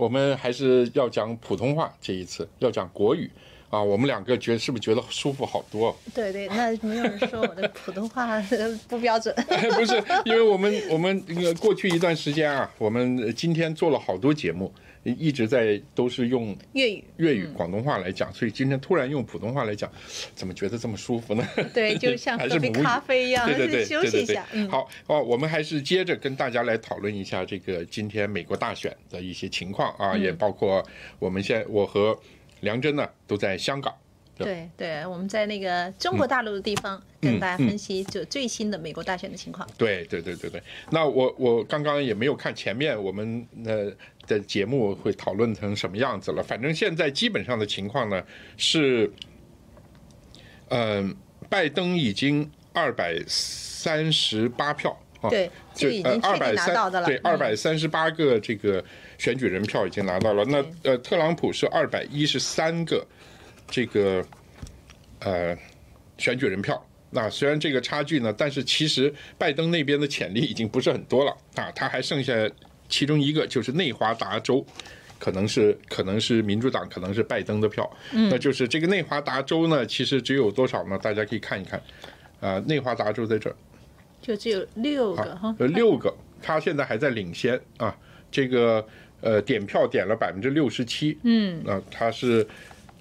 [0.00, 3.30] 我们还是要讲普通话，这一次要讲国语
[3.68, 3.82] 啊。
[3.82, 5.94] 我们两个觉得是不是觉得舒服好多？
[6.14, 8.42] 对对，那没有人说我的普通话
[8.88, 9.34] 不标准。
[9.76, 11.22] 不是，因为我们我们
[11.60, 14.72] 过去一段时间啊，我们今天做了好多节目。
[15.02, 19.90] 一直在都是用粤语、粤语、广东话来讲，所以今天突然用普通话来讲，
[20.34, 21.46] 怎么觉得这么舒服呢？
[21.72, 24.46] 对，就 像喝杯咖啡一样，对对对， 休息一下。
[24.68, 30.84] 好哦，我们还是接着跟大家来讨论一下这个今天美国大选的一些情况啊，也包括
[31.18, 32.18] 我们现我和
[32.60, 33.94] 梁真呢都在香港。
[34.36, 39.68] 对对，我们在那个中国大陆的地方跟大家分析就最新的美国大选的情况。
[39.76, 43.92] 对对对对对，那我我刚刚也没有看前面我们呃
[44.38, 48.22] 的节目会讨论成什么样子了，反正现在基本上的情况呢
[48.56, 49.10] 是，
[50.68, 51.16] 嗯，
[51.48, 58.84] 拜登已经二百三十八票啊，对，就已经确定拿到的了，对，二百三十八个这个
[59.18, 60.44] 选举人票已经拿到了。
[60.44, 63.06] 那呃，特朗普是二百一十三个。
[63.72, 64.26] 这个
[65.20, 65.56] 呃
[66.18, 72.32] 选举人票，那虽然这个差距呢，但是其实拜登那边的潜力已经不是很多了啊，他还剩下
[72.90, 74.62] 其中一个就是内华达州，
[75.18, 80.98] 可能是可能是民主党，可能是拜登的票，那就是这个内华达州呢，其实只有多少呢？
[80.98, 81.80] 大家可以看一看，
[82.40, 83.56] 啊，内华达州在这儿，
[84.20, 86.12] 就只有六个哈，呃，六个，
[86.42, 87.96] 他现在还在领先啊，
[88.30, 88.84] 这个
[89.20, 92.46] 呃点票点了百分之六十七，嗯，那他是。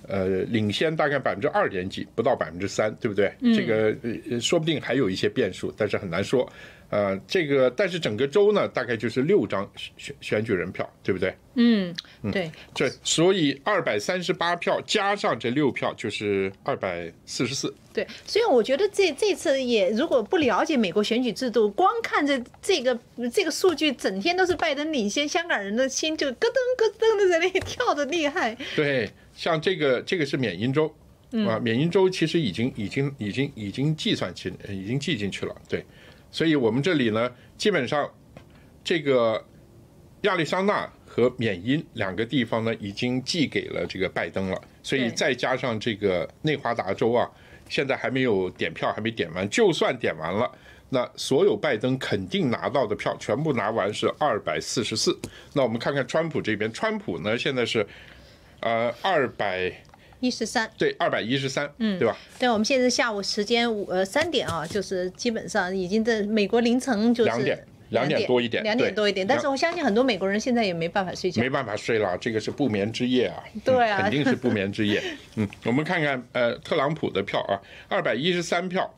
[0.07, 3.31] 呃，领先大概百分之二点几，不到百分之三，对不对？
[3.55, 6.51] 这个呃，说不定还有一些变数，但是很难说。
[6.89, 11.35] 呃，这个但是整个州呢，大概就是六张选选举人票，对不对？
[11.55, 11.93] 嗯，
[12.31, 12.51] 对。
[12.73, 17.73] 这所以二百三十八票加上这六票就是二百四十四。
[17.93, 22.97] 对，所以我觉得这这次也如果不了解美国选举制度，光看着这个
[23.31, 28.57] 这个数据，整天都是拜登领先，香港人的心就咯噔咯噔的在那里跳的厉害。
[28.75, 29.09] 对。
[29.35, 30.93] 像这个，这个是缅因州，
[31.47, 35.81] 啊，缅因州其实已经、已经、已经、已经计算进，已经计进去了，对。
[36.31, 38.09] 所以我们这里呢，基本上
[38.83, 39.45] 这个
[40.21, 44.61] 亚利桑那和缅因两个地方呢，已经寄给了这个拜登了。
[44.83, 47.29] 所以再加上这个内华达州啊，
[47.67, 49.49] 现在还没有点票，还没点完。
[49.49, 50.51] 就算点完了，
[50.89, 55.17] 那所有拜登肯定拿到的票全部拿完是二百四十四。
[55.53, 57.85] 那我们看看川普这边，川普呢现在是。
[58.61, 59.71] 呃，二百
[60.19, 62.17] 一十三，对，二百一十三，嗯，对吧？
[62.37, 69.25] 对，我们现在下午时间五呃三点啊，就是基本上已经在美国凌晨就是两点，两点多一点，两点多一点。
[69.25, 75.01] 但是我相信很多美国人现在也没办法睡觉，没办法睡了，这个是不眠之夜啊，对啊，肯定是不眠之夜。
[75.37, 77.55] 嗯，我们看看呃特朗普的票啊，
[77.87, 78.93] 二百一十三票，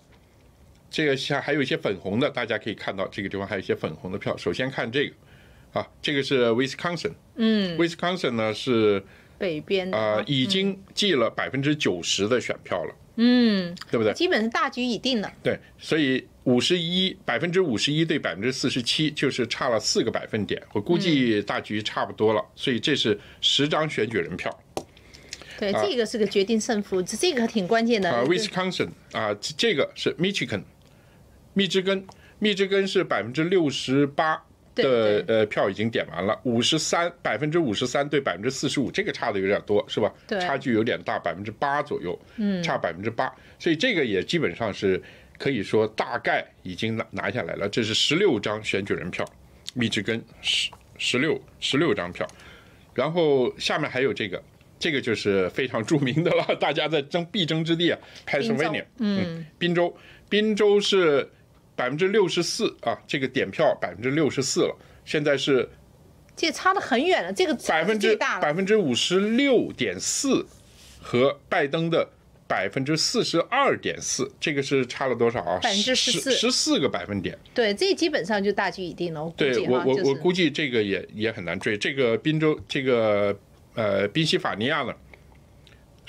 [0.89, 4.35] 这个像还有一些粉红的，大家可以看到这个地方还有一些粉红的票。
[4.37, 5.13] 首先看这个
[5.73, 9.03] 啊，这个是 Wisconsin，嗯，Wisconsin 呢是。
[9.41, 14.13] 北边啊，已经记了百分之九十的选票了，嗯，对不对？
[14.13, 15.33] 基本是大局已定了。
[15.41, 20.61] 对，所以五十一百分之五十一对百分之四十七，就是差了四个百分点。
[20.73, 24.55] 我估计大局差不多了，所以这是十张选举人票。
[25.57, 28.11] 对，这个是个决定胜负，这这个挺关键的。
[28.11, 30.61] 啊，Wisconsin 啊，这个是 Michigan，
[31.53, 32.05] 密芝根，
[32.37, 34.43] 密芝根是百分之六十八。
[34.75, 40.13] 的呃票已经点完了，五十三百分之五十三对百分之四十五，这个差的有点多，是吧？
[40.27, 45.01] 对，差距有点大，百分之八左右，嗯，差百分之八，所以这个也基本上是
[45.37, 47.67] 可以说大概已经拿拿下来了。
[47.67, 49.25] 这是十六张选举人票，
[49.73, 52.25] 密芝根十十六十六张票，
[52.93, 54.41] 然后下面还有这个，
[54.79, 59.95] 这个就是非常著名的了， 大家在争必争之地啊，Pennsylvania，嗯，滨州，
[60.29, 61.29] 滨州是。
[61.75, 65.67] 百分之六十四啊，这个点票百分之六十四了，现在是，
[66.35, 70.45] 这差的很远了，这个百分之百分之五十六点四
[71.01, 72.07] 和拜登的
[72.47, 75.59] 百分之四十二点四，这个是差了多少啊？
[75.63, 77.37] 百分之十四十四个百分点。
[77.53, 79.33] 对，这基本上就大局已定了。
[79.35, 81.77] 对我我我估计这个也也很难追。
[81.77, 83.37] 这个宾州这个
[83.73, 84.93] 呃宾夕法尼亚呢？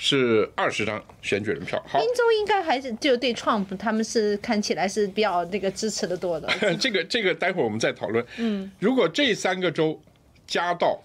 [0.05, 1.81] 是二十张选举人票。
[1.93, 6.49] 宾州应该还是就对 Trump 他们是看起来是比较那个支持的多的。
[6.77, 8.25] 这个这个待会儿我们再讨论。
[8.35, 9.97] 嗯，如果这三个州
[10.45, 11.01] 加到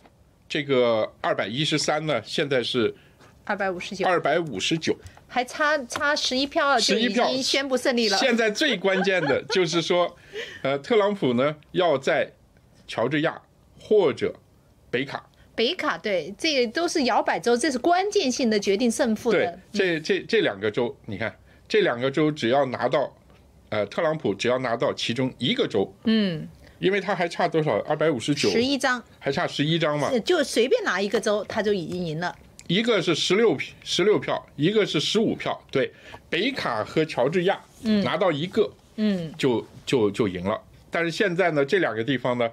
[0.48, 2.92] 这个二百一十三呢，现在是
[3.44, 4.98] 二百五十九，二百五十九，
[5.28, 8.18] 还差差十一票就已经宣布胜利了。
[8.18, 10.16] 现在最关键的 就是说，
[10.62, 12.32] 呃，特朗普呢要在
[12.88, 13.40] 乔治亚
[13.78, 14.34] 或者
[14.90, 15.24] 北卡。
[15.58, 19.58] 北卡对，这都是摇摆州，这是关键性的决定胜负的。
[19.72, 21.34] 对，这这这两个州，你看，
[21.68, 23.12] 这两个州只要拿到，
[23.70, 26.46] 呃，特朗普只要拿到其中一个州，嗯，
[26.78, 27.76] 因为他还差多少？
[27.80, 30.16] 二百五十九，十一张，还差十一张嘛。
[30.20, 32.32] 就随便拿一个州，他就已经赢了。
[32.68, 35.60] 一个是十六十六票，一个是十五票。
[35.72, 35.92] 对，
[36.30, 37.60] 北卡和乔治亚
[38.04, 40.56] 拿到一个，嗯，就就就赢了。
[40.88, 42.48] 但是现在呢，这两个地方呢，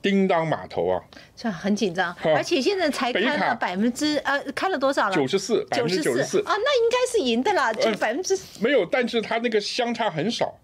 [0.00, 1.02] 叮当码头啊，
[1.36, 5.14] 这很紧张，而且现在才开了百分之呃，开了多少了？
[5.14, 6.38] 九十四，百分之九十四。
[6.40, 10.58] 啊，那应该是赢的了，就百分之没有，但是它那个相差很少，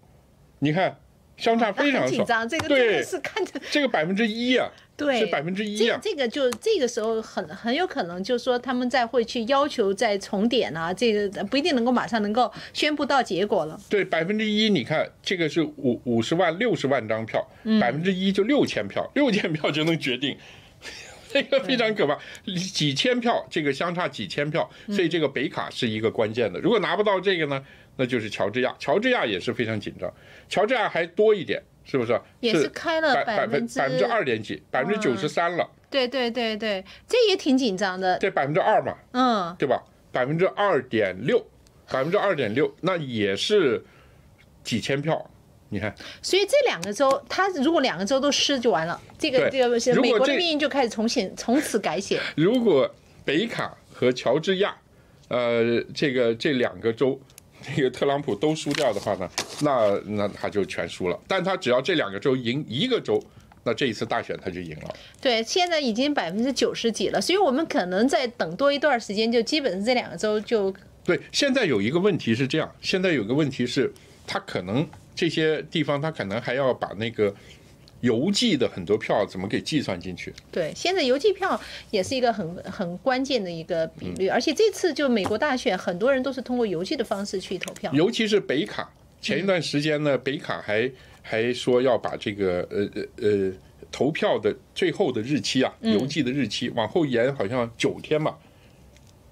[0.59, 0.97] 你看
[1.35, 4.71] 相差非常少，紧张，这个真的是看着这个百分之一啊。
[4.97, 5.99] 对，是百分之一啊。
[6.01, 13.77] 这这个就这个时候很很有可能，就是说他们再会去要求再重点啊，这个不一定能够马上能够宣布到结果了。
[13.89, 17.45] 对，百分之一，你看这个是五五十万六十万张票，
[17.81, 20.37] 百分之一就六千票，六千票就能决定，
[21.29, 22.17] 这个非常可怕，
[22.73, 26.57] 几千票，这个相差几千票，所以这个北卡是一个关键的。
[26.61, 27.61] 如果拿不到这个呢，
[27.97, 30.09] 那就是乔治亚，乔治亚也是非常紧张，
[30.47, 31.61] 乔治亚还多一点。
[31.85, 32.19] 是不是？
[32.39, 35.69] 也是开了百分之百分之二点几，百分之九十三了。
[35.89, 38.17] 对对对对，这也挺紧张的。
[38.17, 39.81] 这百分之二嘛，嗯，对吧？
[40.11, 41.45] 百分之二点六，
[41.91, 43.85] 百分之二点六，那也是
[44.63, 45.29] 几千票，
[45.69, 45.95] 你看。
[46.21, 52.19] 所以这两个州，他如果两个州都失就完了，这个这个美国的命运就开始重写，从此改写。
[52.35, 52.93] 如果
[53.23, 54.75] 北卡和乔治亚，
[55.29, 57.19] 呃，这个这两个州。
[57.75, 59.29] 这个特朗普都输掉的话呢，
[59.61, 61.19] 那那他就全输了。
[61.27, 63.23] 但他只要这两个州赢一个州，
[63.63, 64.95] 那这一次大选他就赢了。
[65.19, 70.73] 对，现在已经百分之九十几了，所以我们可能再等多一段时间，就基本上这两个州就。
[71.03, 73.91] 对，现在有一个问题是这样，现在有个问题是，
[74.27, 77.33] 他可能这些地方他可能还要把那个。
[78.01, 80.33] 邮寄的很多票怎么给计算进去？
[80.51, 81.59] 对，现在邮寄票
[81.91, 87.91] 也是一个很很关键的一个比率，而且这次就美国大选，很多人都是通过邮寄的方式去投票。
[87.93, 93.51] 尤其是北卡，前一段时间呢，北卡还还说要把这个呃呃呃
[93.91, 98.35] 投票的最后的日期啊，邮寄的日期往后延，好像九天嘛。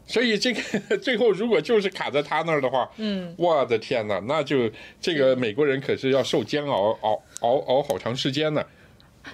[0.05, 4.69] 所以这个 最后如果就是卡在他那儿的话，嗯，我的天哪，那就
[5.01, 8.63] 这个美国人可是要受煎熬熬熬熬好长时间呢。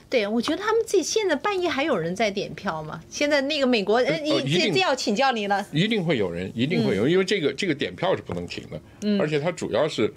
[0.08, 3.02] 对，我觉得他们自己现在半夜还有人在点票吗？
[3.10, 5.66] 现在那个美国，呃，你这这要请教你了。
[5.72, 10.14] 一定会有人，一定会有，因为这个这个点票是不能停的，嗯，而且它主要是。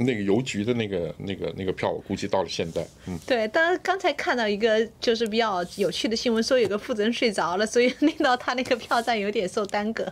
[0.00, 3.46] 那个邮局的那个、那个、那个票，我估计到了现在，嗯，对。
[3.48, 10.10] 当然，刚才看到一个就是比较有趣的新闻，说有个负责人睡着了，所以 令到他那个票站有点受耽搁。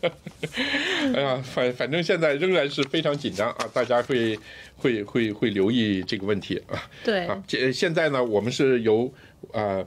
[1.14, 4.38] 哎呀，反反正现在仍然是非常紧张啊，大家会
[4.76, 6.90] 会会会留意这个问题啊。
[7.04, 9.12] 对啊，这现在呢，我们是由
[9.52, 9.84] 啊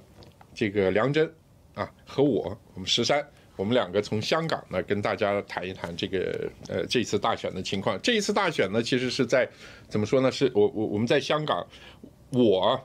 [0.56, 1.30] 这个梁真
[1.74, 3.26] 啊和我，我们十三。
[3.60, 8.00] 我们两个从香港呢跟大家谈一谈这个呃这次大选的情况。
[8.02, 9.46] 这一次大选呢，其实是在
[9.90, 10.32] 怎么说呢？
[10.32, 11.68] 是我我我们在香港，
[12.32, 12.80] 我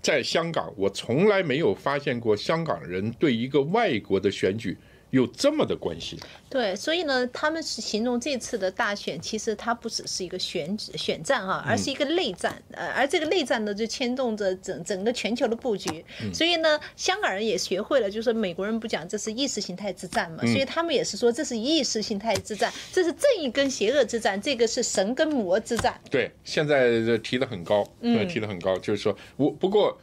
[0.00, 4.78] 在香港，我从来没有发现过香港人对一个外国的选举。
[5.12, 6.18] 有这么的关系？
[6.48, 12.62] 对，所以呢，他们是形容这次的大选，其实它不只是一个选选战哈，而是一个内战。
[12.70, 16.02] 呃，而这个内战呢，就牵动着整整个全球的布局。
[16.32, 26.00] 所以呢，香港人也学会了，就是美国人不讲这是意识形态之战嘛，所以他们也是说这是意识形态之战，这是正义跟邪恶之战，这个是神跟魔之战。
[26.10, 30.00] 对，现在提的很高，嗯，提的很高，就是说我不过。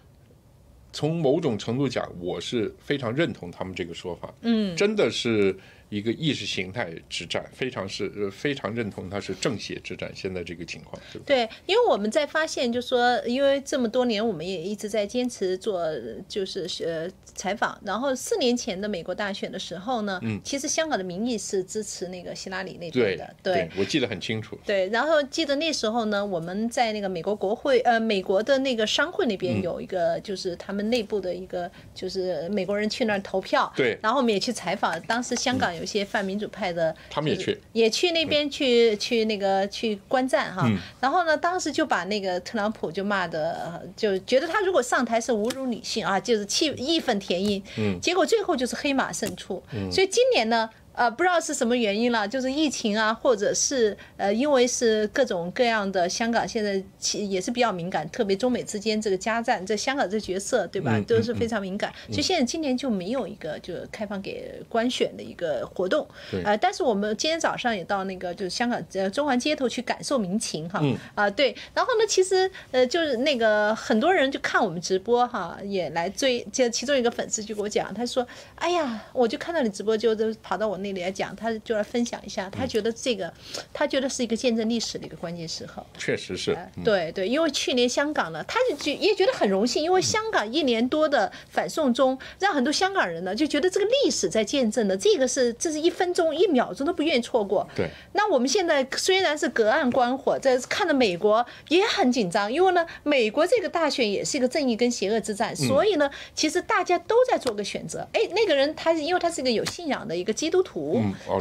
[0.91, 4.33] 从某种程度讲，我是非常认同他们这个说法。
[4.41, 5.55] 嗯，真的是。
[5.89, 10.11] 一个意识形态之战，非常是呃非常认同它是正邪之战。
[10.15, 15.83] 现在这个情况，对对，因为我们在发现，就说因为这么多年，我们也一直在坚持做，
[16.27, 17.79] 就是呃采访。
[17.83, 24.55] 然后四年前的美国大选的时候呢，嗯，其实香港的民意是支持那个希拉里那边的，对，我记得很清楚。
[24.63, 35.73] 对，然后记得那时候呢，我们在那个美国国会，呃，美国的那个商会那边有一个，就是他们内部的一个，就是美国人去那儿投票，对，然后我们也去采访，当时香港。
[35.78, 40.69] 有些泛民主派的，他们也去，也去那边去去那个去观战哈。
[40.99, 47.61] 然后呢，当时就把那个特朗普就骂的，就觉得他如果上台是侮辱女性啊，就是气义愤填膺。
[47.77, 49.61] 嗯，结果最后就是黑马胜出。
[49.73, 50.69] 嗯，所以今年呢。
[50.99, 61.89] 呃，不知道是什么原因了，就是疫情啊，或者是呃，因为是各种各样的香港现在其也是比较敏感，特别中美之间这个加战，在香港这角色对吧，都是非常敏感。
[62.09, 66.05] 所以现在今年就没有一个就是开放给官选的一个活动。
[66.43, 70.83] 呃，但是我们今天早上也到那个就是香港呃中环街头去感受民情哈。
[71.15, 71.55] 啊，对。
[71.73, 76.45] 然后呢，其实呃就是那个很多人就看我们直播哈，也来追。
[76.51, 83.31] 就其中一个粉丝就给我讲，他说：“哎呀，我就看到你直播，就就跑到我那。”那里来讲，他就来分享一下，他觉得这个，
[83.71, 85.85] 他觉得是一个见证历史的一个关键时候。
[85.97, 97.67] 确实是，对对，因为去年香港呢，他就觉也觉得很荣幸，因为香港一年多的反送中，让很多香港人呢就觉得这个历史在见证的，这个是这是一分钟一秒钟都不愿意错过。
[97.75, 97.89] 对。
[98.13, 108.07] 那我们现在虽然是隔岸观火，在看着美国也很紧张，因为呢，美国这个大选也是一个正义跟邪恶之战，所以呢，其实大家都在做个选择。
[108.13, 110.68] 哎，那个人他因为他是一个有信仰的一个基督徒，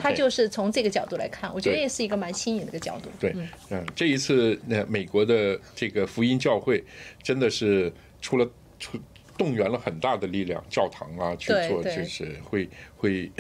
[0.01, 3.11] 他就是从这个角度来看，我觉得也是一个蛮新颖的一个角度。
[3.21, 3.35] 对，
[3.71, 6.85] 嗯，这一次那美国的这个福音教会
[7.23, 8.99] 真的是出了出
[9.37, 13.31] 动员了很大的力量，教堂啊去做，就是会会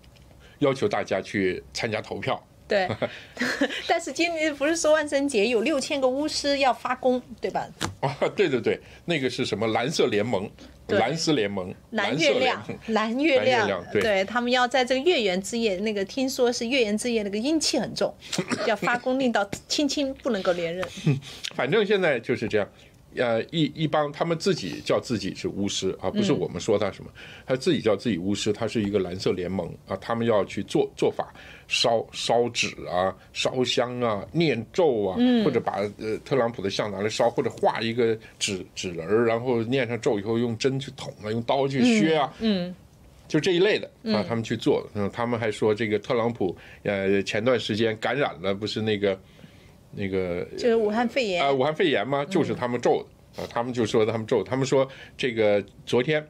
[0.60, 2.42] 要求大家去参加投票。
[2.68, 2.88] 对，
[3.86, 7.68] 但是今年不是说万圣节有六千个巫师要发功，对吧？
[8.00, 10.50] 啊，对对对，那个是什么蓝色联盟？
[10.88, 18.14] 蓝丝联盟，蓝月亮，蓝月亮，对他们要在这个月圆之夜，那个听说是月圆之夜，那个阴气很重，
[18.66, 20.86] 要发功令到青青不能够连任。
[21.54, 22.68] 反正现在就是这样。
[23.16, 27.10] 呃，一一帮他们自己叫自己是巫师啊，不是我们说他什么，
[27.46, 31.32] 他自己叫自己巫师，他是一个蓝色联盟啊，他们要去做做法，
[31.68, 42.74] 烧烧纸啊，烧香啊，念咒啊，或者把呃特朗普的像拿来烧，或者画一个纸纸人儿，然后念上咒以后用针去捅啊，用刀去削啊，嗯，
[43.28, 49.18] 就这一类的啊，他们去做，嗯，他们还说这个特朗普呃前段时间感染了，不是那个。
[49.94, 52.24] 那个就是武汉肺炎啊，武汉肺炎吗？
[52.24, 56.26] 就是他们咒的啊，他们就说他们咒，他们说这个昨天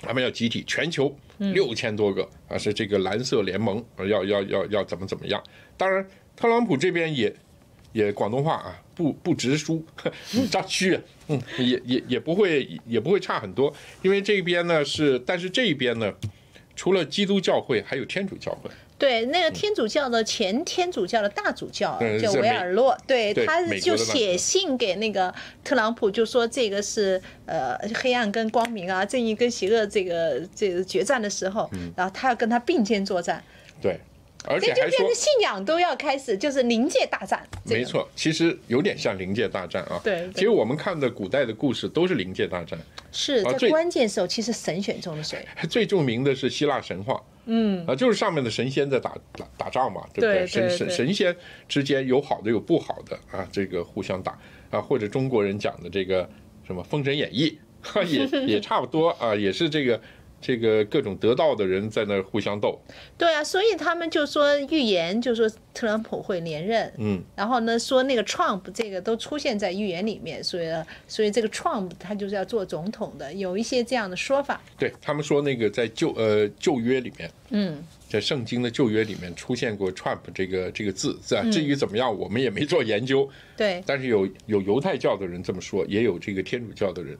[0.00, 5.42] 他们要集体全球六千多个啊，是这个蓝色联盟要要要要怎么怎么样？
[5.76, 7.34] 当然，特朗普这边也
[7.92, 9.84] 也广东话啊，不不直输，
[10.50, 16.12] 扎区，嗯，也也也不会也不会差很多，因为这边呢是，但是这边呢，
[16.76, 18.70] 除了基督教会，还有天主教会。
[19.04, 33.44] 对，那个天主教的前天主教的大主教叫维尔洛，对，他就写信给那个特朗普，就说这个是呃黑暗跟光明啊，正义跟邪恶这个这个决战的时候，然后他要跟他并肩作战。
[33.82, 34.00] 对。
[34.46, 37.46] 而且还说信仰都要开始，就是灵界大战。
[37.64, 40.00] 没错，其实有点像灵界大战啊。
[40.04, 42.78] 对，其实我们看的古代的故事都是灵界大战。
[43.10, 45.46] 是在关键时候，其实神选中了谁？
[45.70, 47.22] 最著名的是希腊神话。
[47.46, 50.46] 嗯啊，就是上面的神仙在打打打仗嘛，对不对？
[50.46, 51.34] 神神神仙
[51.68, 54.38] 之间有好的有不好的啊，这个互相打
[54.70, 56.28] 啊，或者中国人讲的这个
[56.66, 57.58] 什么《封神演义》，
[58.08, 60.00] 也也差不多啊，也是这个。
[60.46, 62.78] 这个各种得道的人在那互相斗，
[63.16, 70.66] 对啊，所以他们就说预言，就说特朗普会连任，嗯，然后呢说那个 Trump 这个都出现在预言里面，所以
[71.08, 74.60] 所以这个 Trump 他就是要做总统的，有一些这样的说法。
[74.78, 81.42] 对他们说那个在旧呃旧约里面，嗯，在圣经的旧约里面出现过 Trump 这个这个字，是吧？
[81.50, 87.16] 至于怎么样，我们也没做研究，对，但是有有犹太教的人这么说，也有这个天主教的人。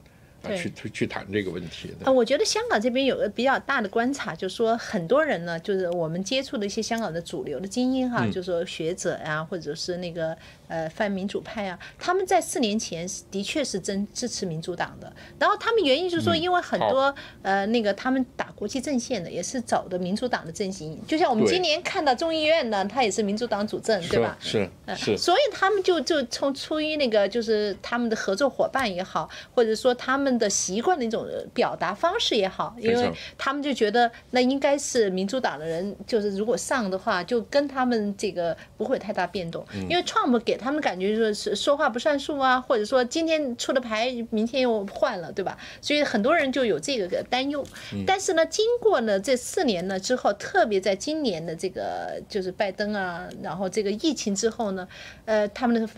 [0.55, 1.93] 去去去谈这个问题。
[2.03, 10.35] 啊，我觉得香港这边有个比较大的观察，就是说很多人呢，就是我们接触的一些香港的主流的精英哈，就是说学者呀，或者是那个。
[10.67, 15.11] 呃，泛民主派啊，他们在四年前的确是真支持民主党的。
[15.37, 20.99] 然后他们原因就是说，因为很多呃那个他们打国际阵线的，也是走的民主党的阵型。
[21.07, 24.35] 就像我们今年看到众议院呢，他也是民主党主政，对吧？
[24.39, 25.15] 是是。
[25.15, 40.54] 所以他们就就从出于那个就是他们的合作伙伴也好，或者说他们的习惯的一种表达方式也好，因为他们就觉得那应该是民主党的人，就是如果上的话，就跟他们这个不会太大变动，因为 Trump 给。
[40.57, 45.57] 他们感觉说是说话不算数啊，或者说今天出的牌，明天又换了，对吧？
[45.81, 47.65] 所以很多人就有这个担忧。
[48.05, 54.87] 但是呢，经过呢这四年呢之后，特别在今年的这个就是拜登啊，然后这个疫情之后呢，
[55.25, 55.89] 呃，他们的。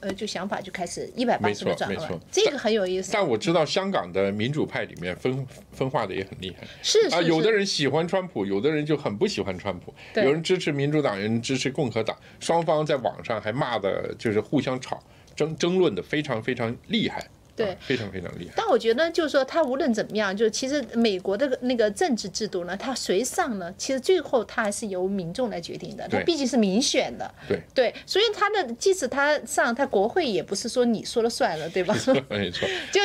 [0.00, 3.10] 呃，就想法就开始一百八十度转了，这个很有意思。
[3.12, 15.02] 但我知道香港的民主派里面分分化的也很厉害，是啊，有的人喜欢川普，有的人就很不喜欢川普，有人支持民主党，有人支持共和党，双方在网上还骂的，就是互相吵
[15.36, 17.26] 争争论的非常非常厉害。
[17.64, 18.54] 对，非常非常厉害。
[18.56, 23.72] 但我觉得，就是说，他无论怎么样，就是其实美国的那个政治制度呢，他谁上呢？
[23.78, 26.08] 其实最后他还是由民众来决定的。
[26.08, 27.32] 他毕竟是民选的。
[27.48, 31.94] 对对，所以他的即使他上，他国会也不是说你说了算了，对吧？
[32.30, 32.68] 没错。
[32.92, 33.00] 就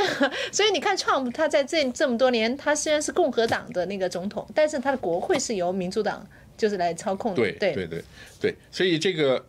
[0.52, 6.26] 所以你看，川普他在这这么多年，他虽然是共和党的那个总统，但是他的国会是由民主党
[6.58, 7.38] 就是来操控的。
[7.38, 8.04] 对对对
[8.42, 9.44] 对，所以这个。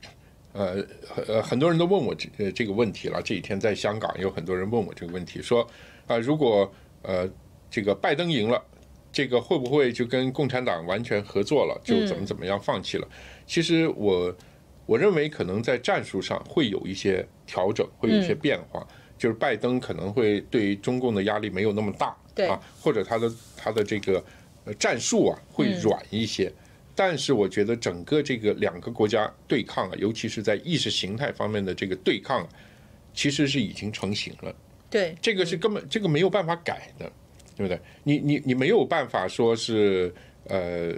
[0.56, 0.86] 呃，
[1.26, 3.20] 呃，很多人都问我这呃这个问题了。
[3.20, 5.66] 这几天在香港有很多人问我这个问题，说
[6.06, 6.72] 啊，如果
[7.02, 7.28] 呃
[7.70, 8.62] 这个拜登赢了，
[9.12, 13.06] 这个会不会就跟共产党完全合作了，就怎么怎么样放弃了？
[13.46, 14.34] 其实我
[14.86, 18.86] 我认为可能在战术上会有一些调整，会有一些变化，
[19.18, 24.24] 就是拜登可能会对中共的压力没有那么大，对啊，或者他的他的这个
[24.64, 26.50] 呃战术啊会软一些。
[26.96, 32.48] 但是我觉得整个这个两个国家对抗啊，尤其是在意识形态方面的这个对抗啊，
[33.12, 34.52] 其实是已经成型了。
[34.88, 37.12] 对，这个是根本这个没有办法改的，
[37.54, 37.78] 对不对？
[38.02, 40.94] 你你你没有办法说是呃，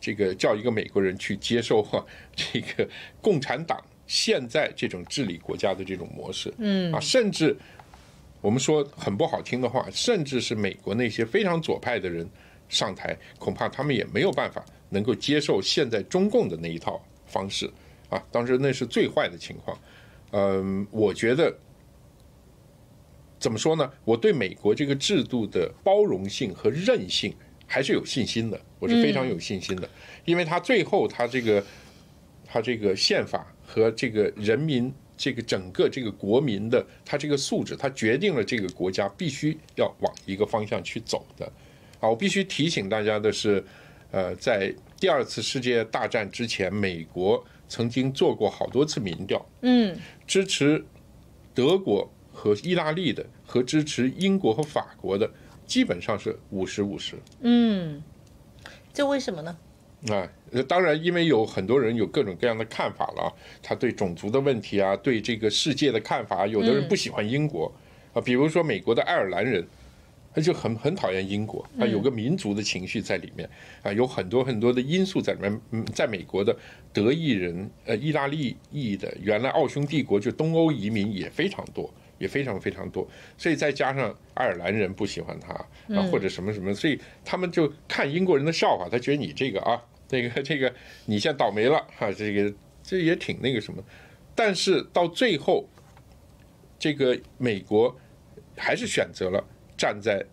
[0.00, 2.02] 这个叫一个美国人去接受哈、
[2.34, 2.88] 这个
[3.20, 7.54] 共产党现在这种治理国家的这种模式，嗯啊，甚至
[8.40, 12.26] 我们说很不好听的话，甚至是美国那些非常左派的人
[12.68, 17.68] 上台，恐怕他们也没有办法能够接受现在中共的那一套方式
[18.08, 18.22] 啊。
[18.30, 19.76] 当时那是最坏的情况。
[20.30, 21.54] 嗯，我觉得
[23.38, 23.90] 怎么说呢？
[24.04, 27.34] 我对美国这个制度的包容性和韧性
[27.66, 29.88] 还是有信心的，我是非常有信心的，
[30.24, 31.64] 因为它最后它这个
[32.46, 41.44] 它这个宪法和这个人民这个整个这个国民的它这个素质，它决定了这个国家必须要往一个方向去走的。
[42.00, 43.62] 啊，我必须提醒大家的是，
[44.12, 50.84] 呃，在第二次世界大战之前，美国曾经做过好多次民调，嗯，支持
[51.54, 55.28] 德国和意大利的和支持英国和法国的，
[55.66, 57.16] 基本上是五十五十。
[57.40, 58.02] 嗯
[58.92, 59.56] 这为什么呢？
[60.08, 67.72] 啊，呃当然，因为有很多人有各种各样的看法了啊，他对种族的问题啊，对这个世界的看法，有的人不喜欢英国
[68.12, 69.66] 啊，比如说美国的爱尔兰人，
[70.34, 73.48] 他就很很讨厌英国，啊，有个民族的情绪在里面
[73.82, 75.60] 啊，有很多很多的因素在里面。
[75.70, 76.56] 嗯，在美国的
[76.92, 85.52] 德裔人、呃，意大利裔的，原来奥匈帝国就东欧移民也非常多，也非常非常多，所以再加上爱尔兰人不喜欢他
[85.94, 90.72] 啊，或者什么什么，所以他们就看英国人的笑话，他觉得你这个啊， 这个这个
[91.06, 93.82] 你现在倒霉了哈、这个这也挺那个什么，
[94.34, 95.68] 但是到最后，
[96.78, 97.94] 这个美国
[98.56, 99.44] 还是选择了
[99.82, 100.24] 站在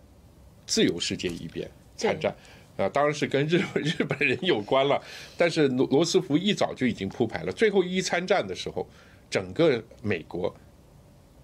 [0.64, 2.32] 自由世界一边参战。
[2.76, 5.02] 啊，当然是跟日日本人有关了，
[5.36, 7.50] 但是罗罗斯福一早就已经铺排了。
[7.50, 8.88] 最后一参战的时候，
[9.28, 10.54] 整个美国，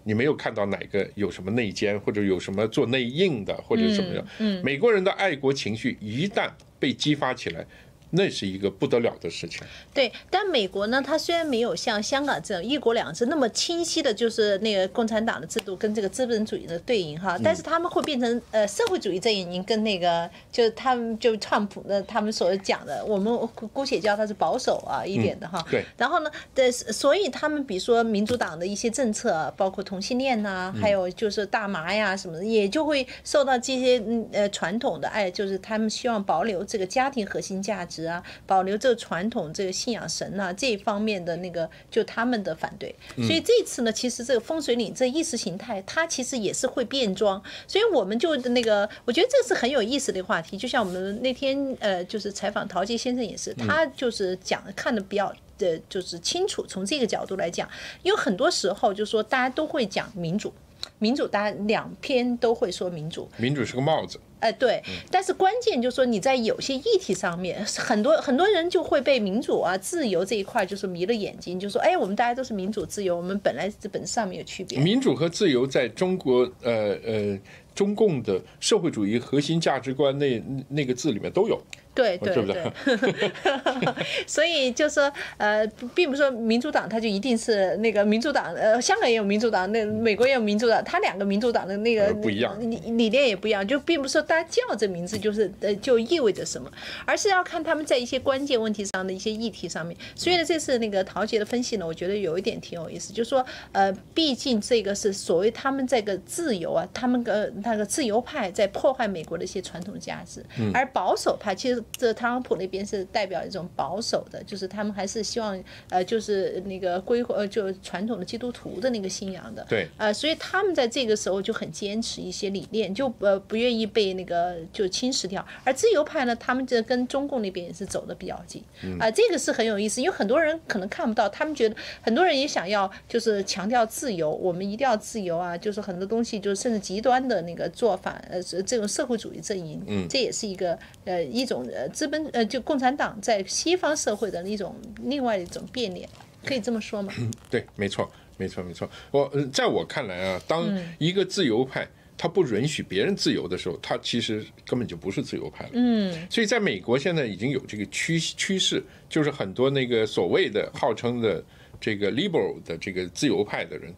[0.05, 4.25] 你没有看到哪个有什么内奸，或者有什么做内应的，或者什么样。
[4.39, 7.67] 嗯，美国人的爱国情绪一旦被激发起来，
[8.11, 9.63] 那是一个不得了的事情。
[9.93, 25.65] 对，但美国呢，它虽然没有像香港这样一国两制那么清晰的，就是那个共产党的制度跟这个资本主义的对应哈，但是他们会变成呃社会主义阵营跟那个就是他们就川普的他们所讲的，我们姑姑且叫他是保守啊一点的哈。
[25.71, 42.95] 对然后呢，对，所以他们比如说民主党的一些政策，包括同性恋呐、还有就是大麻呀什么的，也就会受到这些嗯呃传统的爱，就是他们希望保留这个家庭核心价值啊，保留这个传统这个信仰神呐、这一方面的那个就他们的反对。
[43.17, 50.59] 所以这次呢，其实这个风水岭这意识形态，它其实也是会变装，所以我们就那个，我觉得这是很有意思的话题。
[50.59, 55.35] 就像我们那天呃，就是采访陶杰先生也是，他就是讲看的比较。
[55.59, 57.67] 的就是清楚，从这个角度来讲，
[58.03, 60.53] 因为很多时候就是说大家都会讲民主，
[60.99, 74.79] 民主大家两篇都会说民主，民主是个帽子，哎，对，但是关键就是说你在有些议题上面，很多很多人就会被民主啊、自由这一块就是迷了眼睛，就说哎，我们大家都是民主自由，我们本来这本质上面有区别。
[74.79, 77.39] 民主和自由在中国呃呃
[77.75, 81.61] 中共的社会主义核心价值观那那个字里面都有。
[81.97, 83.33] 对对对，
[84.29, 92.55] 所以就说呃，并不是说民主党他就一定是那个民主党，呃，香港也有民主党，那美国也有民主党，他两个民主党的那个呃不一样。
[92.61, 96.71] 理理念也不一样，就并不是说大家叫这名字就是呃就意味着什么，
[97.07, 99.97] 而是要看他们在一些关键问题上的一些议题上面。
[100.15, 125.45] 所以呢，这次那个陶杰的分析呢，我觉得有一点挺有意思，就是说呃，毕竟这个是所谓他们这个自由啊，他们个那个自由派在破坏美国的一些传统价值，而保守派其实这特朗普那边是代表一种保守的，就是他们还是希望呃就是那个归呃就传统的基督徒的那个信仰的，对呃，所以他们在这个时候就很坚持一些理念，就呃不愿意被那个就侵蚀掉。
[125.65, 128.63] 而自由派呢，他们这跟中共那边也是走的比较近，
[129.01, 146.09] 啊、这个是很有意思，因为很多人可能看不到，他们觉得很多人也想要就是强调自由，我们一定要自由啊，就是很多东西就是甚至极端的那个做法，呃，是这种社会主义阵营，嗯，这也是一个呃一种呃资本呃就共产党在西方社会的一种另外一种变脸，
[146.45, 147.13] 可以这么说吗？
[147.51, 148.89] 对，没错，没错，没错。
[149.11, 150.67] 我呃在我看来啊，当
[150.99, 151.87] 一个自由派
[152.19, 155.71] 他不允许别人自由的时候，他其实根本就不是自由派了。
[155.75, 161.45] 嗯，所以在美国现在已经有这个趋趋势，就是很多那个所谓的号称的
[161.79, 163.95] 这个 liberal 的这个自由派的人，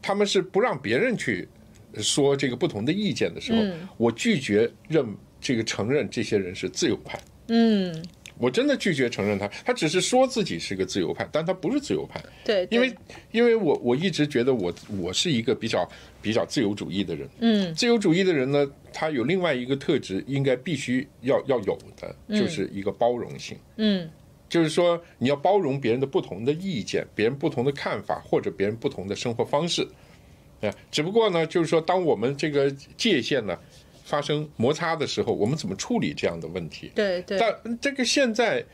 [0.00, 1.46] 他们是不让别人去
[1.98, 3.62] 说这个不同的意见的时候，
[3.98, 5.04] 我拒绝认
[5.40, 7.18] 这个承认这些人是自由派。
[7.48, 8.04] 嗯，
[8.36, 12.22] 我真的拒绝承认他，他只是说自己是个自由派，但他不是自由派。
[12.44, 12.76] 对，对。
[12.76, 12.94] 因为
[13.30, 15.88] 因为我我一直觉得我我是一个比较
[16.20, 24.08] 比较自由主义的人，嗯，自由主义的人呢，他有另外一个特质，应该必须要要有的，就是一个包容性，嗯，
[24.48, 29.88] 就是说你要包容别人的不同的意见，别人不同的看法，或者别人不同的生活方式，
[30.60, 33.58] 啊，只不过呢，就是说当我们这个界限呢
[34.08, 36.90] 发生摩擦的时候，我们怎么处理这样的问题？
[36.94, 38.64] 对对，但这个现在，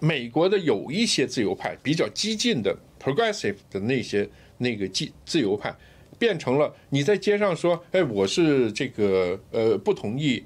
[0.00, 5.74] 美国的有一些自由派比较激进的 progressive 的那些那个自自由派，
[6.18, 10.44] 变成了你在街上说，哎，我是这个呃不同意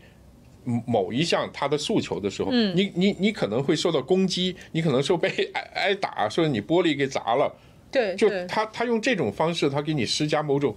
[0.63, 7.53] 某某一项他的诉求的时候，你你你可能会受到攻击，你可能受被挨挨打，说你玻璃给砸了，
[7.91, 10.75] 对就他他用这种方式，他给你施加某种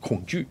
[0.00, 0.46] 恐惧，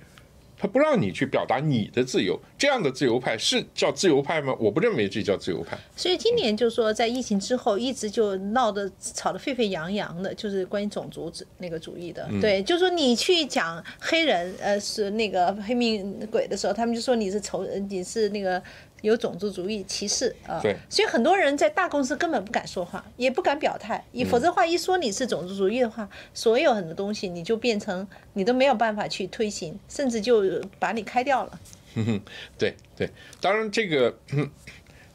[0.61, 2.39] 他不让你去表达你的自由。
[2.55, 4.55] 这样的自由派是叫自由派吗？
[4.59, 5.75] 我不认为这叫自由派。
[5.95, 12.27] 所以今年就是说，在疫情之后，一直就闹得吵得沸沸扬扬的，就是关于种族主那个主义的。
[12.29, 18.61] 嗯对，就是说你去讲黑人，呃，是那个黑命鬼的时候，他们就说你是仇，呃你是那个
[19.01, 20.59] 有种族主义歧视啊。
[20.61, 31.59] 对所以很多人在大公司根本不敢说话，也不敢表态，嗯你否则话一说你是种族主义的话，所有很多东西你就变成你都没有办法去推行，甚至就把你开掉了。
[32.57, 33.09] 对对，
[33.39, 34.15] 当然这个。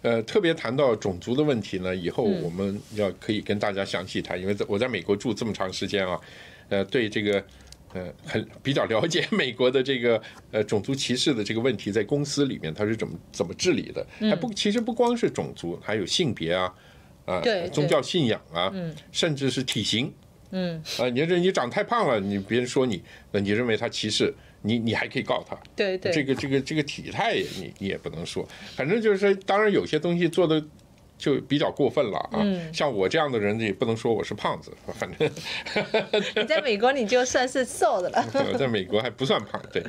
[0.02, 6.20] 呃，特别谈到种族的问题呢，以后我们要可以跟大家详细谈，因为在我在美国住这么长时间啊，
[6.68, 7.42] 呃，对这个
[7.96, 16.74] 呃很比较了解美国的这个呃种族歧视的这个问题，在公司里面它是怎么怎么治理的，还不其实不光是种族，还有性别啊，
[17.24, 17.70] 啊、对对。
[17.70, 18.72] 宗教信仰啊，
[19.10, 20.12] 甚至是体型，
[20.50, 25.56] 嗯，啊，你这你长太胖了，你别人说你，那你认为他歧视你，你还可以告他。
[25.74, 30.62] 对对，这个这个这个体态你你也不能说，反正就是说，当然有些东西做的
[31.18, 32.44] 就比较过分了啊。
[32.72, 35.30] 像我这样的人也不能说我是胖子，反正
[36.36, 38.24] 你在美国你就算是瘦的了。
[38.52, 39.82] 我在美国还不算胖，对，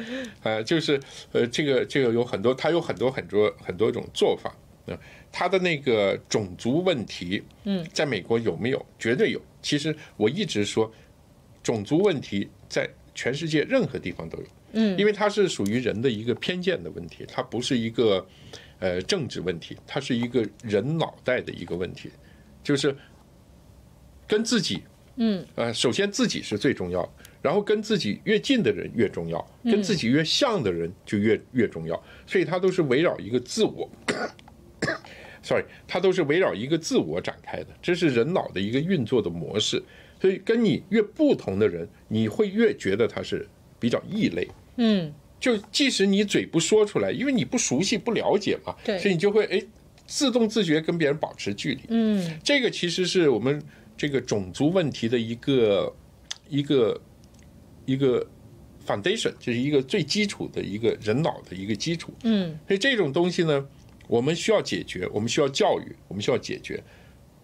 [0.44, 1.00] 呃，就是
[1.32, 4.56] 呃，这个这个有很多，他有很多很多很多种做法
[4.88, 4.98] 啊。
[5.30, 8.84] 它的那个种族问题，嗯，在美国有没有？
[8.98, 9.42] 绝对有。
[9.62, 10.90] 其实我一直说，
[11.62, 18.26] 种族问题在全世界任何地方都有，嗯，因为它是属于人的一个偏见的问题，它不是一个
[18.80, 22.10] 呃政治问题，它是一个人脑袋的一个问题，
[22.64, 22.96] 就是
[24.28, 24.82] 跟自己
[25.16, 27.10] 嗯，呃，首先自己是最重要的，
[27.42, 33.90] 然后跟自己越近的人越重要，跟自己越像的人就越越重要，所以它都是围绕一个自我，
[35.42, 39.82] sorry，它都是围绕一个自我展开的，这是人脑的一个运作的模式。
[40.20, 43.48] 所以跟你越不同的人，你会越觉得他是
[43.80, 44.48] 比较异类。
[44.78, 49.62] 嗯，就即使你嘴不说出来，因为你不熟悉、不了解嘛，对所以你就会哎
[50.06, 51.82] 自动自觉跟别人保持距离。
[51.90, 53.62] 嗯，这个其实是我们
[53.96, 55.96] 这个种族问题的一个
[56.50, 57.02] 一个
[57.86, 58.26] 一个
[58.86, 62.14] foundation，就是一个最基础的一个人脑的一个基础。
[62.24, 63.68] 嗯，所以这种东西呢，
[64.08, 66.82] 我们需要解决，我们需要教育，我们需要解决，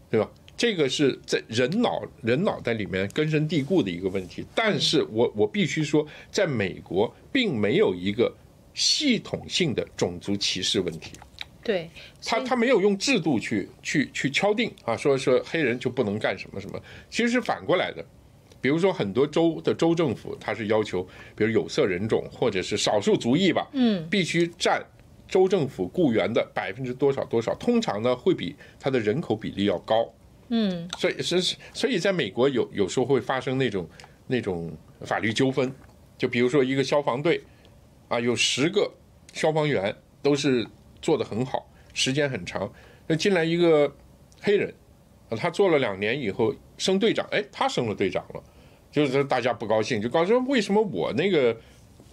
[0.10, 0.32] 对吧？
[0.56, 4.46] 这个是在人脑人脑袋里面根深蒂固的一个问题。
[4.54, 8.34] 但是我我必须说，在美国并没有一个
[8.74, 11.12] 系统性的种族歧视问题。
[11.64, 11.90] 对，
[12.22, 16.78] 他他没有用制度去去去敲定啊，说说黑人就不能干什么什么，
[17.10, 18.06] 其实是反过来的。
[18.60, 21.02] 比如说很多州的州政府，他是要求，
[21.36, 24.86] 比如有色人种或者是少数族裔吧，嗯，必须占
[25.28, 30.14] 州政府雇员的百分之多少多少，通常呢会比他的人口比例要高。
[30.56, 33.90] 嗯，所以是是所以在美国有有时候会发生那种
[34.28, 35.74] 那种法律纠纷，
[36.16, 37.42] 就比如说一个消防队
[38.08, 38.92] 啊，有十个
[39.34, 40.68] 消防员都是
[41.02, 42.72] 做的很好，时间很长，
[43.08, 43.92] 那进来一个
[44.42, 44.72] 黑人
[45.30, 48.44] 啊，他做了两年以后升队长，哎，他升了队长了，
[48.92, 51.58] 就是大家不高兴，就告诉说为什么我那个。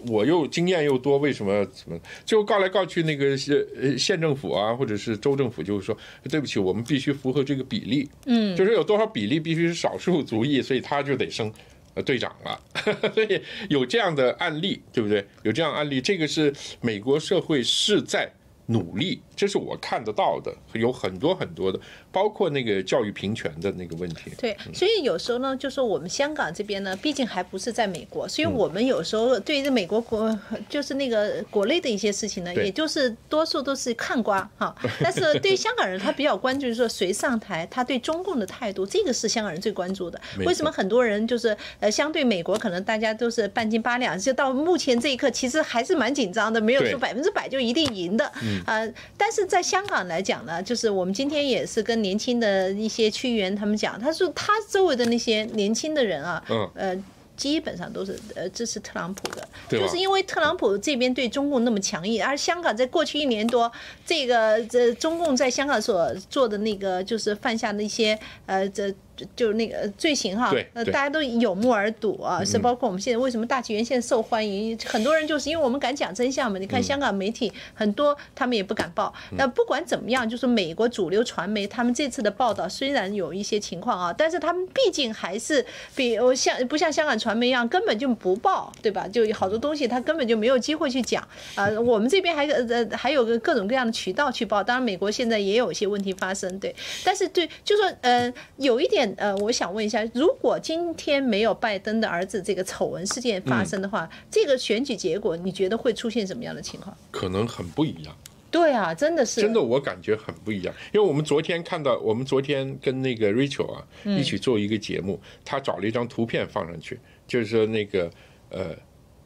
[0.07, 1.99] 我又经验又多，为什么怎么？
[2.25, 5.97] 最后告来告去，那个县呃县政府啊，或者是州政府就是说，
[6.29, 11.51] 对不起，我们必须符合这个比例，嗯，就是有多少比例必须是少数族裔，所以他就得升
[11.93, 12.59] 呃队长了。
[13.13, 15.25] 所以有这样的案例，对不对？
[15.43, 18.31] 有这样案例，这个是美国社会是在
[18.71, 21.79] 努力，这是我看得到的，有很多很多的，
[22.11, 24.31] 包括那个教育平权的那个问题。
[24.37, 30.37] 对，所以有时候呢，就说我们香港这边呢，毕竟还不是在美国，所以我们有时候对于美国国
[30.69, 34.75] 就是那个国内的一些事情呢，也就是多数都是看瓜哈。
[35.03, 40.19] 但是对于香港人，他比较关注就是说谁上台，他对中共的态度，这个是香港人最关注的。
[40.45, 48.31] 为什么很多人就是呃，相对美国可能大家都是半斤八两，就到目前这一刻，其实还是蛮紧张的，没有说百分之百就一定赢的。
[48.65, 56.69] 呃，但是在香港来讲呢，就是我们今天也是跟年轻的一些区议员他们讲，他说他周围的那些年轻的人啊，嗯。
[56.75, 57.03] 呃。
[57.37, 63.71] 基本上都是呃支持特朗普的，对就是因为特朗普这边对中共那么强硬，而香港在过去一年多，
[64.05, 68.93] 这个这中共在香港所做的那个就是犯下的一些呃这
[69.35, 76.57] 就是那个罪行哈，呃大家都有目而睹啊，是包括我们现在为什么大纪元现在受欢迎，很多人就是因为我们敢讲真相嘛。
[76.57, 89.07] 你嗯看香港媒体很多他们也不敢报，那不管怎么样，就是美国主流传媒他们这次的报道虽然有一些情况啊，但是他们毕竟还是比我像不像香港传媒一样根本就不报，对吧？
[89.07, 91.67] 就有好多东西他根本就没有机会去讲啊。
[91.79, 96.75] 我们这边还呃还有个各种各样的渠道去报，当然美国现在也有一些问题发生，对。
[97.03, 106.95] 但是对，就说呃有一点呃，我想问一下，如果今天没有拜登的儿子这个丑闻事件发生的话，这个选举结果你觉得会出现什么样的情况？
[107.11, 108.15] 可能很不一样。
[108.49, 109.39] 对啊，真的是。
[109.39, 118.11] 真的，我感觉很不一样，因为我们昨天看到，我们昨天跟那个 Rachel 啊一起做一个节目，他找了一张图片放上去，就是说那个
[118.49, 118.75] 呃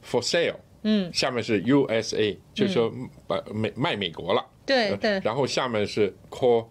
[0.08, 2.94] for sale，嗯，下面是 USA，就是说
[3.26, 5.20] 把美卖美国了，对对。
[5.24, 6.68] 然后下面是 call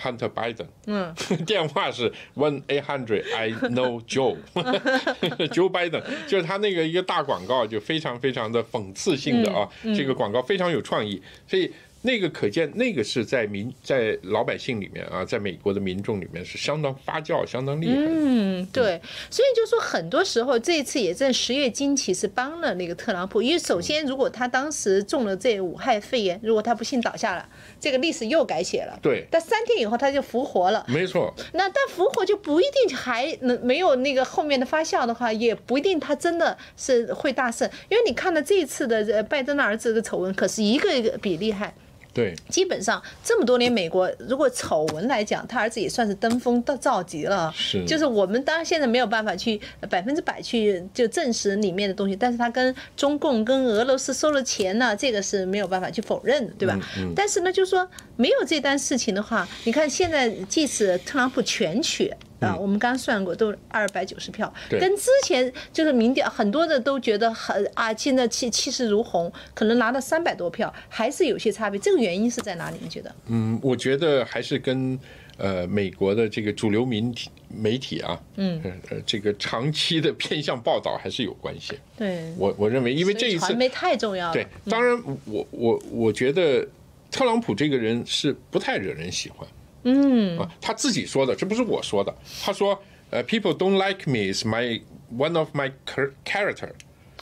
[0.00, 11.72] Hunter Biden，嗯，电话是 one eight hundred I know Joe，Joe Biden，就是他那个一个大广告，就非常非常的讽刺性的啊，这个广告非常有创意，所以。
[12.06, 18.08] 那个可见，那个是在民在老百姓里面啊，在美国的民众里面是相当发酵、相当厉害的。
[18.10, 27.48] 嗯，对，所以就说很多时候这一次也在十月惊奇是帮了那个特朗普，因为首先如果他当时中了这武汉肺炎，如果他不幸倒下了，
[27.80, 28.98] 这个历史又改写了。
[29.00, 30.84] 对但三天以后他就复活了。
[30.86, 41.72] 没错，那但复活就不一定还能没有那个后面的发酵的话，也不一定他真的是会大胜，因为你看到这一次的呃拜登的儿子的丑闻，可是一个一个比厉害。
[42.14, 47.52] 对，基本上这么多年，美国如果丑闻来讲，他儿子也算是登峰造造极了。
[47.56, 56.78] 是就是我们当然现在没有办法去百分之百去就证实里面的东西，但是他跟中共跟俄罗斯收了钱呢，这个是没有办法去否认的，对吧？
[57.16, 62.12] 但是呢，就是说没有这单事情的话，你看现在即使特朗普全取。
[62.44, 71.78] 啊，我们刚算过，都二百九十票，对跟之前就是民调很多的都觉得很啊，现在气气势如虹，可能拿到三百多票，还是有些差别。
[71.80, 72.76] 这个原因是在哪里？
[72.80, 73.14] 你觉得？
[73.26, 74.98] 嗯，我觉得还是跟
[75.36, 81.78] 呃美国的这个主流媒体媒体啊，嗯，呃，这个长期的偏向报道还是有关系。
[81.96, 84.32] 对，我我认为，因为这一次传媒太重要了。
[84.32, 86.66] 对，当然我我我觉得
[87.10, 89.48] 特朗普这个人是不太惹人喜欢。
[89.84, 92.14] 嗯啊，他自己说的，这不是我说的。
[92.42, 94.80] 他说，呃，people don't like me is my
[95.16, 96.70] one of my char- character。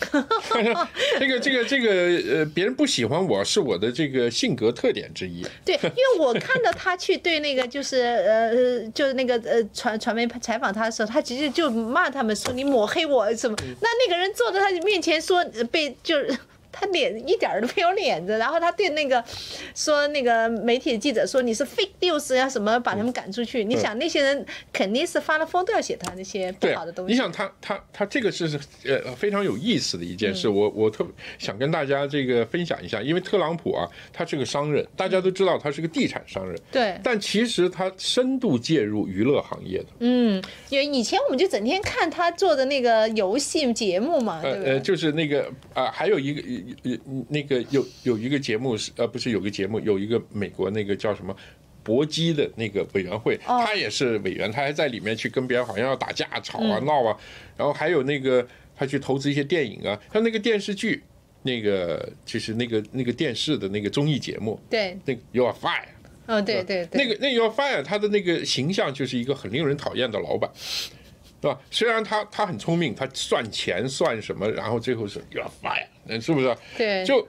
[1.20, 1.90] 这个这个这个
[2.38, 5.46] 呃，别人不喜欢我是我的这个性格特点之一。
[5.64, 13.57] 对，因为我看到他去对那个就是呃，就是那个呃传传媒采访他的时候，他直接就骂他们说你抹黑我什么。
[13.81, 16.37] 那那个人坐在他面前说呃被就是。
[16.72, 19.22] 他脸一点儿都没有脸子，然后他对那个
[19.74, 23.62] 说那个媒体记者说你是 fake news 呀什么，把他们赶出去。
[23.62, 27.12] 你想那些人肯定是发了疯都要写他那些不好的东，西。
[27.12, 39.87] 你想他他他这个是呃非常有意思的一件嗯事，我我特别想跟大家这个分享一下，因为特朗普啊，他是个商人，大家都知道他是个地产商人，对，但其实他深度介入娱乐行业的。
[39.98, 44.80] 嗯，因为以前我们就整天看他做的那个游戏节目嘛，对呃呃？
[44.80, 46.40] 就是那个啊、还有一个
[46.85, 46.98] 有有
[47.29, 51.35] 那个有有一个节目是呃，不是有个节目，有一个美国那个叫什么
[51.83, 53.62] 搏击的那个委员会，哦。
[53.66, 57.16] 他也是委员，他还在里面去跟别人好像要打架、吵啊、嗯闹啊，
[57.57, 58.46] 然后还有那个
[58.77, 61.03] 他去投资一些电影啊，像那个电视剧，
[61.42, 65.88] 那个就是那个那个电视的那个综艺节目，对，那个 You Are Fire。
[66.27, 70.48] 嗯，对对对，那个那个 You Are Fire，他的那个形象就是一个很令人讨厌的老板，
[71.42, 71.61] 对吧？
[71.70, 76.57] 虽然他他很聪明，他算钱算什么，然后最后是 Are Fire，嗯是不是？
[76.78, 77.26] 对，就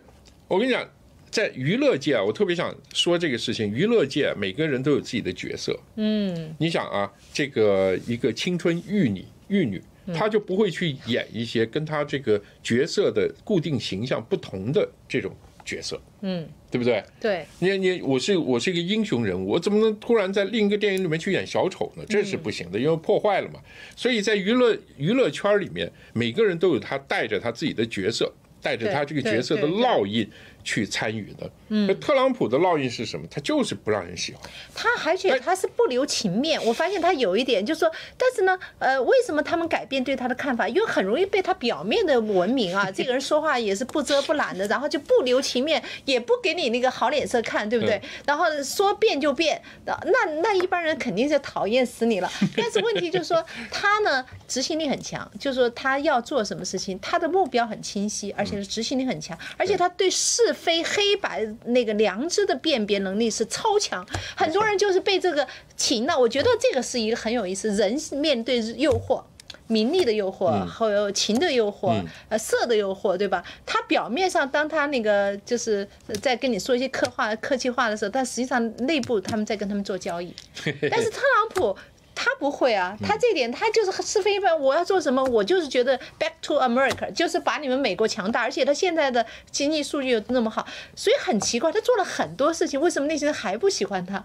[0.47, 0.88] 我跟你讲，
[1.32, 3.67] 在娱乐界啊，我特别想说这个事情。
[3.67, 5.78] 娱乐界每个人都有自己的角色。
[5.95, 9.82] 嗯，你想啊，这个一个青春玉女玉女，
[10.13, 17.03] 她就不会去演一些跟她这个角色的固定形象不同的这种角色，嗯，对不对？
[17.21, 22.03] 对，你你我是我是一个英雄人物，我怎么能突然在另一个电影里面去演小丑呢？
[22.09, 23.59] 这是不行的，因为破坏了嘛。
[23.95, 30.27] 所以在娱乐娱乐圈里面，每个人都有他带着他自己的角色，带着他这个角色的烙印
[30.63, 31.49] 去参与的。
[31.69, 33.26] 嗯，特朗普的烙印是什么？
[33.32, 34.41] 他就是不让人喜欢。
[34.76, 40.67] 他而且他是不留情面，我发现他有一点就是说，但是呢，呃，为什么他们改变对他的看法？
[40.67, 47.99] 因为很容易被他表面的文明啊， 这个人说话也是不遮不拦的，然后就不留情面，也不给你那个好脸色看，对不对？
[48.26, 49.95] 然后说变就变，那
[50.41, 52.32] 那一般人肯定是讨厌死你了。
[52.56, 64.05] 但是问题就是说，他呢执行力很强，就是说他要做什么事情，他的目标很清晰，而且是执行力很强，而且他对是非黑白那个良知的辨别能力是超强。
[64.35, 69.23] 很多人就是被这个情呢，我觉得这个是一个很有意思，人面对诱惑。
[69.67, 73.41] 名利的诱惑，还有情的诱惑，呃，色的诱惑，对吧？
[73.65, 75.87] 他表面上当他那个就是
[76.21, 80.35] 在跟你说一些客话、客气话的时候，但实际上内部他们在跟他们做交易。
[80.91, 81.75] 但是特朗普。
[82.15, 84.58] 他不会啊，他这点他就是是非一般。
[84.60, 94.23] 我要做什么，我就是觉得 back to America，就是把你们美国强大，而且他现在的经济数据又那么好，所以很奇怪，他做了很多事情，为什么那些人还不喜欢他？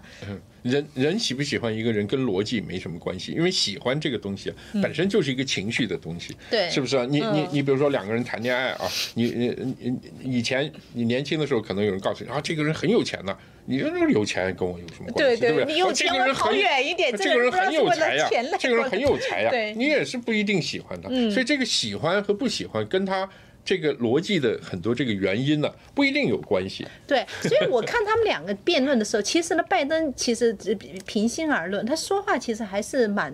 [0.63, 7.05] 人人喜不喜欢一个人跟逻辑没什么关系，因为喜欢这个东西本身就是一个情绪的东西，对，是不是啊？
[7.09, 9.75] 你你你比如说两个人谈恋爱啊，你你
[10.21, 15.41] 你以前你年轻的时候可能有人告诉你啊，这个人很有钱呐，你说这个有钱跟我有什么关系？
[15.41, 15.65] 对不对？
[15.65, 18.27] 你有钱我跑远一点，这个人很有才呀，
[18.59, 23.29] 这个人很有才呀，对，你也是不一定喜欢他，所以这个喜欢和不喜欢跟他。
[23.69, 26.87] 这个逻辑的很多这个原因呢，不一定有关系。
[27.05, 30.51] 对，所以我看他们两个辩论的时候，其实呢，拜登其实
[31.05, 33.31] 平心而论，他说话其实还是蛮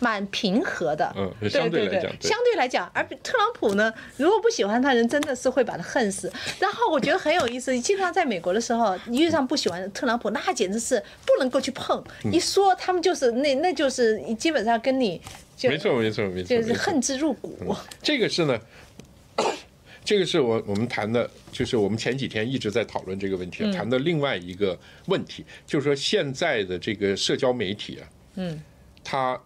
[0.00, 1.14] 蛮平和的。
[1.16, 6.32] 嗯，相对来讲，相对来讲，而特朗普呢，如果不喜欢他人，真的是会把他恨死。
[6.58, 12.02] 然后我觉得很有意思，经常在美国的时候，你遇上不喜欢特朗普，那简直是不能够去碰。
[12.32, 15.20] 一说他们就是那那就是基本上跟你
[15.62, 17.56] 没错没错没错，就是恨之入骨。
[18.02, 18.58] 这个是呢。
[20.06, 28.62] 这个是我我们谈的，就是我们前几天一直在讨论这个问题，谈的另外一个问题，就是说现在的这个社交媒体啊，嗯，
[29.02, 29.38] 它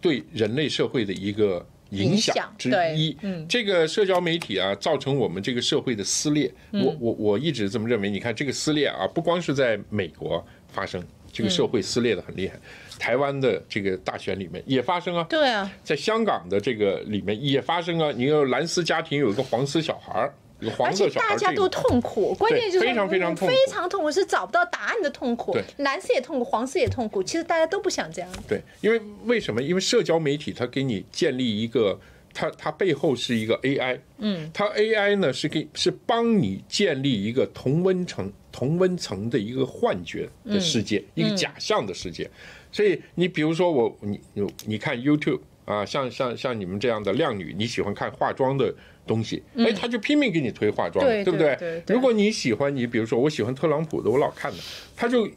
[0.00, 6.52] 对人类社会的一个影响之一，嗯，这个社交媒体啊，造成我们这个社会的撕裂。
[6.72, 11.00] 我我我一直这么认为，你看这个撕裂啊，不光是在美国发生，
[11.38, 12.58] 这个社会撕裂的很厉害。
[12.98, 18.10] 台湾的这个大选里面也发生啊，对啊，在香港的这个里面也发生啊。
[18.16, 25.52] 你有蓝丝家庭有一个黄丝小孩儿，有黄色小孩大家都痛苦，关键就是非常非常痛苦，非常痛苦是找不到答案的痛苦。
[25.52, 27.22] 对，蓝色也痛苦，黄丝也痛苦。
[27.22, 28.28] 其实大家都不想这样。
[28.48, 29.62] 对，因为为什么？
[29.62, 32.00] 因为社交媒体它给你建立一个，
[32.34, 42.28] 它它背后是一个 AI，嗯，它 AI 呢是给是帮你建立一个同温层同温层的一个幻觉的世界，一个假象的世界。
[42.72, 48.74] 所以你比如说我你你你看 YouTube 啊，像像像你们这样的靓女，你喜欢看化妆的
[49.06, 51.84] 东西，哎，他就拼命给你推化妆，对不对？
[51.86, 54.58] 如果你喜欢你比如说我喜欢特朗普的，我老看的，
[54.96, 55.30] 他就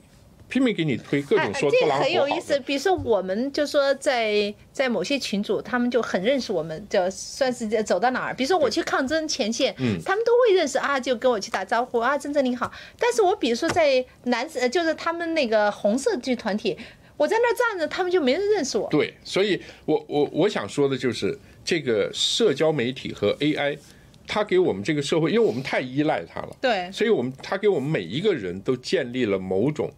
[0.52, 2.60] 拼命给你推各种说特朗普很有意思。
[2.60, 12.72] 比如说我们就说在在某些群组，他们就很认识我们，就算是走到哪儿，比如说我去抗争前线，嗯他们都会认识啊，就跟我去打招呼啊，真真你好。
[13.00, 16.78] 但是我比如说在男就是他们那个红色剧团体。
[17.18, 18.90] 我在那站着，他们就没人认识我。
[18.90, 23.78] 对，所以我我我想说的就是这个社交媒体和 AI，
[24.26, 26.58] 它给我们这个社会，因为我们太依赖它了。
[26.60, 29.92] 对，所以我们它给我们每一个人都建立了某种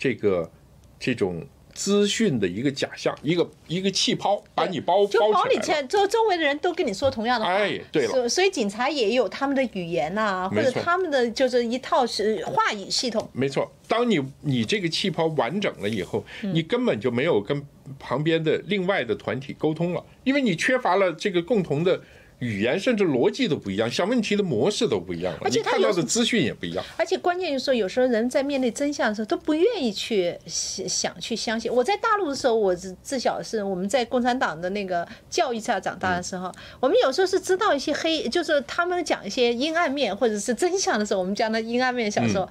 [0.00, 0.50] 这个
[0.98, 1.46] 这种。
[1.72, 7.52] 资讯的一个假象，一个一个气泡把你包包起来，周周围的人都跟你说同样的话。
[7.52, 13.26] 哎，对了，所以警察也有他们的语言呐，或者他们的就是一套是话语系统。
[13.32, 17.64] 没错，当你你这个气泡完整了以后，你根本就没有跟
[18.00, 22.02] 旁边的另外的团体沟通了，因为你缺乏了这个共同的。
[22.40, 26.84] 语言甚至逻辑都不一样，想问题的模式都不一样了，而且看到的资讯也不一样。
[26.96, 31.72] 而且关键就是说，有时候人在面对真相的时候都不愿意去想去相信。
[31.72, 42.48] 我在大陆的时候，我自小是我们在共产党的那个教育下长大的时候，我们有时候是知道一些黑，就是他们讲一些阴暗面或者是真相的时候，我们讲的阴暗面小时候。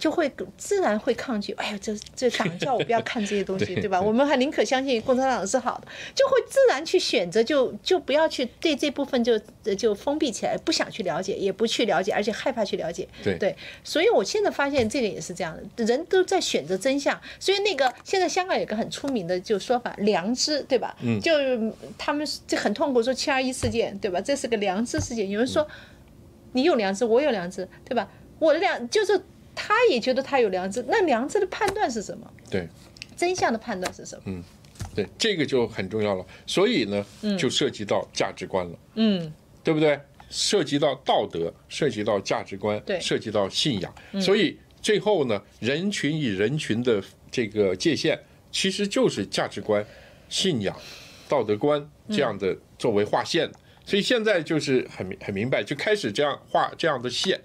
[0.00, 4.00] 就会自然会抗拒，哎呀，这这党叫我不要看这些东西， 对吧？
[4.00, 9.38] 我们还宁可相信共产党是好的，就会自然去选择，就就不要去对这部分就
[9.76, 13.06] 就封闭起来，不想去了解，也不去了解，而且害怕去了解。
[13.22, 17.20] 对，所以我现在发现这个也是这样的，人都在选择真相。
[17.38, 20.96] 所以那个现在香港有个很出名的就说法，良知，对吧？
[21.02, 21.32] 嗯，就
[21.98, 24.18] 他们这很痛苦，说七二一事件，对吧？
[24.18, 25.28] 这是个良知事件。
[25.28, 25.66] 有人说
[26.52, 28.08] 你有良知，我有良知，对吧？
[28.38, 29.20] 我的良就是
[29.62, 32.26] 他也觉得他有良知，那良知的判断是什么？
[32.50, 32.66] 对
[33.14, 34.22] 真相的判断是什么？
[34.26, 34.42] 嗯
[34.94, 36.24] 对，这个就很重要了。
[36.46, 37.04] 所以呢，
[37.38, 39.30] 就涉及到价值观了，嗯，
[39.62, 40.00] 对不对？
[40.30, 43.94] 涉及到道德，涉及到价值观，对涉及到信仰。
[44.18, 48.18] 所以最后呢，人群与人群的这个界限，
[48.50, 49.84] 其实就是价值观、
[50.30, 50.74] 信仰、
[51.28, 53.50] 道德观这样的作为划线。
[53.84, 57.40] 所以现在就是很明很明白，就开始这样画这样的线。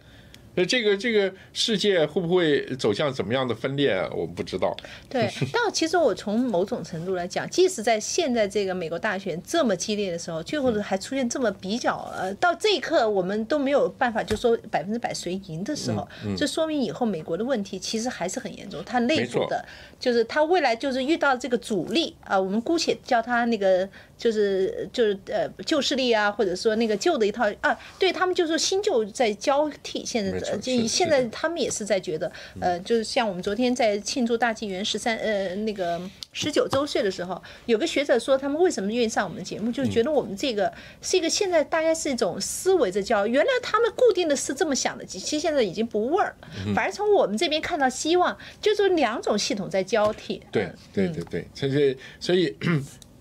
[0.55, 4.75] 那这个这个世界会不会走向怎么样的分裂，我们不知道。
[5.09, 19.65] 对， 但其实我从某种程度来讲，即使在现在这个美国大选这么激烈的时候，最后还出现这么比较呃，到这一刻我们都没有办法就说百分之百谁赢的时候，这说明以后美国的问题其实还是很严重，它内部的，
[19.99, 23.87] 就是它未来就是遇到这个阻力啊，我们姑且叫它那个
[24.17, 36.01] 就是就是呃旧势力啊，或者说那个旧的一套啊，对他们就是新旧在交替，现在呃就是现在他们也是在觉得，呃，就是像我们昨天在庆祝大纪元十三呃那个
[36.33, 40.71] 十九周岁的时候，有个学者说他们为什么愿意上我们的节目，就是觉得我们这个
[41.01, 46.35] 是一个现在大概是一种思维的教育，原来他们固定的是这么想的，其实现在已经不味儿，
[46.75, 50.41] 反而从我们这边看到希望，就是两种系统在交替。
[50.51, 50.75] 对嗯。
[50.93, 52.55] 对对对，所以所以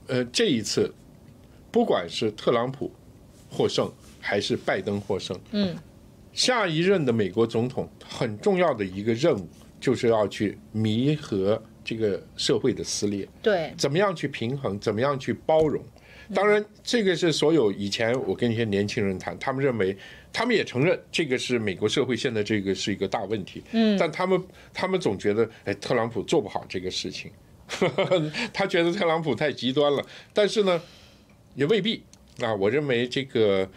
[0.06, 0.92] 呃，这一次
[1.70, 2.90] 不管是特朗普
[3.50, 5.76] 获胜还是拜登获胜，嗯，
[6.34, 9.48] 下一任的美国总统很重要的一个任务
[9.80, 15.82] 就是要去弥合这个社会的撕裂，对怎么样去平衡，怎么样去包容。
[16.34, 19.94] 当然，这个是所有以前我跟一些年轻人谈，他们认为，
[20.32, 23.62] 他们也承认这个是美国社会现在这个是一个大问题。
[23.72, 27.30] 嗯，但他们他们总觉得，哎，特朗普做不好这个事情，
[28.54, 30.02] 他觉得特朗普太极端了。
[30.32, 30.80] 但是呢，
[31.54, 32.02] 也未必。
[32.40, 33.68] 啊，我认为这个，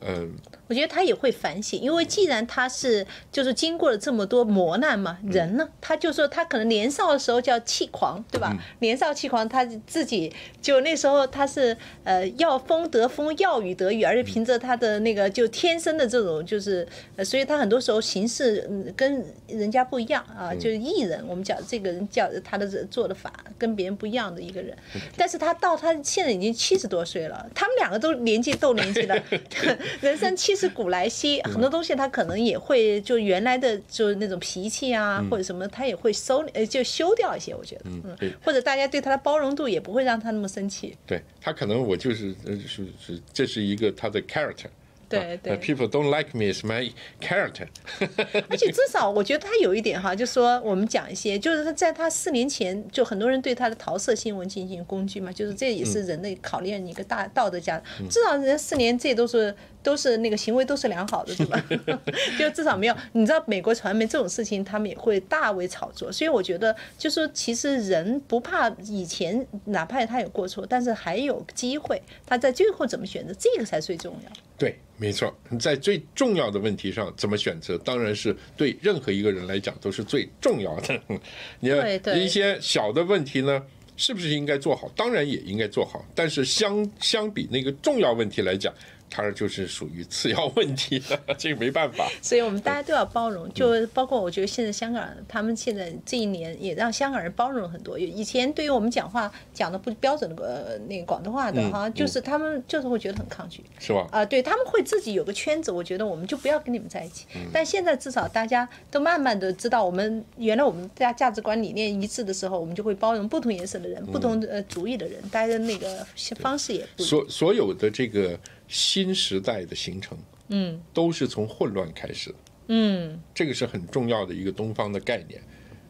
[0.00, 0.32] 嗯、
[0.70, 8.56] 我觉得他也会反省，因为既然他是就是经过了这么多磨难嘛，人呢，他就说他可能年少的时候叫气狂，对吧？
[8.78, 24.78] 年少气狂，他自己就那时候他是呃要风得风，要雨得雨，而且凭着他的那个就天生的这种就是，呃，所以他很多时候行事嗯跟人家不一样啊，就是艺人，我们讲这个人叫他的做的法跟别人不一样的一个人，
[25.16, 29.20] 但是他到他现在已经七十多岁了，他们两个都年纪都年纪了，
[30.00, 44.66] 人生七十古来稀，很多东西他可能也会就原来的就是那种脾气啊或者什么，他也会收呃就修掉一些，我觉得，嗯对，或者大家对他的包容度也不会让他那么生气，对他可能我就是呃是是这是一个他的 character。
[45.08, 45.56] 对对。
[45.56, 46.88] People don't like me is my
[47.20, 47.66] character
[48.48, 57.82] 而且至少我觉得他有一点哈，就说我们讲一些，就是他在他四年前，就很多人对他的桃色新闻进行攻击嘛，就是这也是人类考验一个大道德价。
[58.08, 59.52] 至少人家四年这都是
[59.82, 61.64] 都是那个行为都是良好的，对吧？
[62.38, 66.10] 就至少没有，你知道美国传媒这种事情，他们也会大为炒作。
[66.12, 74.32] 所以我觉得，就说其实人不怕以前哪怕他有过错，但是还有机会，他在最后怎么选择，这个才最重要。
[74.58, 81.00] 对，没错，在最重要的问题上怎么选择，当然是对任何一个人来讲都是最重要的。
[81.60, 83.62] 你对对一些小的问题呢，
[83.96, 84.86] 是不是应该做好？
[84.94, 88.70] 当然也应该做好，但是相相比那个重要问题来讲，
[89.10, 92.08] 它就是属于次要问题了， 这个没办法。
[92.22, 97.98] 所以我们大家都要包容，就包括我觉得现在香港人，他们现在这一年也让香港人包容很多。
[97.98, 104.06] 以前对于我们讲话讲的不标准的呃那个广东话的哈，就是他们就是会觉得很抗拒是吧？
[104.12, 107.26] 啊，对他们会自己有个圈子，我觉得我们就不要跟你们在一起。
[107.34, 116.06] 嗯但现在至少大家都慢慢的知道，我们原来我们大家价值观理念一致的时候，我们就会包容不同颜色的人、不同呃主义的人，大家的那个
[116.38, 117.02] 方式也不。
[117.02, 118.38] 所所有的这个
[118.70, 120.16] 新时代的形成，
[120.48, 120.80] 嗯。
[120.94, 122.36] 都是从混乱开始的。
[122.68, 125.42] 嗯，这个是很重要的一个东方的概念，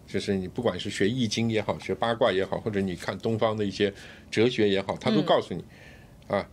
[0.07, 3.93] 就是你不管是学易经也好，学八卦也好，或者你看东方的一些
[4.31, 5.63] 哲学也好，它都告诉你，
[6.27, 6.49] 啊，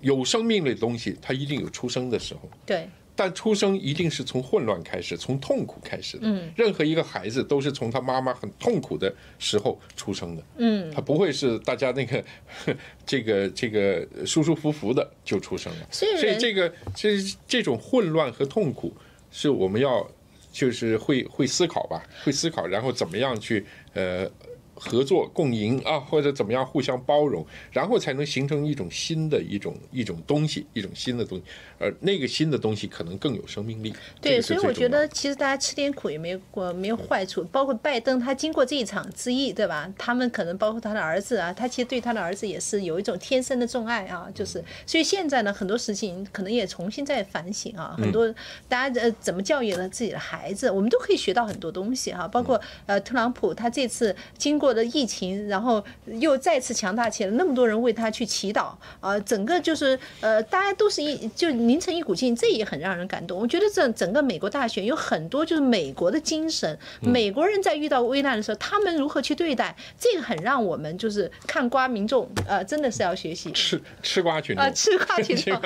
[0.00, 6.22] 有生命的东西它一定有出生的时候，对，但出生一定是从混乱开始，从痛苦开始的。
[6.24, 10.42] 嗯，任何一个孩子都是从他妈妈很痛苦的时候出生的。
[10.56, 12.24] 嗯，他不会是大家那个
[13.04, 15.86] 这个这个舒舒服服的就出生了。
[15.90, 18.94] 所以所以这个这这种混乱和痛苦，
[19.30, 20.10] 是我们要
[20.50, 24.30] 就是会会思考吧，会思考，然后怎么样去呃
[24.74, 31.44] 合作共赢啊，或者怎么样互相包容，然后才能形成一种新的一种一种东西，一种新的东西。
[31.82, 33.92] 而那个新的东西可能更有生命力。
[34.20, 37.42] 对，所以我觉得其实大家吃点苦也没过没有坏处。
[37.50, 39.92] 包括拜登，他经过这一场之役，对吧？
[39.98, 48.32] 他们可能包括他的儿子啊，他其实对他的儿子也是有一种天生的重爱啊，就是所以现在呢，很多事情可能也重新在反省啊，很多
[48.68, 52.28] 大家呃怎么教育了自己的孩子，我们都可以学到很多东西哈。
[52.28, 61.71] 包括呃特朗普他这次经过的疫情，然后又再次强大起来，那么多人为他去祈祷啊，整个就是呃大家都是一就你。
[61.72, 63.38] 形成一股劲，这也很让人感动。
[63.38, 73.50] 我觉得这整个美国大选有很多就是美国的精神，美国人在遇到危难的时候，他们如何去对待，这个很让我们就是看瓜民众呃，真的是要学习。
[73.52, 75.60] 吃吃瓜群众啊， 吃瓜群众，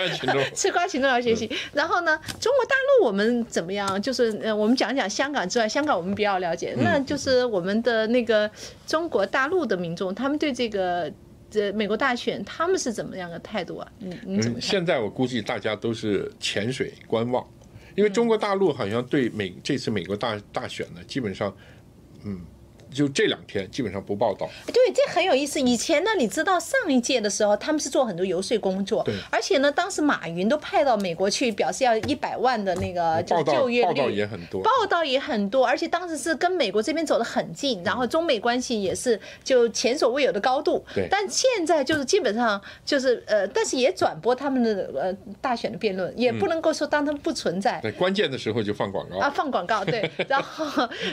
[0.54, 1.50] 吃瓜群众要学习。
[1.74, 4.00] 然后呢，中国大陆我们怎么样？
[4.00, 8.48] 就是呃，我们讲讲香港之外，香港我们比较了解，那就是我们的那个
[8.86, 11.12] 中国大陆的民众，他们对这个。
[11.50, 13.92] 这美国大选，他们是怎么样的态度啊？
[13.98, 17.46] 你你怎么现在我估计大家都是潜水观望，
[17.94, 21.56] 因为中国大陆好像对美这次美国大大选呢，基本上，
[22.24, 22.40] 嗯。
[22.96, 24.48] 就这两天基本上不报道。
[24.66, 25.60] 对，这很有意思。
[25.60, 29.02] 以前呢，你知道上一届的时候，他们是做很多游说工作。
[29.04, 29.14] 对。
[29.30, 33.88] 而且呢，当时马云都派到美国去，表示要一百万的那个就就业率。
[33.88, 34.62] 报道也很多。
[34.62, 40.82] 报道也很多，而且当时是跟美国这边走得很近，然后中美关系也是就前所未有的高度。
[40.94, 41.06] 对。
[41.10, 47.80] 但现在就是基本上就是呃，但是也转播他们的呃大选的辩论，也不能够说当他们不存在。
[47.82, 49.18] 对，关键的时候就放广告。
[49.18, 50.10] 啊，放广告对。
[50.28, 50.64] 然后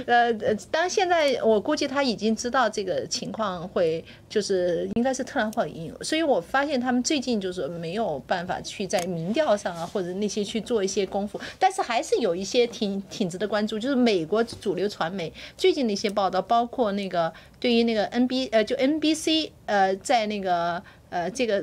[0.06, 20.84] 呃呃，当然现在我估估计他已经知道这个情况会就是应该是特朗普赢，所以我发现他们最近就是没有办法去在民调上啊或者那些去做一些功夫，但是还是有一些挺挺值得关注，就是美国主流传媒最近的一些报道，包括那个对于那个 N B 呃就 N B C 呃在那个。
[21.14, 21.62] 呃，这个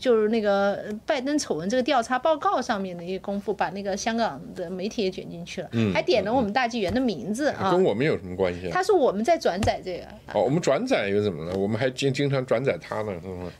[0.00, 7.70] 就是那个拜登丑闻这个调查报告上面的一些功夫，把那个香港的媒体也卷进去了，还点了我们大纪元的名字啊。
[7.70, 8.68] 跟我们有什么关系？
[8.72, 10.04] 他说我们在转载这个。
[10.34, 11.56] 哦，我们转载又怎么了？
[11.56, 13.12] 我们还经经常转载他呢。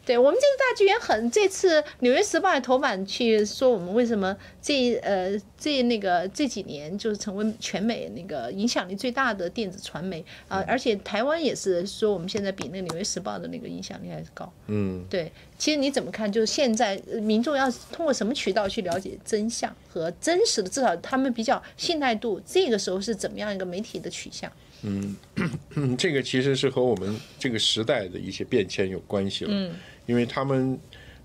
[0.05, 14.53] 对，我们这个大纪元很，这次《纽约时报》头版去说我们为什么这呃这那个这几年就是成为全美那个影响力最大的电子传媒啊，而且台湾也是说我们现在比那个《纽约时报》的那个影响力还是高。
[14.66, 15.28] 嗯，对。
[15.59, 16.31] 其实你怎么看？
[16.31, 24.51] 就是现在民众要通过什么渠道去了解真相和真实的，至少他们比较信赖度，这个时候是怎么样一个媒体的取向？
[24.83, 25.16] 嗯，
[25.99, 29.51] 这个其实是和我们这个时代的一些变迁有关系了。
[29.53, 29.74] 嗯，
[30.07, 30.79] 因为他们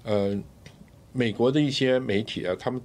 [0.03, 0.35] 呃，
[1.11, 2.81] 美国的一些媒体啊，他们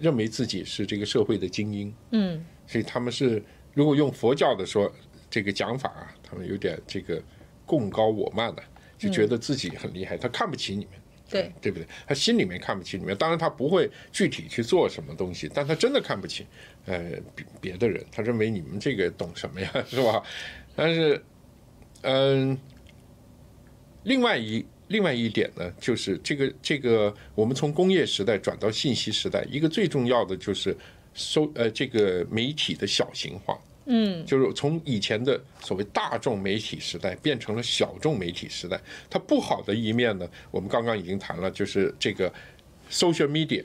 [0.00, 1.94] 认为自己是这个社会的精英。
[2.12, 3.42] 嗯，所以他们是
[3.74, 4.90] 如果用佛教的说
[5.28, 7.22] 这个讲法啊，他们有点这个
[7.66, 8.62] 共高我慢的。
[8.98, 10.94] 就觉得自己很厉害，他看不起你们，
[11.28, 11.86] 对对不对？
[12.06, 16.46] 他心里面看不起你们，当然他不会具体去做什么东西，但他真的看不起，
[16.86, 20.22] 呃，别别的人，他认为你们这个懂什么呀， 是吧？
[20.74, 21.22] 但是，
[22.02, 22.56] 嗯，
[24.04, 30.76] 另外一另外一点呢，就是这个这个，我们从工业时代转到信息时代，一个最重要的就是
[31.12, 33.58] 收呃这个媒体的小型化。
[33.86, 38.80] 嗯，就是从以前的所谓大众媒体时代变成了小众媒体时代。
[39.08, 42.32] 它不好的一面呢，我们刚刚已经谈了，就是这个
[42.90, 43.64] social media，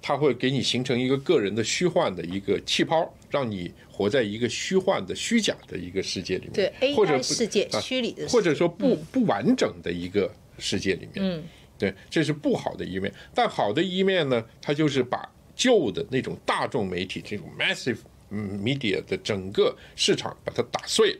[0.00, 11.44] 它会给你形成一个个人的虚幻的一个气泡，让你活在一个虚幻的虚假的一个世界里面，对，或者世界虚拟的，或者说不不完整的一个世界里面，嗯，
[11.78, 13.12] 对，这是不好的一面。
[13.34, 17.98] 但好的一面呢，它就是把旧的那种大众媒体这种 massive。
[18.30, 21.18] 嗯，media 的整个市场把它打碎了。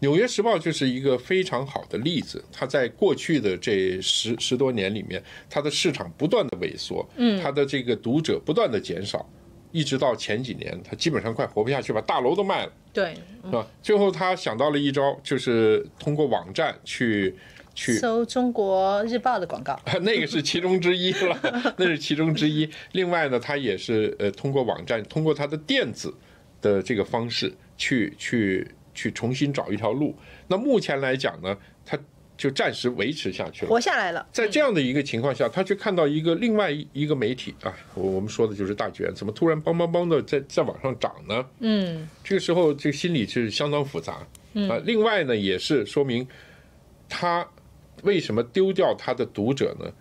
[0.00, 2.44] 纽约时报就是一个非常好的例子。
[2.52, 9.28] 它在过去的这十十多年里面，它的市场不断的萎缩，嗯，它的这个读者不断的减少，
[9.70, 13.14] 一直到前几年，它基本上快活不下去，把大楼都卖了，对，
[13.44, 13.66] 是吧？
[13.80, 17.34] 最后他想到了一招，就是通过网站去。
[17.74, 21.38] 去搜《中国日报》的广告， 那个是其中之一了，
[21.78, 22.68] 那是其中之一。
[22.92, 26.12] 另外呢，他也是呃通过网站，通过他的电子
[26.60, 30.14] 的这个方式去去去重新找一条路。
[30.48, 31.98] 那目前来讲呢，他
[32.36, 34.26] 就暂时维持下去了，活下来了。
[34.32, 41.46] 在这样的一个情况下，他却看到一个另外一个媒体啊，我我们说的就是大卷，怎么突然梆梆梆的在在往上涨呢？
[41.60, 44.14] 嗯，这个时候这个心理是相当复杂
[44.68, 44.78] 啊。
[44.84, 46.28] 另外呢，也是说明
[47.08, 47.48] 他。
[48.02, 49.92] 为什么丢掉他的读者呢？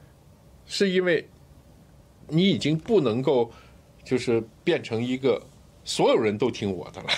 [0.67, 1.27] 是因为
[2.27, 3.51] 你已经不能够，
[4.03, 5.41] 就是变成一个
[5.83, 7.09] 所有人都听我的了。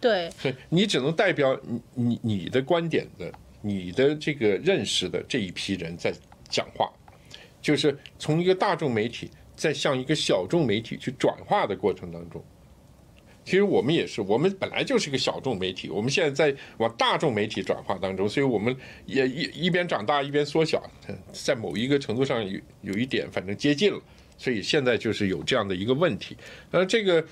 [0.00, 0.30] 对，
[0.68, 3.32] 你只能代表你你你的观点的、
[3.62, 6.12] 你的这个认识的这一批人在
[6.48, 6.90] 讲话，
[7.62, 12.44] 就是从一个大众媒体在向一个小众媒体去转化的过程当中。
[13.48, 18.76] 其实我们也是，我们本来就是一个小众媒体，我们现在在往大众媒体转化当中，所以我们
[19.06, 20.82] 也一一边长大一边缩小，
[21.32, 23.98] 在某一个程度上有有一点反正接近了，
[24.36, 26.36] 所以现在就是有这样的一个问题。
[26.70, 27.24] 那这个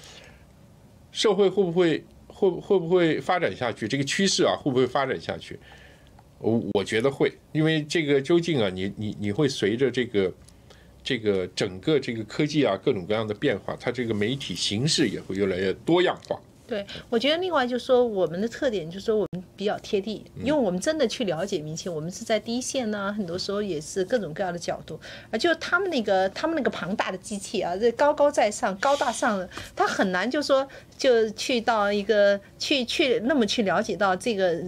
[1.12, 3.86] 社会会不会会会不会发展下去？
[3.86, 5.58] 这个趋势啊会不会发展下去？
[6.38, 10.32] 我我觉得会，因为这个究竟啊，你你你会随着这个。
[11.06, 16.36] 这个整个这个科技啊，各种各样的变化，它这个媒体形式也会越来越多样化。
[16.66, 24.98] 对，我觉得另外就是说，我们的特点就是说我们比较贴地，因为我们真的去了解民情，我们是在第一线呢，很多时候也是各种各样的角度，
[25.30, 30.66] 而就他们那个他们那个庞大的机器啊，这高高在上、高大上的，他很难就说
[30.98, 34.60] 就去到一个去去那么去了解到这个。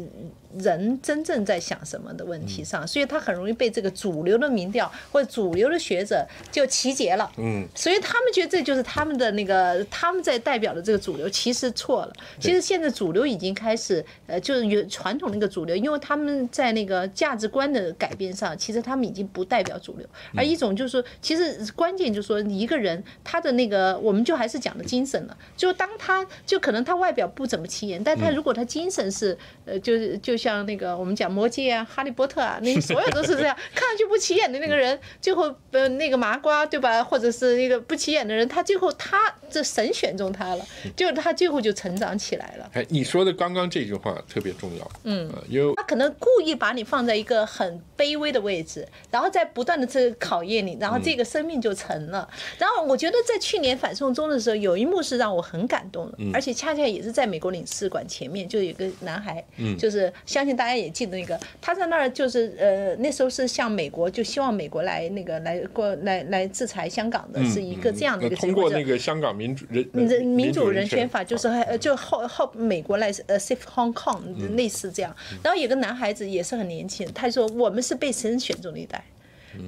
[0.59, 7.31] 人真正在想什么的问题上，所以他很容易被这个主流的民调或者主流的学者就集结了。
[7.37, 12.13] 嗯，所以他们觉得这就是他们的那个他们在代表的这个主流，其实错了。
[12.41, 20.07] 其实现在主流已经开始，呃，就是有传统那个主流，因为他们在那个价值观的改变上，其实他们已经不代表主流。
[20.37, 25.37] 而一种就是说，其实关键就是说，一个人他的那个，我们就还是讲的精神了。
[25.57, 30.48] 就当他就可能他外表不怎么起眼，但他如果他精神是，呃，就是就像。
[30.49, 37.05] 像那个我们讲魔戒啊、哈利波特啊，那所有都是这样， 看上去不起眼的那个人，最后呃那个麻瓜对吧？
[37.05, 40.65] 或者是一个不起眼的人，他最后他这神选中他了，
[40.97, 42.71] 就他最后就成长起来了。
[42.73, 52.27] 哎，你说的刚刚这句话特别重要，嗯，因为他可能故意把你放在一个很卑微的位置，然后在不断的这考验你，然后这个生命就成了。
[52.57, 74.21] 然后我觉得在去年反送中的时候，有一幕是让我很感动的，而且恰恰也是在美国领事馆前面，就有个男孩，嗯，就是相信大家也记得那个，他在那儿就是呃，那时候是向美国，就希望美国来那个来过来来制裁香港的，是一个这样的一个通过那个香港民主人民主人权法，就是呃就后后美国来呃 Safe Hong Kong
[74.55, 75.17] 类似这样。
[75.43, 79.03] 然后有个男孩子也是很年轻，他说我们是被神选中的一代。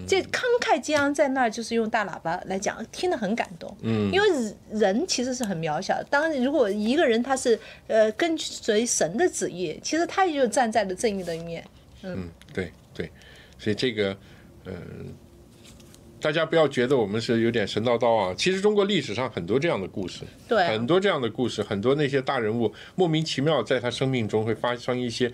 [0.07, 3.77] 这慷慨激昂在那儿，就是用大喇叭来讲，听得很感动。
[3.83, 6.05] 嗯，因为人其实是很渺小的。
[6.11, 11.65] 当如果一个人他是呃跟随神的旨意，其实他也就站在了正义的一面。
[12.03, 13.11] 嗯，对对，
[13.59, 14.17] 所以这个
[14.65, 14.75] 嗯，
[16.21, 18.35] 大家不要觉得我们是有点神叨叨啊。
[18.37, 25.33] 其实中国历史上很多这样的故事，对，很多这样的故事，很多那些大人物莫名其妙在他生命中会发生一些。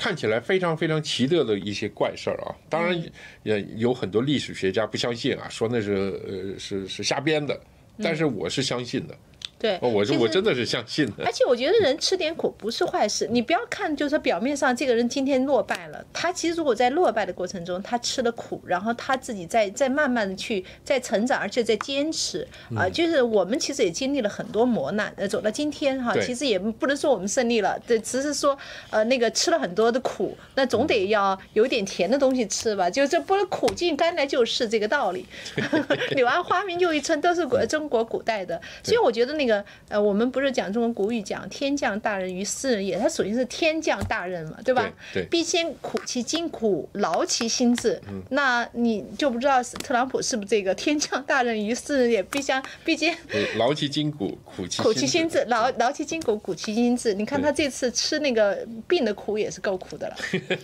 [0.00, 2.98] 看起来非常非常奇特的一些怪事儿啊，当然
[3.42, 7.60] 也有很多历史学家不相信啊，说那是呃是是瞎编的，
[8.02, 9.14] 但是我是相信的。
[9.60, 11.22] 对，我是我真的是相信的。
[11.26, 13.28] 而且我觉得人吃点苦不是坏事。
[13.30, 22.88] 你不要看，就是表面上这个人今天落败了，他其实如果在落败的过程中，他吃了苦，然后他自己在在慢慢的去在成长，而且在坚持啊。
[22.88, 28.56] 就是我们其实也经历了很多磨难，呃，走到今天哈，其实也不能说我们胜利了，对，只是说
[28.88, 32.88] 呃那个吃了很多的苦，那总得要有点甜的东西吃吧。
[32.88, 35.26] 就这不能苦尽甘来就是这个道理。
[36.16, 39.49] 柳暗花明又一村都是国中国古代的，所以我觉得那个。
[39.88, 44.90] 呃，我们不是讲中国古语讲“天降大任于斯人也”，他首先是天降大任嘛，对吧？
[45.12, 48.00] 对，必先苦其筋骨，劳其心志。
[48.08, 53.16] 嗯，那你就不知道特朗普是不是这个“天降大任于斯人也”，必将必先
[53.56, 57.14] 劳其筋骨，苦其苦其心志，劳劳其筋骨，苦其心志。
[57.14, 60.16] 你看他这次吃那个病的苦也是够苦的了。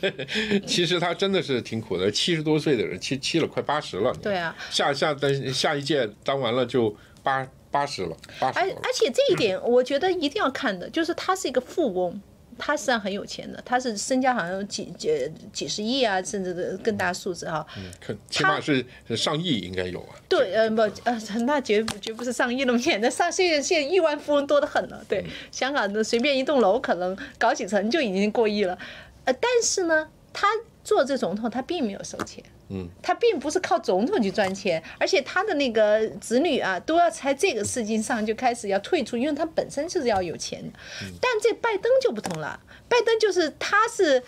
[0.66, 4.12] 其实他真的是挺苦的，七十多岁的人，七七了快八十了。
[4.22, 7.46] 对啊，下下等下一届当完了就八。
[7.76, 12.18] 八十了，而而且这一点我觉得一定要看的，就是他是一个富翁，
[12.56, 17.66] 他实际上很有钱的，他是身家好像几几几十亿啊，甚至的更大数字哈。
[17.76, 18.82] 嗯，起码是
[19.14, 20.16] 上亿应该有啊。
[20.26, 25.04] 对，呃不呃，那绝绝不是上亿那么简单，上现在现在亿万富翁多得很了。
[25.06, 25.22] 对，
[25.52, 28.78] 香港的随便一栋楼可能搞几层就已经过亿了，
[29.24, 30.48] 呃，但是呢，他
[30.82, 32.42] 做这总统他并没有收钱。
[32.68, 40.78] 嗯，他并不是靠总统去赚钱，而且他的那个子女啊，都要在这个事情上就开始要退出，因为他本身就是要有钱的。
[41.20, 42.58] 但这拜登就不同了，
[42.88, 44.22] 拜登就是他是。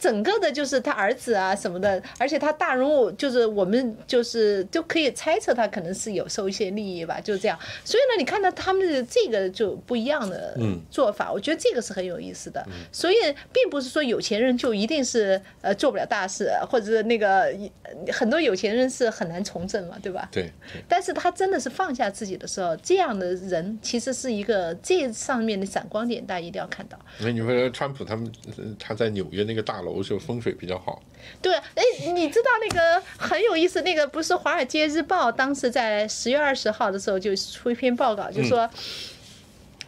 [0.00, 7.58] 整个的就是他儿子啊什么的，而且他大人物就是我们就是就可以猜测他可能是有收一些利益吧，就这样。
[7.84, 10.58] 所以呢，你看到他们的这个就不一样的
[10.90, 12.66] 做法，我觉得这个是很有意思的。
[12.90, 13.16] 所以
[13.52, 20.28] 并不是说有钱人就一定是呃做不了大事，或者是那个呃很多有钱人是很难从政嘛，对吧？
[20.32, 26.98] 对对，但是他真的是放下自己的时候，这样的人其实是一个这上面的闪光点，大家一定要看到。
[27.20, 31.02] 那你说川普他们呃他在纽约那个大楼就风水比较好，
[31.42, 31.82] 对，哎，
[32.14, 38.68] 你知道那个很有意思，那个不是《华尔街日报》当时在十月二十号的时候就出一篇报告，就说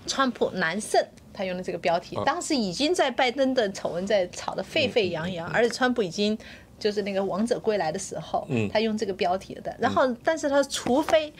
[0.07, 1.05] 川普难胜。
[1.39, 6.39] 他用的这个标题，当时已经在拜登的丑闻在吵得沸沸扬扬，而且川普已经
[6.79, 9.75] 就是那个王者归来的时候，他用这个标题的。
[9.79, 11.33] 然后，但是他除非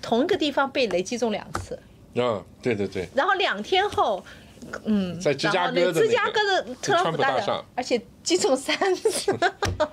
[0.00, 1.78] 同一个地方被雷击中两次，
[2.16, 4.24] 啊，对对对，然后两天后，
[4.84, 9.32] 嗯，在芝加哥的那个芝加哥的特朗普大厦，而且击中三次，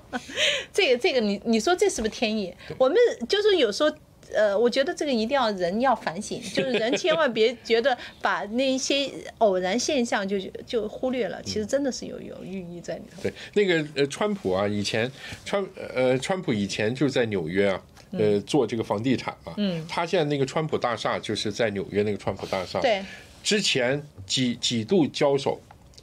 [0.74, 2.54] 这个这个你你说这是不是天意？
[2.78, 3.92] 我们就是有时候。
[4.34, 13.22] 呃，我觉得这个一定要人要反省， 就是人千万别觉得把那一些偶然现象就就忽略了，其实真的是有有寓意在里头。
[13.22, 15.10] 对，那个呃，川普啊，以前
[15.46, 19.54] 川呃，川普以前就在纽约啊，呃，做这个房地产嘛。
[19.58, 19.86] 嗯。
[19.88, 22.80] 他现在那个川普大厦就是在纽约那个川普大厦。
[22.82, 23.04] 对。
[23.44, 25.60] 之前几几度交手，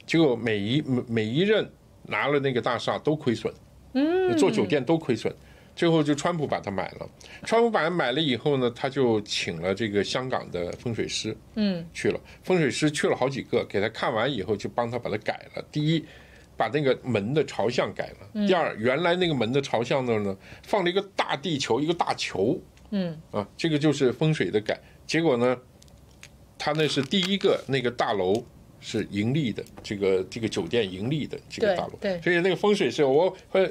[0.07, 1.69] 结果每一每每一任
[2.07, 3.53] 拿了那个大厦都亏损。
[3.93, 4.35] 嗯。
[4.35, 5.31] 做酒店都亏损。
[5.75, 7.09] 最后就川普把它买了，
[7.43, 15.61] 川普把它买了以后呢，他就请了这个香港的风水师，嗯，去了，风水师去了好几个，给他看完以后就帮他把它改了。
[15.73, 16.05] 第一，
[16.55, 22.57] 把那个门的朝向改了；第二，原来那个门的朝向那儿呢，放了一个大地球，一个大球，
[22.91, 24.79] 嗯，啊，这个就是风水的改。
[25.05, 25.57] 结果呢，
[26.57, 28.41] 他那是第一个那个大楼
[28.79, 32.21] 是盈利的，这个这个酒店盈利的这个大楼，对。
[32.21, 33.69] 所以那个风水师我会。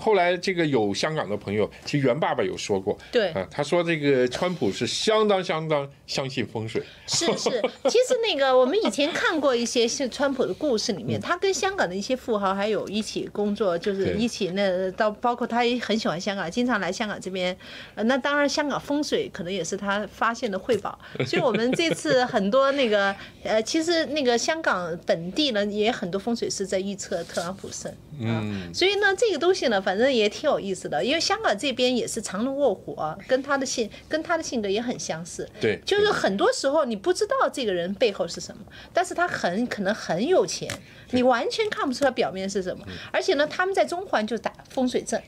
[0.00, 7.50] 后来这个有香港的朋友，其实袁爸爸有说过，对啊，他说这个川普是相当相当相信风水，是是，
[7.84, 17.56] 其实那个我们以前看过一些是川普的故事里面， 他跟香港的一些富豪还有一起工作，就是一起那到包括他也很喜欢香港，经常来香港这边。
[17.94, 20.98] 呃那当然，香港风水可能也是他发现的瑰宝。
[21.26, 27.92] 所以我们这次很多那个呃，其实那个香港本地呢也很多风水师在预测特朗普胜。
[28.18, 35.48] 嗯，所以呢，这个东西呢，反正也挺有意思的，因为香港这边也是藏龙卧虎啊，跟他的性跟他的性格也很相似。
[35.60, 40.68] 对就是很多时候你不知道这个人背后是什么，但是他很可能很有钱，
[41.10, 42.84] 你完全看不出来表面是什么。
[43.12, 45.20] 而且呢，他们在中环就打风水阵，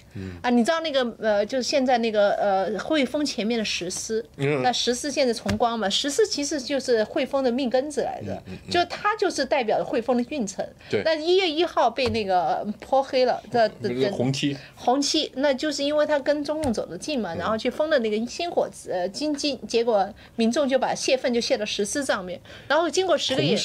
[0.43, 10.67] 啊，你知道那个呃，就是现在那个呃汇丰前面的石狮，那石狮现在重光嘛，石狮其实就是汇丰的命根子来的，就它就是代表汇丰的运程。
[10.91, 11.03] 对。
[11.05, 23.57] 那一月一号被那个泼黑了，这这个红漆，红漆，那就是因为它跟中共走得近嘛，然后去封了那个星火呃金鸡，结果民众就把泄愤就泄到石狮上面，然后经过十个月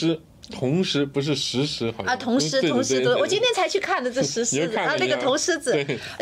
[0.52, 0.84] 同。
[0.84, 2.14] 时不是实时，好像。
[2.14, 3.16] 啊，铜狮，对铜狮，对对。
[3.16, 5.72] 我今天才去看的这石狮子啊，那个铜狮子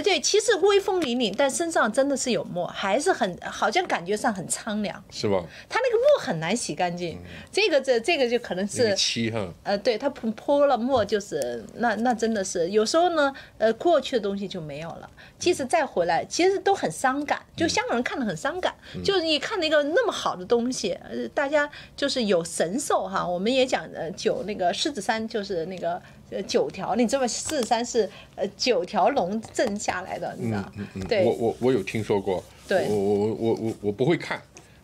[0.04, 5.44] 对，其实威风凛凛，但身上真的是有墨，还是很好像感觉上很苍凉，是吧？
[5.68, 7.18] 它那个墨很难洗干净，
[7.52, 15.10] 这个这这个就可能是漆哈，呃，对它泼泼了墨，就是那那真的是有时候呢，呃，过去的东西就没有了，
[15.40, 17.42] 即使再回来，其实都很伤感。
[17.56, 27.28] 就香港人看的很伤感，就是你看那个那么好的东西，呃，大家就是有神兽哈，我们也讲呃九那个狮子山就是那个呃九条，你知道吗？
[27.28, 30.72] 狮子山是呃九条龙镇下来的，你知道？
[31.08, 34.42] 对我我我有听说过，对我我我我我我不会看，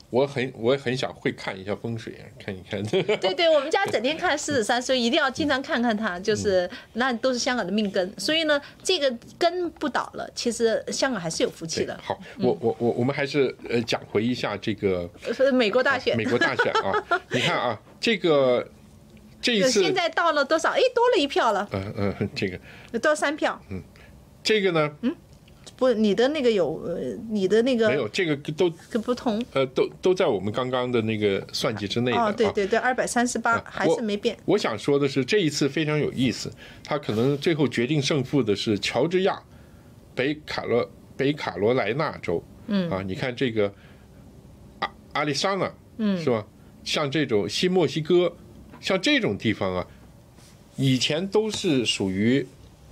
[0.10, 2.82] 我很我也很想会看一下风水，看一看。
[3.18, 8.14] 对对，我们家整天看狮子山，所以一定要经常看看它，就是那都是香港的命根。
[8.18, 11.98] 所以呢，这个根不倒了，其实香港还是有福气的。
[12.02, 15.10] 好，我我我我们还是呃讲回一下这个
[15.40, 18.66] 呃美国大选，美国大选啊， 你看啊，这个
[19.42, 20.70] 这一次现在到了多少？
[20.70, 23.60] 哎，多了一票了，嗯嗯这个多三票。
[23.70, 23.82] 嗯
[24.44, 25.16] 这个呢嗯
[25.76, 26.98] 不，你的那个有，呃
[27.30, 29.44] 你的那个没有，这个都跟不同。
[29.54, 32.52] 呃都都在我们刚刚的那个算计之内的哦，对啊。
[32.56, 34.36] 对对，二百三十八还是没变。
[34.46, 36.52] 我想说的是，这一次非常有意思，
[36.84, 39.40] 他可能最后决定胜负的是乔治亚、
[40.16, 42.44] 北卡罗北卡罗来纳州。
[42.68, 43.72] 嗯啊，你看这个
[44.80, 46.44] 阿阿里桑那，嗯，是吧？
[46.84, 48.36] 像这种新墨西哥，
[48.80, 49.88] 像这种地方啊，
[50.76, 52.46] 以前都是属于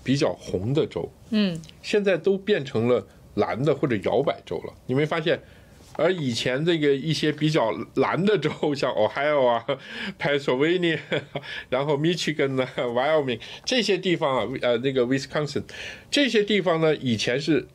[0.04, 4.74] 比较红的州，嗯，现在都变成了蓝的或者摇摆州了。
[4.88, 5.42] 你没发现？
[5.98, 9.66] 而以前这个一些比较蓝的州，像 Ohio 啊、
[10.20, 11.00] Pennsylvania，
[11.70, 15.64] 然后 Michigan 呢、Wyoming 这些地方啊，呃，那个 Wisconsin
[16.12, 17.66] 这些地方呢，以前是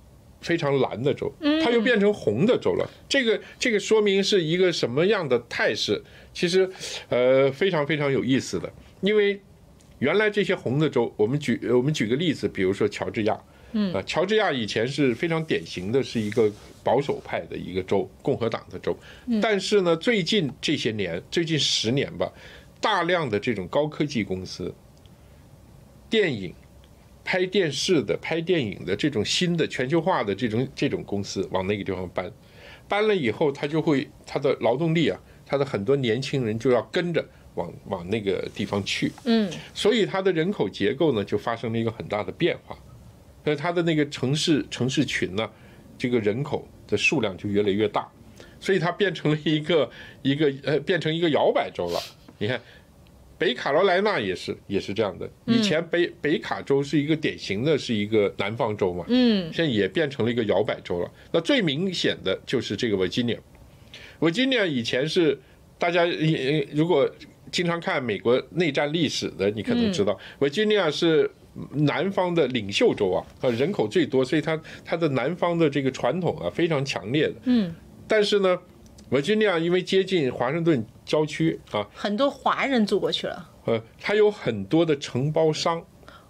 [0.43, 1.33] 非常蓝的州，
[1.65, 2.91] 它又变成红的州了。
[3.09, 6.03] 这个这个说明是一个什么样的态势？
[6.33, 6.70] 其实，
[7.09, 9.41] 呃，非常非常有意思的，因为
[9.99, 13.39] 原来这些红的州，我们举我们举个例子，比如说乔治亚，
[13.72, 13.93] 嗯。
[13.93, 16.51] 啊，乔治亚以前是非常典型的是一个
[16.83, 18.97] 保守派的一个州，共和党的州。
[19.43, 22.33] 但是呢，最近这些年，最近十年吧，
[22.81, 24.74] 大量的这种高科技公司、
[26.09, 26.55] 电影、
[27.22, 32.33] 拍电视的、拍电影的这种新的全球化的这种这种公司往那个地方搬，
[32.89, 35.20] 搬了以后，他就会他的劳动力啊，
[35.51, 37.25] 他的很多年轻人就要跟着。
[37.57, 42.79] 往往那个地方去，嗯，所以它的人口结构呢就发生了一个很大的变化，
[43.43, 45.51] 所以它的那个城市城市群呢，
[45.99, 48.09] 这个人口的数量就越来越大，
[48.61, 49.91] 所以它变成了一个
[50.23, 52.01] 一个呃变成一个摇摆州了。
[52.39, 52.59] 你看，
[53.37, 61.11] 北卡罗来纳也是也是这样的，以前北北卡州是一个典型的是一个南方州嘛，嗯，现在也变成了一个摇摆州了。
[61.33, 63.39] 那最明显的就是这个维吉尼亚，
[64.21, 65.39] 维吉尼亚以前是
[65.79, 66.07] 大家
[66.73, 67.11] 如果。
[67.53, 71.29] 经常看美国内战历史的，你可能知道，维吉尼亚是
[71.73, 77.35] 南方的领袖州啊，呃，人口最多，所以它它的南方的这个传统啊非常强烈的。
[77.47, 77.75] 嗯。
[78.07, 78.57] 但是呢，
[79.09, 83.51] 维吉尼亚因为接近华盛顿郊区啊，很多华人住过去了。
[83.64, 85.85] 呃，它有很多的承包商。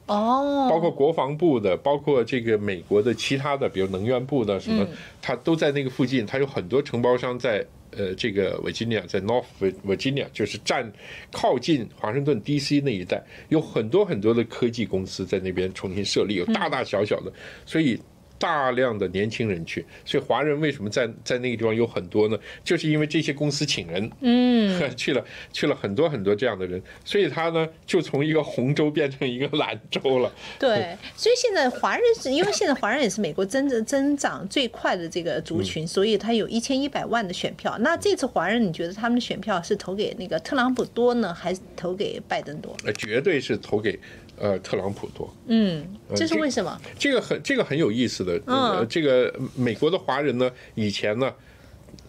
[0.06, 0.68] 哦。
[0.70, 4.86] 包括国防部的，包括这个美国的其他的，比如能源部的什么，
[5.20, 7.62] 它都在那个附近，它有很多承包商在。
[7.96, 9.44] 呃，这个维吉尼亚在 North
[9.86, 10.90] Virginia 就是站
[11.32, 12.80] 靠近华盛顿 D.C.
[12.80, 17.32] 那一带，有很多很多的科技公司在那边重新设立，有大大小小的，
[17.66, 18.00] 所以。
[18.40, 22.38] 大量的年轻人去，所以华人为什么在在那个地方有很多呢？
[22.64, 25.22] 就是因为这些公司请人，嗯， 去了
[25.52, 30.32] 去了很多很多这样的人，所以他呢就从一个红州变成一个蓝州了。
[30.58, 37.76] 对，所以现在华人是因为现在华人也是美国增增增长最快的这个族群，所以他有一千一百万的选票。
[37.80, 42.74] 那这次华人，你觉得他们的选票是投给那个特朗普多呢，还是投给拜登多？
[42.86, 43.98] 呃，绝对是投给。
[44.40, 45.86] 呃，特朗普多，嗯，
[46.16, 46.80] 这是为什么？
[46.98, 48.40] 这个很，这个很有意思的。
[48.46, 51.30] 嗯，这个美国的华人呢，以前呢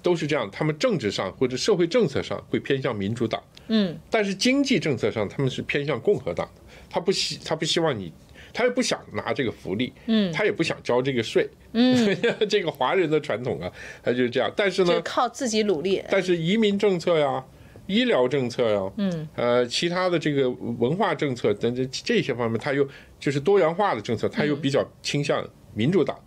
[0.01, 6.61] 都是这样，他们政治上或者社会政策上会偏向民主党，嗯，但是经济政策上他们是偏向共和党的。
[6.89, 8.13] 他不希，他不希望你，
[8.53, 12.17] 他也不想拿这个福利，嗯，他也不想交这个税，嗯，
[12.49, 13.69] 这个华人的传统啊，
[14.01, 14.49] 他就是这样。
[14.55, 16.01] 但是呢，靠自己努力。
[16.09, 17.43] 但是移民政策呀。
[17.91, 22.87] 医疗政策呀，嗯，呃，其他的这个文化政策等等这些方面，它又
[23.19, 26.17] 就是多元化的政策，它又比较倾向民主党，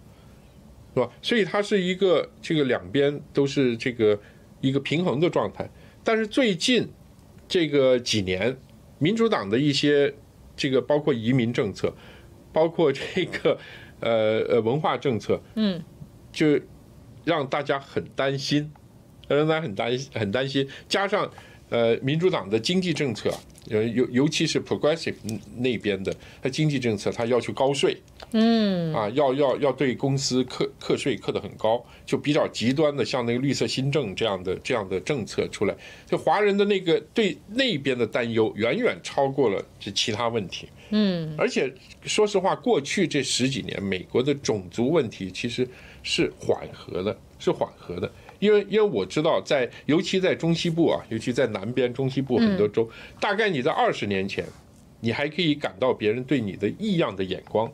[0.94, 1.10] 是吧？
[1.22, 4.18] 所以它是一个这个两边都是这个
[4.60, 5.68] 一个平衡的状态。
[6.02, 6.88] 但是最近
[7.48, 8.56] 这个几年，
[8.98, 10.14] 民主党的一些
[10.54, 11.94] 这个包括移民政策，
[12.52, 13.58] 包括这个
[14.00, 15.82] 呃呃文化政策，嗯，
[16.30, 16.60] 就
[17.24, 18.70] 让大家很担心，
[19.28, 21.30] 让大家很担很担心，加上。
[21.74, 23.28] 呃，民主党的经济政策，
[23.68, 25.16] 呃，尤尤其是 progressive
[25.56, 27.96] 那边的，它经济政策，它要求高税，
[28.30, 35.74] 嗯，啊，要要要对公司课课税课得很高，就比较极端的，像那个绿色新政这样的这样的政策出来，
[36.06, 41.68] 就华人的那个对那边的担忧远远超过了这其他问题，嗯，而且
[42.04, 45.66] 说实话，过去这十几年，美国的种族问题其实
[46.04, 48.08] 是缓和的，是缓和的。
[48.45, 52.86] 因为因为我知道，在尤其在中西部啊，尤其在南边中西部很多州，
[53.18, 54.45] 大概你在二十年前，
[55.01, 57.66] 你还可以感到别人对你的异样的眼光，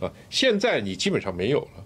[0.00, 1.84] 啊，现在你基本上没有了，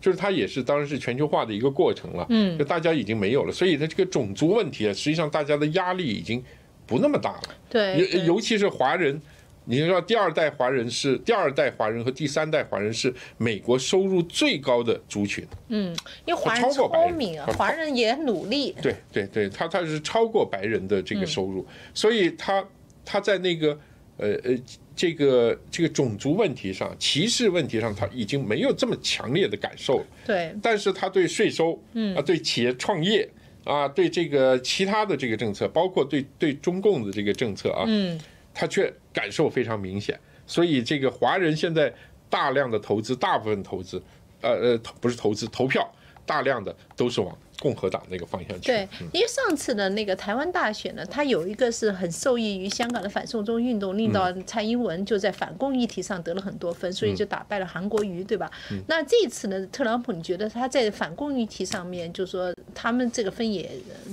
[0.00, 6.42] 就是它也是当然是全球化的一个过程了，嗯，就大家已经没有了，所以它这个种族问题啊，实际上大家的压力已经
[6.86, 9.20] 不那么大了，对，尤尤其是华人。
[9.64, 15.46] 你知道第二代华人是第二代华人和第三代华人是美国收入最高的族群。
[15.68, 15.94] 嗯，
[16.24, 18.74] 因为华人聪明啊，华人也努力。
[18.82, 22.64] 对对对，他他是超过白人的这个收入，所以他
[23.04, 23.78] 他在那个
[24.16, 24.56] 呃呃
[24.96, 30.06] 这个这个种族问题上、歧视问题上，他已经没有这么强烈的感受了。
[30.26, 33.28] 对，但是他对税收，嗯啊，对企业创业
[33.64, 38.18] 啊，对这个其他的这个政策，包括对对中共的这个政策啊，嗯。
[38.54, 41.92] 他却感受非常明显，所以这个华人现在
[42.28, 44.02] 大量的投资，大部分投资，
[44.40, 45.90] 呃呃，不是投资，投票，
[46.26, 48.66] 大量的都是往共和党那个方向去。
[48.66, 58.50] 对，因为上次的那个台湾大选呢，他有一个是很受益于香港的反送中运动，令到蔡英文就在反共议题上得了很多分，所以就打败了韩国瑜，对吧？
[58.88, 63.70] 那这次呢，特朗普，你觉得他在反共议题上面，就说他们这个分也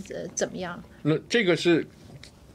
[0.10, 0.82] 呃怎么样？
[1.04, 1.86] 那这个是。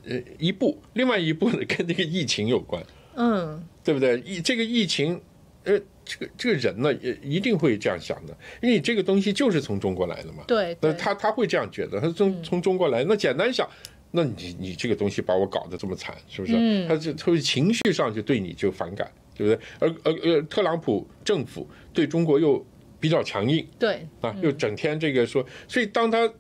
[0.06, 2.84] 呃，一步，另外一步呢，跟这个疫情有关，
[3.14, 4.20] 嗯，对不对？
[4.20, 5.20] 疫这个疫情，
[5.64, 13.68] 呃，这个这个人呢，也一定会这样想的，因为你这个东西就是从中国来的嘛，对，那他他会这样觉得，他从从中国来，那简单想，
[14.10, 16.86] 那你你这个东西把我搞得这么惨，是不是？
[16.86, 19.66] 他就他情绪上就对你就反感，对不对？
[19.80, 22.64] 而而呃，特朗普政府对中国又
[23.00, 26.30] 比较强硬对，啊，又整天这个说，所以当他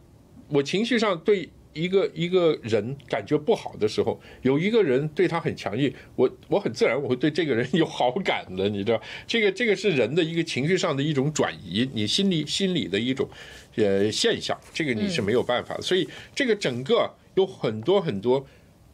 [0.48, 13.28] 我情绪上对一个一个人感觉不好的时候，有一个人对他很强硬，我我很自然我会对这个人有好感的，你知道，这个这个是人的一个情绪上的一种转移，你心里心理的一种
[13.76, 18.46] 呃现象，这个你是没有办法，所以这个整个有很多很多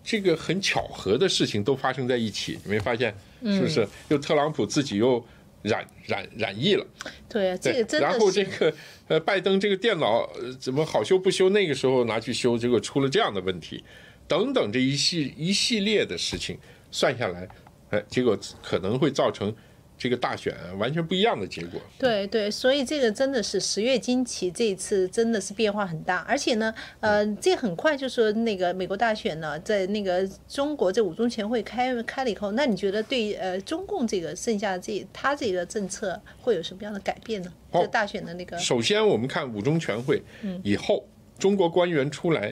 [0.03, 3.15] 这个很巧合的事情都发生在一起，你没发现
[3.45, 3.87] 是不是？
[4.09, 5.25] 又特朗普自己又
[5.63, 6.87] 染染染疫了。
[7.29, 8.75] 对啊，这个真的然后这个
[9.09, 11.49] 呃，拜登这个电脑呃怎么好修不修？
[11.51, 13.83] 那个时候拿去修，结果出了这样的问题，
[14.27, 16.59] 等等这一系一系列的事情
[16.91, 17.49] 算下来，
[17.91, 19.55] 哎，结果可能会造成
[20.01, 21.79] 这个大选完全不一样的结果。
[21.99, 37.53] 对对，所以这个真的是十月惊奇，这一次真的是变化很大，而且呢，呃，这很快就说那个美国大选呢，在那个中国这五中全会开开了以后，那你觉得对呃中共这个剩下这他这个政策会有什么样的改变呢？
[37.71, 40.23] 好这大选的那个首先，我们看五中全会
[40.63, 41.07] 以后，
[41.39, 42.51] 中国官员出来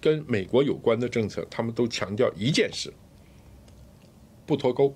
[0.00, 2.92] 跟美国有关的政策，他们都强调一件事：
[4.46, 4.94] 不脱钩。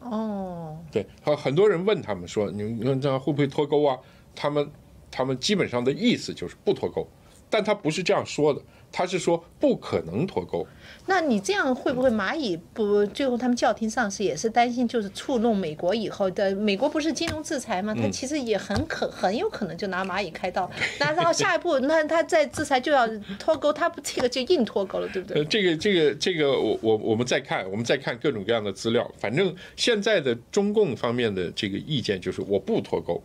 [0.00, 3.98] 哦，对，很很多人问他们说，你你们这样会不会脱钩啊？
[4.34, 4.70] 他们
[5.10, 7.06] 他们基本上的意思就是不脱钩，
[7.50, 10.66] 但他不是这样说的，他是说不可能脱钩。
[11.06, 17.94] 那你这样会不会蚂蚁不最后他们叫停上市也是担心就是触弄美国以后的美国不是金融制裁吗？
[17.96, 20.70] 嗯他其实也很可很有可能就拿蚂蚁开刀，
[21.00, 23.08] 那然后下一步那他再制裁就要
[23.38, 25.44] 脱钩，他不这个就硬脱钩了，对不对呃，？
[25.46, 29.10] 这个这个这个，我我我们再看，我们再看各种各样的资料。
[29.18, 33.22] 反正现在的中共方面的这个意见就是我不脱钩，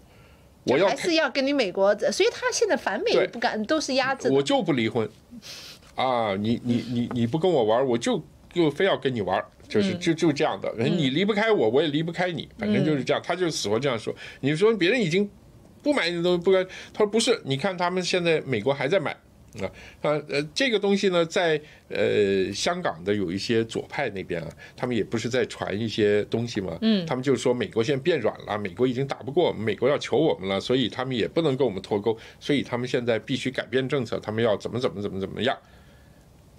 [0.66, 4.30] 我要还是要跟你美国，所以他现在反美对不敢，都是压制。
[4.32, 5.08] 我就不离婚
[5.96, 6.36] 啊！
[6.36, 10.74] 你你你你不跟我玩，我就就非要跟你玩，就是就就这样的。
[10.78, 13.22] 你离不开我，我也离不开你，反正就是这样。
[13.26, 14.14] 他就死活这样说。
[14.40, 15.30] 你说别人已经
[15.82, 19.16] 不买你的东西，不该，他说不是，你看他们现在美国还在买。
[19.62, 19.70] 啊，
[20.02, 35.58] 啊呃，这个东西呢，在呃香港的有一些左派那边啊，他们也不是在传一些东西嘛，嗯，他们就说美国现在变软了，美国已经打不过我们，美国要求我们了，所以他们也不能跟我们脱钩，所以他们现在必须改变政策，他们要怎么怎么怎么怎么样，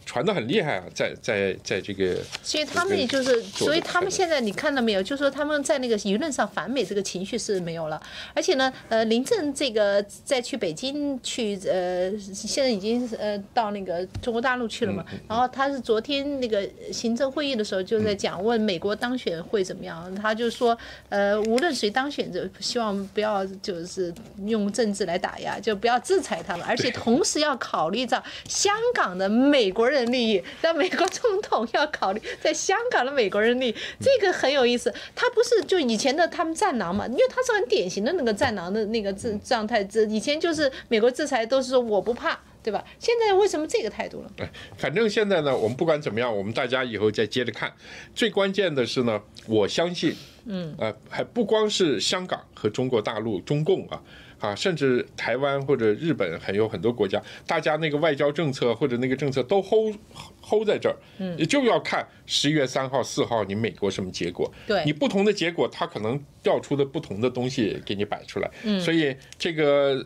[0.07, 8.01] 传的很厉害啊，在在在这个所以他们也就是，所以他们现在你看到没有，就是说他们在那个舆论上反美这个情绪是没有了，
[8.35, 20.77] 而且呢，呃，林郑这个再去北京去，呃，现在已经呃到那个中国大陆去了嘛，然后他是昨天那个行政会议的时候就在讲问美国当选会怎么样，他就说，
[21.09, 24.13] 呃，无论谁当选，就希望不要就是
[24.47, 34.93] 用政治来打压，就不要制裁他们，而且同时要考虑到香港的美国人利益，让美国总统要考虑在香港的美国人利益，这个很有意思。
[35.15, 42.41] 他不是就以前的他们战狼嘛，因为他是很典型的那个战狼的那个状状态，这以前就是美国制裁都是说我不怕。
[42.65, 42.83] 对吧？
[42.99, 44.49] 现在为什么这个态度了？
[44.79, 47.71] 反正现在呢，我们不管怎么样，我们大家以后再接着看。
[48.15, 50.17] 最关键的是呢，我相信，
[50.47, 54.01] 嗯，呃，还不光是香港和中国大陆、中共啊，
[54.45, 59.97] 啊，甚至台湾或者日本，还有很多国家，大家那个外交政策或者那个政策都 hold
[60.43, 64.53] hold 在这儿，嗯，也就要看十一月三号、四号你美国什么结果。
[64.67, 68.51] 对你不同的结果，它可能调出的不同的东西给你摆出来。
[68.65, 70.05] 嗯，所以这个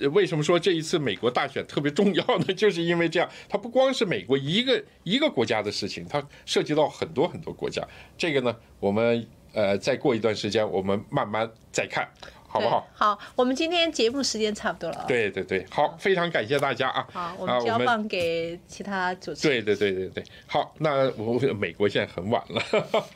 [0.00, 2.44] 呃，为什么说这一次美国大选特别重要呢？
[2.54, 7.82] 就是因为这样，它不光是美国一个一个国家的事情，它涉及到很多很多国家。
[8.16, 12.08] 这个呢，我们呃再过一段时间，我们慢慢再看，
[12.52, 12.84] 好不好？
[12.92, 15.04] 好，我们今天节目时间差不多了啊。
[15.06, 17.06] 对对对，好，非常感谢大家啊！
[17.12, 19.64] 好，我啊们交棒给其他主持人。
[19.64, 22.60] 对对对对对，好，那我美国现在很晚了，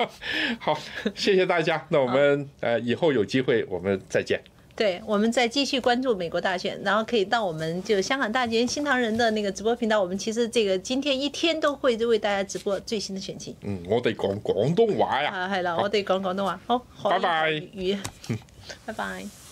[0.61, 0.79] 好，
[1.17, 4.41] 谢谢大家，那我们呃以后有机会我们再见。
[4.77, 13.55] 对，我们再继续关注美国大选，然后可以到我们就香港大捷新唐人的那个直播频道，我们其实这个今天一天都会为大家直播最新的选情。
[13.63, 15.31] 嗯，我哋講廣東話呀。
[15.31, 17.99] 啊，係啦，我哋講廣東話，好，拜拜語，
[18.85, 19.44] 拜拜。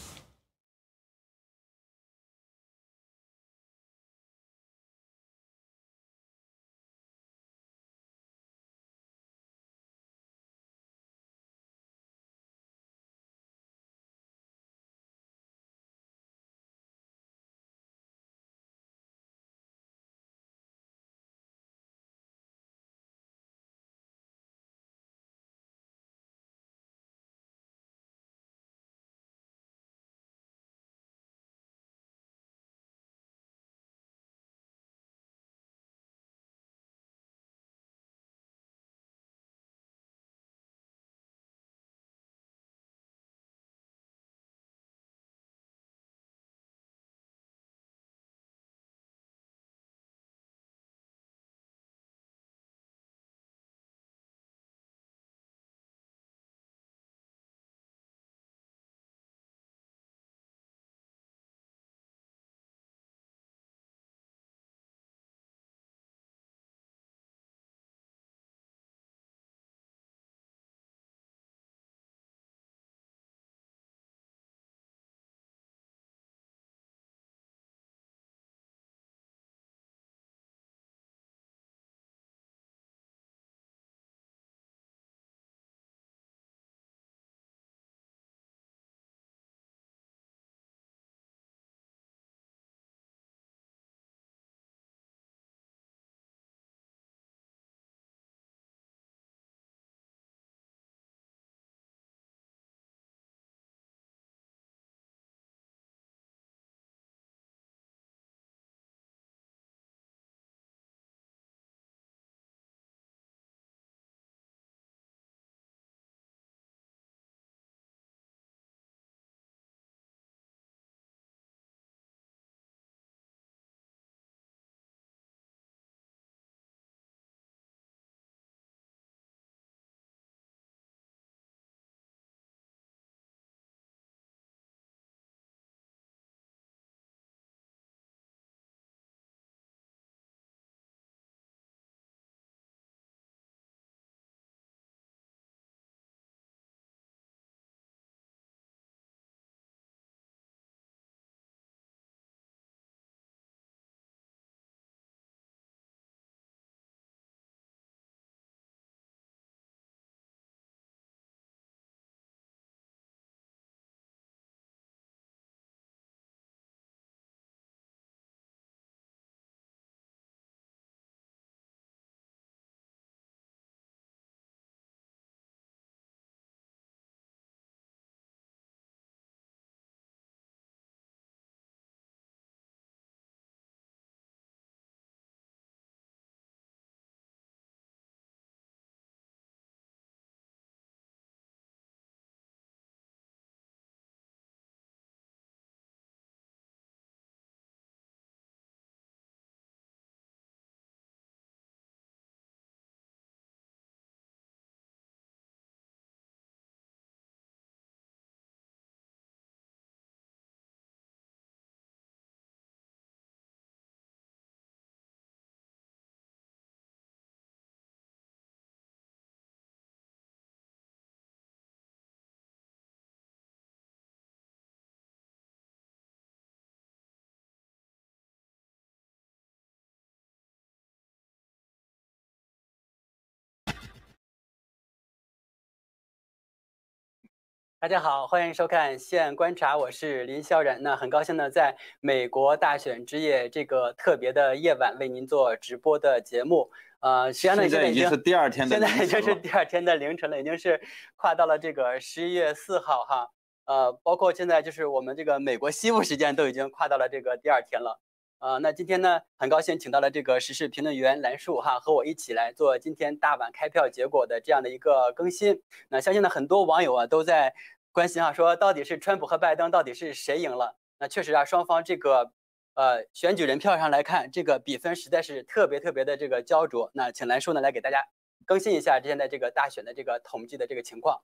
[237.83, 240.81] 大家好，欢迎收看《西岸观察》，我是林萧然。
[240.85, 246.71] 那很高兴呢，在美国大选之夜这个特别的夜晚，为您做直播的节目。
[247.01, 250.81] 呃，实际上呢，现在已经是第二天的，现在已经是第二天的凌晨了，已经是
[251.17, 253.29] 跨到了这个十一月四号哈。
[253.65, 257.99] 呃，包括现在就是我们这个美国西部时间都已经跨到了这个第二天了。
[258.43, 265.63] 呃，那今天呢，很高兴请到了这个时事评论员兰树哈，和我一起来做今天大晚开票结果的这样的一个更新。
[265.91, 267.55] 那相信呢，很多网友啊都在
[267.93, 270.75] 关心啊，说到底是川普和拜登到底是谁赢了？
[270.99, 272.33] 那确实啊，双方这个
[272.75, 276.91] 呃选举人票上来看，这个比分实在是特别特别的这个焦灼。
[276.95, 277.99] 那请兰树呢来给大家
[278.45, 281.21] 更新一下现在这个大选的这个统计的这个情况。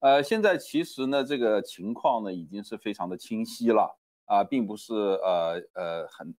[0.00, 6.34] 呃，现在其实呢，这个情况呢已经是非常的清晰了啊，并不是呃呃很。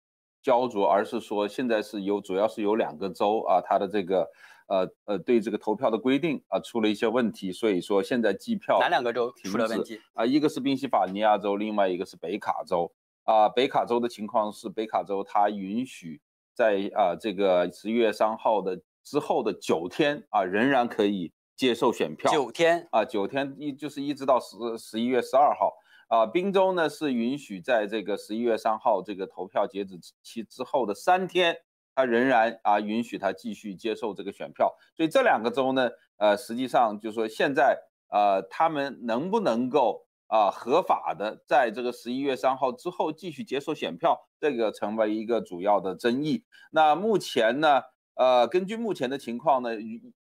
[0.47, 4.25] 焦灼，而是说现在是有主要是有两个州啊，它的这个
[4.67, 10.25] 呃呃对这个投票的规定啊出了一些问题，所以说现在计票哪两个州出了问题啊？
[10.25, 12.89] 一个是宾夕法尼亚州，另外一个是北卡州
[13.25, 13.49] 啊。
[13.49, 16.21] 北卡州的情况是，北卡州它允许
[16.53, 22.31] 在啊这个十一月三号的之后的九天啊，仍然可以接受选票。
[22.31, 25.73] 九天啊，九天一就是一直到十十一月十二号。
[26.07, 31.57] 啊，宾州呢是允许在这个十一月三号这个投票截止期之后的三天，
[31.93, 34.73] 他仍然啊允许他继续接受这个选票。
[34.95, 37.77] 所以这两个州呢，呃，实际上就是说现在
[38.09, 46.45] 呃，他们能不能够啊合法的在这个十一月三号之后继续接受选票，这个成为一个主要的争议。
[46.71, 47.81] 那目前呢，
[48.15, 49.71] 呃，根据目前的情况呢。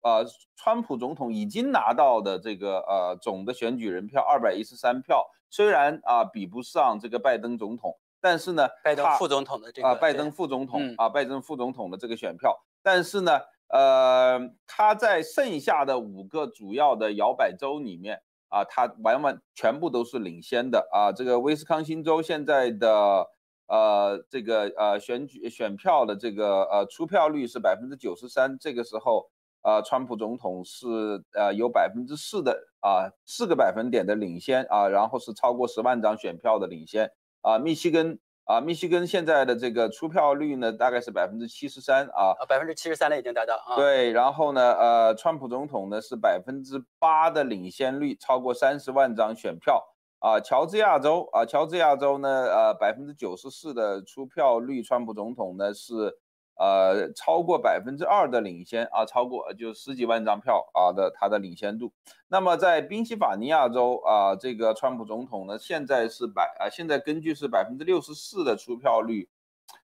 [0.05, 0.22] 呃，
[0.55, 18.20] 川普总统已经拿到的这个呃总的选举人票二百一十三票，虽然啊比不上这个拜登总统，但是呢，拜登副总统的这个啊拜登副总统啊拜登副总统的这个选票，但是呢，呃他在剩下的五个主要的摇摆州里面
[18.51, 21.10] 啊，他完完全部都是领先的啊。
[21.12, 23.26] 这个威斯康星州现在的
[23.68, 29.31] 呃这个呃选举选票的这个呃出票率是百分之九十三，这个时候。
[29.65, 30.86] 啊，川普总统是
[31.32, 37.11] 呃有百分之四的啊四个百分点的领先啊，然后是超过十万张选票的领先
[37.41, 37.59] 啊。
[37.59, 43.74] 密西根啊，密西根现在的这个出票率呢，大概是百分之七十三啊，百分之七十三了已经达到啊。
[43.74, 49.82] 对，然后呢，呃，川普总统呢是百分之八的领先率，超过三十万张选票
[50.19, 50.39] 啊。
[50.39, 56.19] 乔治亚州啊，乔治亚州呢，呃，百分之九十四的出票率，川普总统呢是。
[56.56, 61.93] 呃，超过百分之二的领先啊，超过就十几万张票啊的它的领先度。
[62.28, 69.28] 那么在宾夕法尼亚州啊，这个川普总统呢，现在是百啊，现在根据是百分之六十四的出票率，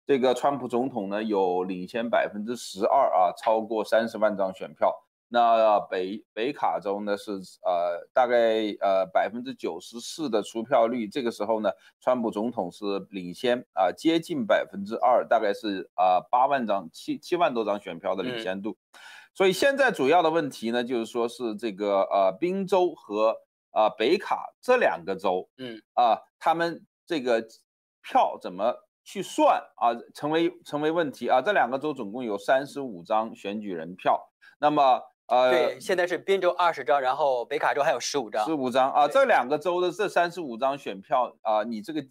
[0.08, 5.05] 这个川普总统呢有领先百分之十二啊，超过三十万张选票。
[5.36, 18.78] 那北北卡州呢是呃大概呃百分之九十四的出票率，这个时候呢，川普总统是领先啊，接近百分之二，大概是啊八万张七七万多张选票的领先度。
[19.34, 23.36] 所以现在主要的问题呢，就是说是这个呃宾州和
[23.72, 27.46] 啊北卡这两个州，嗯啊他们这个
[28.02, 31.42] 票怎么去算啊，成为成为问题啊。
[31.42, 35.02] 这两个州总共有三十五张选举人票，那么。
[35.28, 42.06] 呃，对，现在是宾州二十张，然后北卡州还有十五张，十五张啊，这两个州的这三十五张选票啊，你这个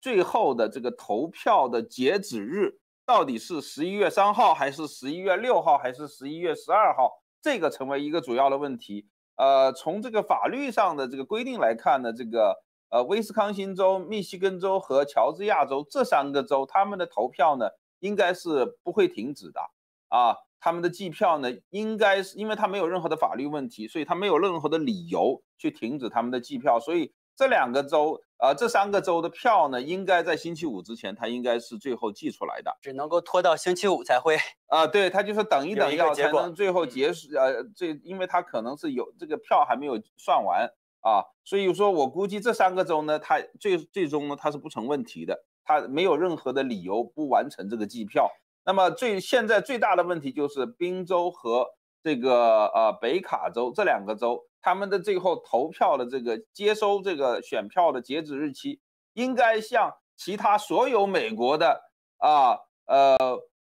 [0.00, 7.10] 最后的这个投票的截止日到底是十一月三号，还是十一月六号，还是十一月十二号？
[7.40, 9.08] 这个成为一个主要的问题。
[9.34, 19.60] 呃，从这个法律上的这个规定来看呢，这个呃，威斯康星州、密西根州和乔治亚州这三个州，他们的投票呢，应该是不会停止的
[20.08, 20.36] 啊。
[20.64, 26.78] 他们的计票呢，应该是因为他没有任何的法律问题，所以他没有任何的理由去停止他们的计票。
[26.78, 32.78] 所以这两个州，呃，这三个州的票呢，应该在星期五之前，他应该是最后计出来的。
[32.80, 34.36] 只能够拖到星期五才会
[34.70, 37.34] 啊，对他就是等一等，要才能最后结束。
[37.36, 40.70] 呃，最因为他可能是有这个票还没有算完
[41.00, 48.30] 啊，所以说我估计这三个州呢，他最最终呢，他是不成问题的，他没有任何的理由不完成这个计票。
[48.64, 51.66] 那么最现在最大的问题就是宾州和
[52.02, 58.80] 这个呃北卡州这两个州，他们的最后投票的这个接收这个选票的截止日期，
[59.14, 61.80] 应该像其他所有美国的
[62.18, 63.16] 啊呃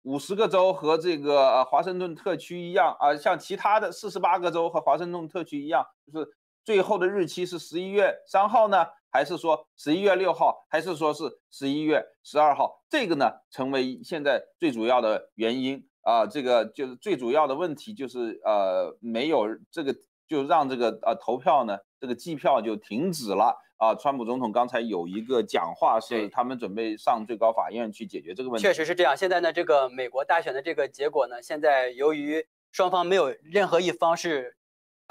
[0.04, 6.28] 五十个州和这个华盛顿特区一样啊，像其他的四十八个州和华盛顿特区一样，就是
[6.64, 8.86] 最后的日期是十一月三号呢？
[9.14, 12.82] 还是说十一月六号，还是说是十一月十二号？
[12.90, 16.26] 这个呢，成为现在最主要的原因啊。
[16.26, 19.94] 这个就是最主要的问题，就是呃，没有这个，
[20.30, 23.94] 就让这个呃投票呢这个计票就停止了啊。
[23.96, 28.62] 川普总统刚才有一个讲话是他们准备上最高法院去解决这个问题。
[28.62, 29.18] 确实是这样。
[29.18, 34.56] 现在呢，这个美国大选的这个结果呢，现在由于双方没有任何一方是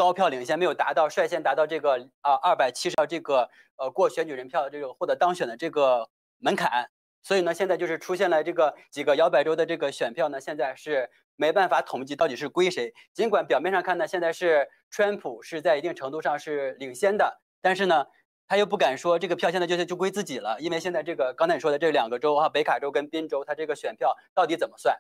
[0.01, 6.09] 高票领先，没有达到率先达到这个啊二百七十这个呃过选举人票的这个获得当选的这个
[6.39, 6.89] 门槛。
[7.22, 12.94] 所以呢，现在就是出现了这个几个摇摆州的这个选票呢，现在是没办法统计到底是归谁。
[13.12, 18.06] 尽管表面上看呢，现在是川普是在一定程度上是领先的，但是呢，
[18.48, 24.97] 他又不敢说这个票现在就就归自己了，因为现在这个刚才你说的这两个州啊，北卡州跟宾州，他这个选票到底怎么算？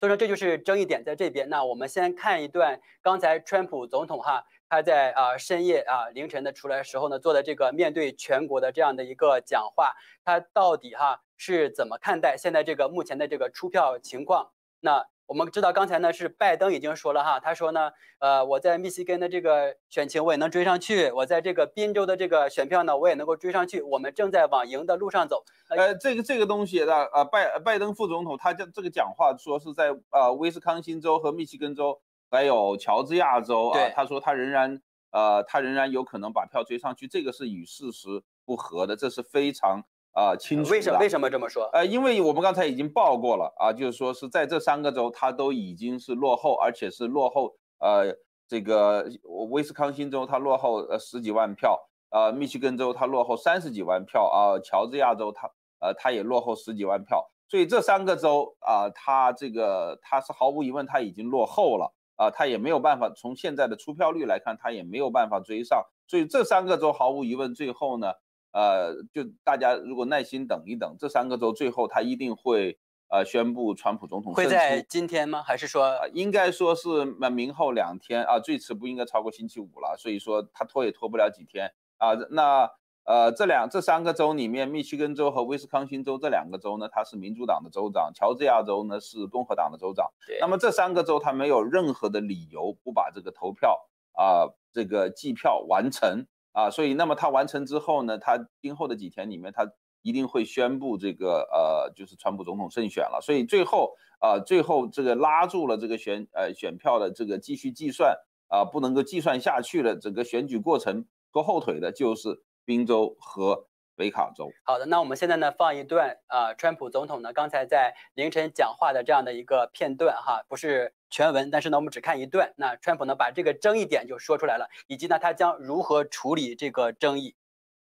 [0.00, 1.48] 所以说这就是争议点在这边。
[1.48, 9.94] 那我们先看一段刚才川普总统哈他在啊深夜啊凌晨的出来时候呢做的这个面对全国的这样的一个讲话，
[10.24, 11.20] 他到底哈。
[11.42, 14.50] 是怎么看待现在这个目前的这个出票情况？
[14.80, 25.44] 那我们知道刚才呢是拜登已经说了哈，他说呢，呃，我在密西根的这个选情我也能追上去，我在这个宾州的这个选票呢我也能够追上去，我们正在往赢的路上走。
[25.68, 34.82] 呃，这个这个东西呢，呃，拜拜登副总统他这这个讲话说是在呃威斯康星州和密西根州还有乔治亚州啊，他说他仍然
[35.12, 39.84] 呃他仍然有可能把票追上去，这个是与事实不合的，这是非常。
[40.12, 41.70] 啊，清楚为什么为什么这么说？
[41.72, 47.54] 呃，因为我们刚才已经报过了啊，就是说是在这三个州，它都已经是落后，而且是落后。
[47.78, 48.12] 呃，
[48.48, 49.08] 这个
[49.50, 51.78] 威斯康星州它落后呃十几万票，
[52.10, 57.30] 呃，密歇根州它落后三十几万票啊，乔治亚州它呃它也落后十几万票。
[57.48, 65.84] 所以这三个州啊，它这个它是毫无疑问它已经落后了啊，它也没有办法从现在的出票率来看，它也没有办法追上。
[66.08, 68.12] 所以这三个州毫无疑问最后呢。
[68.52, 72.78] 呃，就大家如果耐心等一等，这三个州最后他一定会
[73.08, 75.42] 呃宣布川普总统会在今天吗？
[75.42, 78.40] 还是说应该说是明后两天啊？
[78.40, 82.14] 最迟不应该超过星期五了，所以说他拖也拖不了几天啊。
[82.30, 82.68] 那
[83.04, 90.10] 呃这两这三个州里面，密歇根州和威斯康星州这两个州呢，他是民主党的州长，乔治亚州呢是共和党的州长。
[90.40, 96.26] 那么这三个州他没有任何的理由不把这个投票啊这个计票完成。
[96.52, 99.70] 啊，所以那么他完成之后呢，他今后的几天里面，他
[100.02, 103.20] 一定会宣布这个呃，就是川普总统胜选了。
[103.22, 108.16] 所以最后啊，最后这个拉住了这个选呃选票的这个继续计算
[108.48, 113.66] 啊，不能够计算下去了，整个选举过程拖后腿的就是宾州和。
[113.96, 114.50] 北卡州。
[114.64, 122.54] 好的，那我们现在呢放一段啊，川普总统呢刚才在凌晨讲话的这样的一个片段哈，不是全文，但是呢我们只看一段。
[122.56, 127.34] 那川普呢把这个争议点就说出来了，以及呢他将如何处理这个争议。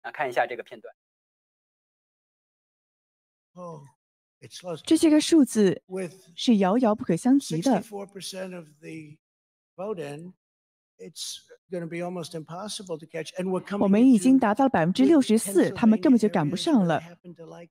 [0.02, 0.94] 啊，看一下这个片段。
[3.54, 3.82] 哦，
[4.86, 5.82] 这些个数字
[6.36, 7.82] 是遥遥不可相及的。
[13.80, 17.02] 我们已经达到了百分之六十四，他们根本就赶不上了。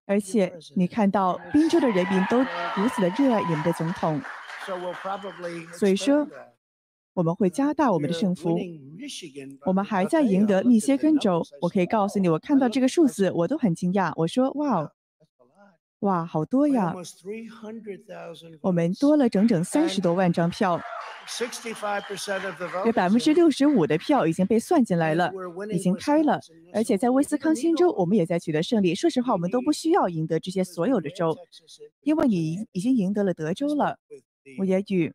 [0.06, 2.40] 而且你看到宾州的人民都
[2.76, 4.22] 如此的热爱你们的总统，
[5.74, 6.28] 所以说
[7.14, 8.60] 我们会加大我们的胜负。
[9.66, 11.44] 我们还在赢得密歇根州。
[11.62, 14.12] 我可以告诉你，我看到这个数字，我都很惊讶。
[14.16, 14.92] 我说：“哇，
[16.02, 16.94] 哇，好多呀！
[18.62, 20.80] 我们多了整整三十多万张票。”
[22.86, 25.30] 有百分之六十五的票已经被算进来了，
[25.74, 26.40] 已经开了，
[26.74, 28.96] 而且在威斯康星州，我们也在取得胜利。
[28.96, 31.36] 说实话，我们都不需要赢得这些所有的州，
[32.04, 34.00] 因为你已经赢得了德州了。
[34.60, 35.14] 我也与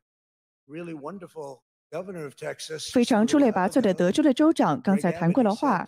[2.93, 5.87] 非常出类拔萃的德州的州长刚才谈过了话，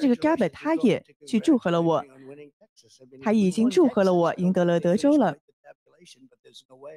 [0.00, 2.04] 这个 Gabbett 他也去祝贺了我，
[3.22, 5.36] 他已经祝贺了我赢得了德州了。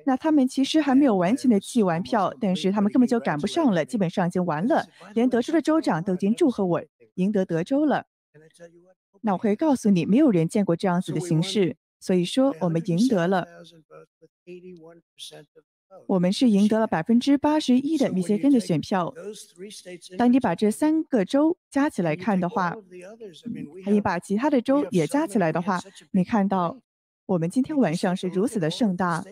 [0.06, 4.86] 那他们其实还没有完全的计完票，但是他们根本就赶不上了，基本上已经完了。
[5.14, 6.84] 连德州的州长都已经祝贺我
[7.16, 8.06] 赢得德州了。
[9.22, 13.48] 那我会告诉你，没有人见过这样子的形式，所以说我们赢得了。
[16.08, 19.14] 我们是赢得了百分之八十一的密歇根的选票。
[20.18, 22.76] 当你把这三个州加起来看的话，
[23.84, 25.80] 还你把其他的州也加起来的话，
[26.12, 26.80] 你看到。
[27.26, 29.24] 我们今天晚上是如此的盛大，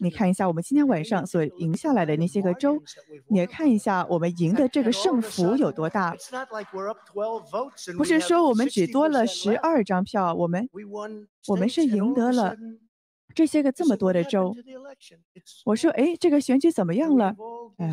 [0.00, 2.82] 你看一下我们今天晚上所赢下来的那些个州，
[3.28, 6.16] 你也看一下我们赢的这个胜幅有多大。
[7.96, 10.68] 不是说我们只多了十二张票，我们
[11.46, 12.56] 我们是赢得了
[13.34, 14.54] 这些个这么多的州。
[15.64, 17.34] 我说，哎，这个选举怎么样了？
[17.78, 17.92] 嗯。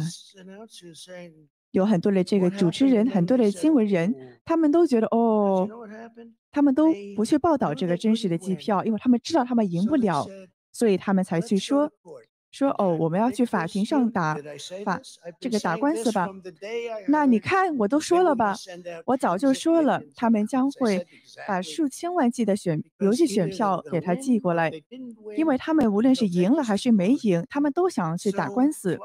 [1.72, 4.14] 有很多的这个主持人，很多的新闻人，
[4.44, 5.66] 他们都觉得哦，
[6.52, 10.28] 他们都不去报道这个真实的机票，因为他们知道他们赢不了，
[10.74, 11.90] 所以他们才去说
[12.52, 14.38] 说哦，我们要去法庭上打
[14.84, 15.00] 法
[15.40, 16.28] 这个打官司吧？
[17.08, 18.54] 那你看，我都说了吧，
[19.06, 21.08] 我早就说了，他们将会
[21.48, 24.70] 把数千万计的选邮寄选票给他寄过来，
[25.38, 29.00] 因为他们无论是赢了还是没赢，他们都想要去打官司。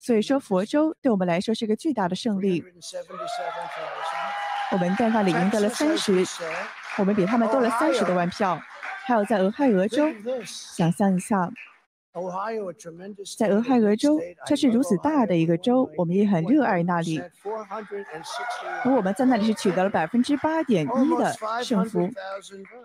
[0.00, 2.64] 所以说，佛州对我们来说是个巨大的胜利。
[4.72, 6.24] 我们在那里赢得了三十，
[6.96, 8.58] 我们比他们多了三十多万票。
[9.04, 10.06] 还有在俄亥俄州，
[10.46, 11.52] 想象一下。
[13.38, 17.18] 在俄亥俄州，这是如此大的一个州，我们也很热爱那里。
[18.84, 21.32] 而我们在那里是取得了百分之八点一的
[21.64, 22.10] 胜负，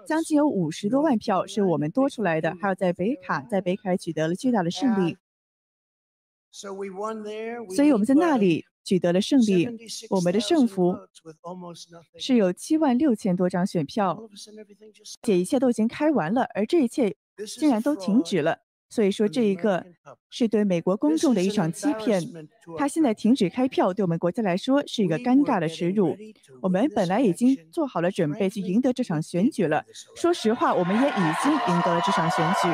[0.06, 2.56] 将近有五十多万票是我们多出来的。
[2.62, 5.18] 还有在北卡，在北卡取得了巨大的胜利。
[6.50, 9.68] 所以我们在那里取得了胜利。
[10.10, 10.96] 我们的胜负
[12.18, 14.30] 是有七万六千多张选票，
[15.22, 17.18] 且一切都已经开完了，而这一切
[17.60, 18.60] 竟然都停止了。
[18.90, 19.86] 所以说，这一个
[20.30, 22.22] 是对美国公众的一场欺骗。
[22.78, 26.16] 他现在停止开票，对我们国家来说是一个尴尬的耻辱。
[26.62, 29.84] 我们本来已经做好了准备去赢得这场选举了。
[30.16, 32.70] 说实话，我们也已经赢得了这场选举。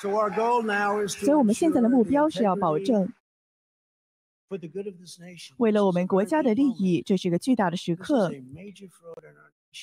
[0.00, 0.10] 所
[1.30, 3.12] 以，我们现在的目标是要保证，
[5.56, 8.30] 为了我们国家的利益，这是一个巨大的时刻。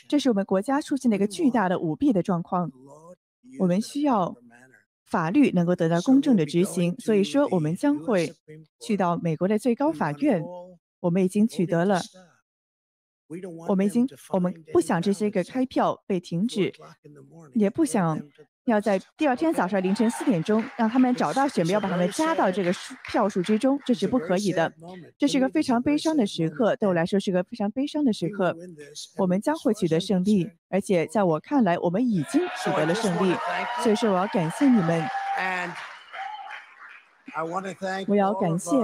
[0.07, 2.71] 这是我们国家出现了一个巨大的舞弊的状况，
[3.59, 4.35] 我们需要
[5.05, 6.95] 法律能够得到公正的执行。
[6.99, 8.33] 所以说，我们将会
[8.81, 10.43] 去到美国的最高法院。
[10.99, 11.99] 我们已经取得了，
[13.67, 16.73] 我们已经，我们不想这些个开票被停止，
[17.53, 18.21] 也不想。
[18.65, 22.73] 要在第二天早上凌晨四点钟让他们找到选票，把他们加到这个
[23.11, 24.71] 票数之中，这是不可以的。
[25.17, 28.55] 这是一个非常悲伤的时刻，对我来说是个非常悲伤的时刻。
[29.17, 33.35] 我们将会取得胜利，而且在我看来，我们已经取得了胜利。
[33.81, 35.03] 所以说，我要感谢你们。
[38.07, 38.77] 我要感谢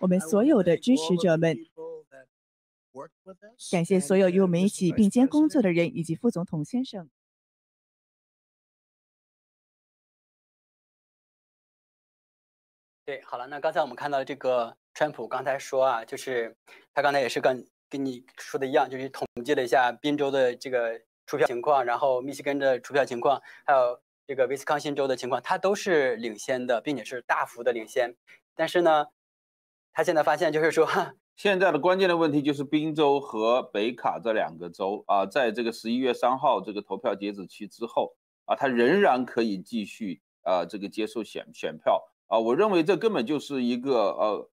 [0.00, 1.54] 我们所有的支持者们，
[3.70, 7.10] 感谢所有与我们一起并肩工作的人以及副总统先生。
[13.04, 16.54] 对，好了，那刚才我们看到这个川普刚才说啊，就是
[16.92, 28.14] 他刚才也是跟跟你说的一样，就是统计了一下宾州的这个出票情况，然后密西根的出票情况，还有这个威斯康星州的情况，他都是领先的，并且是大幅的领先。
[28.54, 29.06] 但是呢，
[29.94, 30.86] 他现在发现就是说，
[31.38, 42.08] 现在的关键的问题就是宾州和北卡这两个州啊，在这个十一月三号这个投票截止期之后啊，他仍然可以继续啊这个接受选选票。
[42.26, 44.50] 啊，我认为这根本就是一个呃，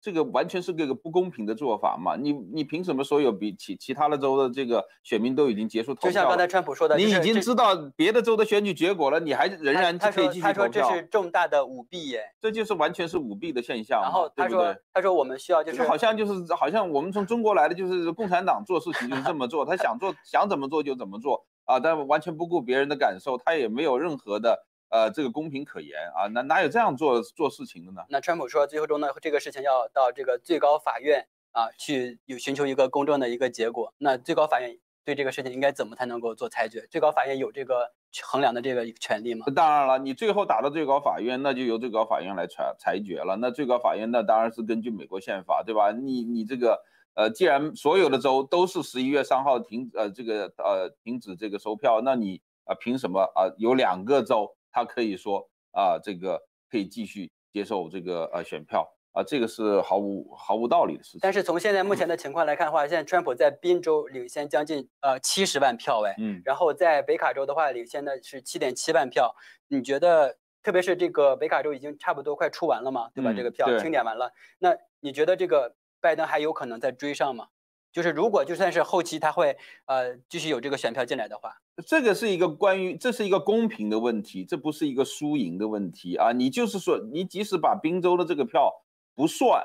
[0.00, 2.16] 这个完全是个个不公平的做法嘛。
[2.16, 6.10] 你你凭什么所有比其其他的州的这个选民都已经结束投票？
[6.10, 10.52] 就像刚才川普说的，你已经知道别的州的选举结果了，你还仍然可以继续投票？
[10.52, 14.00] 他说这是重大的舞弊耶，这就是完全是舞弊的现象。
[14.02, 24.66] 然后他说他说我们需要就是好像就是好像我们从中国来的就是共产党做事情就是这么做，他想做想怎么做就怎么做啊，但完全不顾别人的感受，他也没有任何的。
[24.90, 28.02] 呃，这个公平可言啊，哪哪有这样做做事情的呢？
[28.08, 33.94] 那川普说，最后中呢，这个事情要到这个最高法院啊去有寻求一个公正的一个结果。
[33.98, 36.86] 那最高法院对这个事情应该怎么才能够做裁决？
[36.90, 37.92] 最高法院有这个
[38.22, 39.46] 衡量的这个权利吗？
[39.54, 43.36] 当然了，你最后打到最高法院，那就由最高法院来裁裁决了。
[43.36, 45.92] 那最高法院那当然是根据美国宪法，对吧？
[45.92, 46.82] 你你这个
[47.14, 54.56] 呃，既然所有的州都是十一月三号停呃这个呃停止这个收票，那你啊凭什么啊有两个州？
[54.72, 56.40] 他可以说啊，这个
[56.70, 61.20] 可以继续接受这个呃选票啊，这个是毫无毫无道理的事情。
[61.22, 69.34] 但是从现在目前的情况来看的话，现在川普在宾州领先将近呃七十万票哎，嗯，然后在北卡州的话领先的是七点七万票。
[69.68, 73.32] 你觉得，特别是这个北卡州已经差不多快出完了嘛，对吧？
[73.32, 77.48] 这个票清点完了，那你觉得这个拜登还有可能再追上吗？
[77.92, 79.56] 就是如果就算是后期他会
[79.86, 81.56] 呃继续有这个选票进来的话，
[81.86, 86.32] 这个是一个关于这是一个公平的问题，这不是一个输赢的问题啊。
[86.32, 88.82] 你就是说，你即使把滨州的这个票
[89.14, 89.62] 不算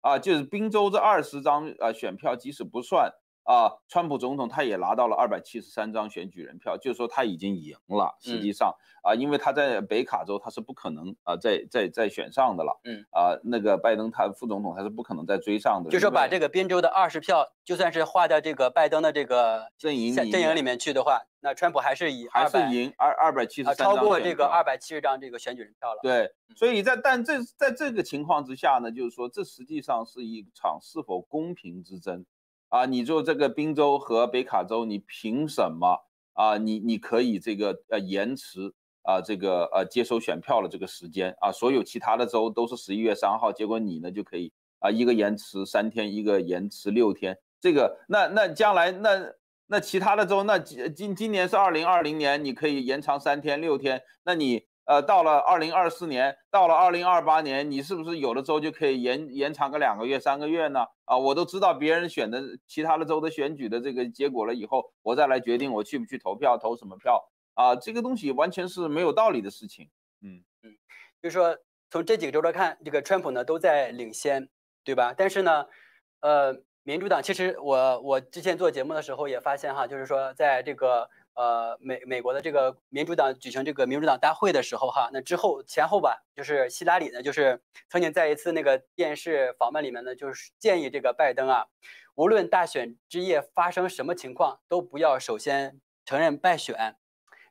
[0.00, 3.12] 啊，就是滨州这二十张啊选票即使不算。
[3.48, 8.14] 啊，川普总统他也拿到了二百七十三张选举人票，就是说他已经赢了。
[8.20, 12.78] 实际上啊，因为他在北卡州他是不可能啊再再再选上的了。
[12.84, 15.88] 嗯啊，那个拜登他副总统他是不可能再追上的。
[15.88, 26.00] 就是说把这个宾州的二十票，就算是划到这个拜登的这个阵营阵营里面去的话，那川普还是以还是赢二二百七十三超过这个二百七十张这个选举人票了。
[26.02, 32.26] 对，所以在但这在这个情况之下呢，就是说这实际上是一场是否公平之争。
[32.68, 36.04] 啊，你做这个宾州和北卡州，你凭什么
[36.34, 49.32] 啊，你你可以这个呃延迟啊这个呃接收选票的这个时间啊，所有其他的州都是十一月三号，结果你呢就可以啊一个延迟三天，一个延迟六天，这个那那将来那
[49.66, 54.67] 那其他的州那今今年是二零二零年，你可以延长三天六天，那你。
[54.88, 60.86] 呃，到了二零二四年，到了二零二八年，你是不是有的州就可以延延长个两个月、三个月呢？
[61.04, 67.76] 啊，我都知道别人选的其他的州的选举的这个结果了以后，我再来决定我去不去投票，投什么票啊？
[67.76, 69.90] 这个东西完全是没有道理的事情。
[70.22, 70.74] 嗯嗯，
[71.22, 71.54] 就是说
[71.90, 74.48] 从这几个州来看，这个川普呢都在领先，
[74.84, 75.12] 对吧？
[75.14, 75.66] 但是呢，
[76.20, 81.10] 呃，民主党其实我我之前做节目的时候也发现哈，就是说在这个。
[81.38, 91.66] 呃，美美国的这个民主党举行这个民主党大会的时候，哈，那之后前后吧，就是希拉里呢，就是曾经在一次那个电视访问里面呢，就是建议这个拜登啊，
[92.16, 96.96] 无论大选之夜发生什么情况，都不要首先承认败选。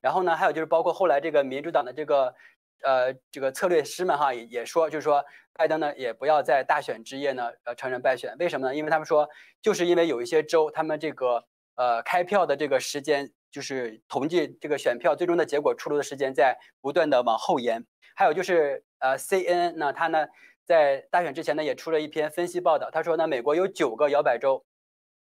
[0.01, 2.35] 然后呢，还有就是包括后来这个民主党的这个
[2.83, 5.23] 呃这个策略师们哈，也也说，就是说
[5.53, 8.35] 拜登呢也不要在大选之夜呢呃承认败选。
[8.37, 8.75] 为什么呢？
[8.75, 9.29] 因为他们说，
[9.61, 11.45] 就是因为有一些州他们这个
[11.75, 13.31] 呃开票的这个时间。
[13.57, 17.83] 就是统计这个选票最终的结果出炉的时间在不断的往后延，
[18.15, 20.27] 还有就是呃，CNN 呢，他呢
[20.63, 24.63] 在大选之前呢也出了一篇分析报道，他说呢，美国有九个摇摆州，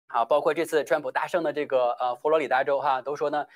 [0.08, 3.46] 啊，包括这次川普大胜的这个呃佛罗里达州哈，都说呢，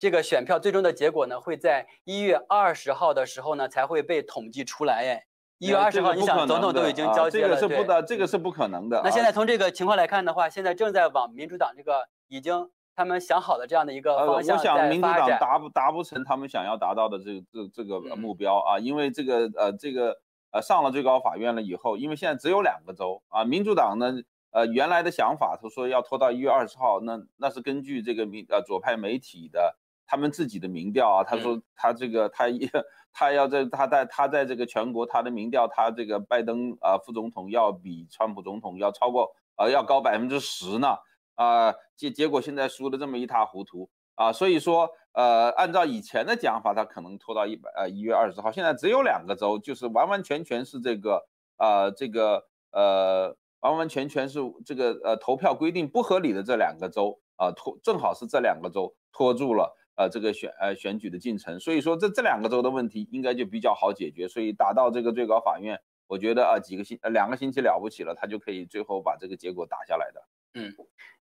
[0.00, 5.24] 这个选票最终的结果呢会在一月二十号的时候呢才会被统计出来，哎，
[5.58, 9.00] 一月二十号，你想总统都已经交接了，这个是不的，这个是不可能的。
[9.04, 12.68] 那现在从这个情况来看的话，现在正在往民主党这个已经。
[12.96, 20.16] 他们想好的这样的一个方向我想民主党达不达不成他们想要达到的这这这个目标啊，因为这个呃这个
[20.50, 24.14] 呃上了最高法院了以后，因为现在只有两个州啊，民主党呢
[24.50, 32.46] 呃原来的想法他说要拖到一月二十号，那那是根据这个民呃左派媒体的他们自己的民调啊，他说他这个他
[33.12, 40.96] 他要在他在他在这个全国他的民调，他这个拜登啊副总统要比川普总统要超过呃要高百分之十呢。
[41.36, 43.88] 啊，结结果现在输的这么一塌糊涂。
[44.16, 51.26] 啊，所以说，呃，按照以前的讲法，他可能拖到一百呃一月二十号，现在只有两个州，就是完完全全是这个
[51.58, 52.42] 啊，这个
[52.72, 70.22] 呃，完完全全是这个呃投票规定不合理的这两个州啊拖，正好是这两个州拖住了呃这个选呃选举的进程，所以说这这两个州的问题应该就比较好解决，所以打到这个最高法院，我觉得啊几个星呃两个星期了不起了，他就可以最后把这个结果打下来的，
[70.56, 70.74] 嗯。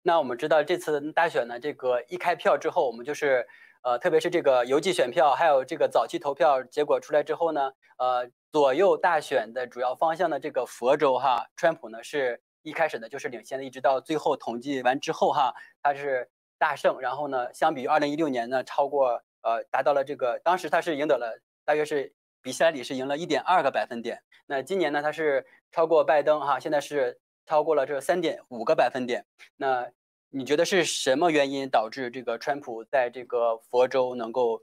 [0.05, 3.47] 那我们知道这次大选呢，这个一开票之后，我们就是，
[3.83, 27.21] 呃，特别是这个邮寄选票，还有这个早期投票结果出来之后呢，呃，左右大选的主要方向的这个佛州哈，川普呢是一开始呢就是领先的，一直到最后统计完之后哈，他是大胜，然后呢，相比于二零一六年呢，超过呃达到了这个，当时他是赢得了大约是比希拉里是赢了一点二个百分点，那今年呢他是超过拜登哈，现在是。
[27.45, 29.25] 超过了这三点五个百分点，
[29.57, 29.91] 那
[30.29, 34.61] 你觉得是什么原因导致这个川普在这个佛州能够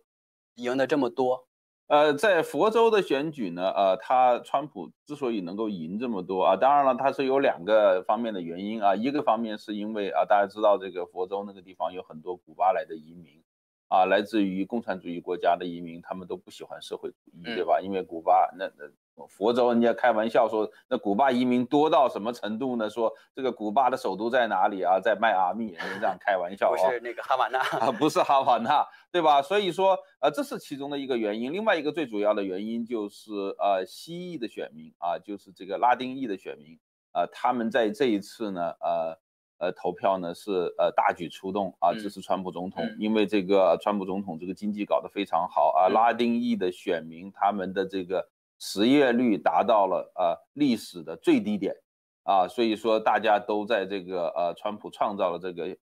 [0.54, 1.46] 赢得这么多？
[1.88, 13.42] 呃，在佛州的选举呢，呃，他川普之所以能够赢这么多啊，当然了，他是有两个方面的原因啊，一个方面是因为啊，大家知道这个佛州那个地方有很多古巴来的移民。
[13.88, 17.80] 啊，来自于共产主义国家的移民，他们都不喜欢社会主义，对吧？
[17.80, 18.84] 因为古巴那那
[19.28, 22.88] 佛州，人家开玩笑说，那古巴移民多到什么程度呢？
[22.88, 25.00] 说这个古巴的首都在哪里啊？
[25.00, 26.70] 在迈阿密，人家这样开玩笑。
[26.70, 29.40] 不是那个哈瓦那 啊，不是哈瓦那，对吧？
[29.42, 31.52] 所以说，呃，这是其中的一个原因。
[31.52, 36.78] 另外一个最主要的原因就是，呃，西裔的选民啊，就是这个拉丁裔的选民
[37.12, 39.18] 啊，他们在这一次呢，呃。
[39.62, 48.26] 呃，投票呢是呃大举出动啊，支持川普总统，因为这个川普总统这个经济搞得非常好啊，拉丁裔的选民他们的这个
[48.60, 51.74] 失业率达到了呃历史的最低点
[52.22, 55.76] 啊，所以说大家都在这个呃川普创造了这个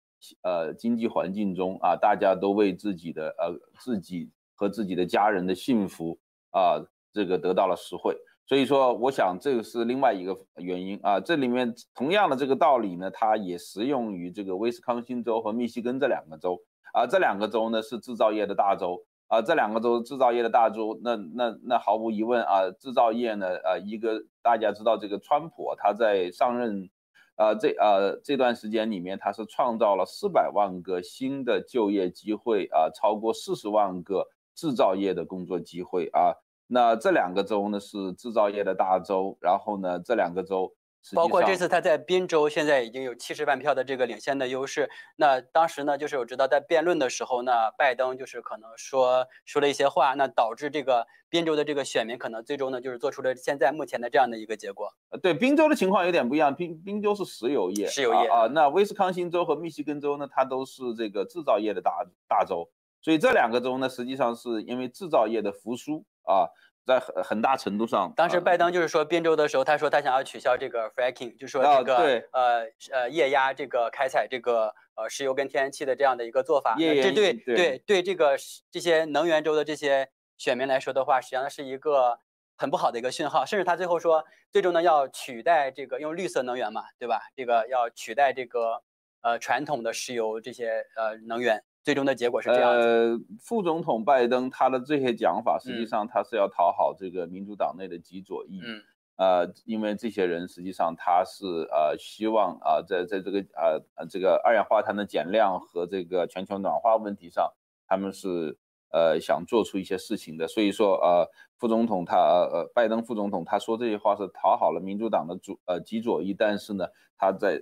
[0.42, 6.18] 呃经济环境中啊，大家都为自己的呃自己和自己的家人的幸福
[6.50, 6.82] 啊
[7.12, 8.14] 这个得到了实惠。
[8.46, 11.18] 所以说，我想这个是另外一个原因啊。
[11.18, 16.60] 这里面同样的这个道理呢，它也适用于这个威斯康星州和密西根这两个州
[16.92, 17.06] 啊。
[17.06, 19.02] 这两个州呢是制造业的大州
[19.34, 19.42] 啊。
[19.42, 26.88] 这两个州制造业的大州，那那那毫无疑问啊，制造业呢，呃，一个大家知道这个川普他在上任，
[27.36, 36.32] 呃，这呃这段时间里面，他是创造了四百万个新的就业机会啊，超过四十万个制造业的工作机会啊。
[36.66, 40.72] 那这两个州呢是制造业的大州，然后呢，这两个州
[41.12, 44.88] 包括这次他在宾州现在已经有七十万票的这个领先的优势。
[45.16, 54.94] 那当时呢，就是我知道在辩论的时候呢，拜登就是可能说说了一些话，那导致这个宾州的这个选民可能最终呢就是做出了现在目前的这样的一个结果。
[55.10, 58.46] 呃，对，宾州的情况有点不一样，宾宾州是石油业，石油业啊。
[58.46, 62.70] 那威斯康星州和密西根州呢，它都是这个制造业的大大州，
[63.02, 66.48] 所以这两个州呢，实际上是因为制造业的复苏啊。
[66.86, 71.96] 在很很大程度上，当时拜登就是说宾州的时候，他说他想要取消这个 fracking，就说这个
[72.32, 76.76] 呃呃液压这个开采这个呃石油跟天然气的这样的一个做法。
[76.78, 78.36] 这对对对这个
[78.70, 82.18] 这些能源州的这些选民来说的话，实际上是一个
[82.56, 83.46] 很不好的一个讯号。
[83.46, 87.22] 甚至他最后说，最终呢要取代这个用绿色能源嘛，对吧？
[87.34, 88.82] 这个要取代这个
[89.22, 91.64] 呃传统的石油这些呃能源。
[91.84, 98.60] 最终的结果是这样呃，副总统拜登他的这些讲法，实际上他是要讨好这个民主党内的极左翼。
[98.64, 98.82] 嗯。
[99.16, 107.52] 呃，因为这些人实际上他是呃希望啊，在在这个呃呃这个二氧化碳的减量和这个全球暖化问题上，
[107.86, 108.58] 他们是
[108.90, 110.48] 呃想做出一些事情的。
[110.48, 116.86] 所以说呃，副总统他呃拜登副总统他说这些话是讨好了民主党的主呃极左翼，但是呢，
[117.16, 117.60] 他在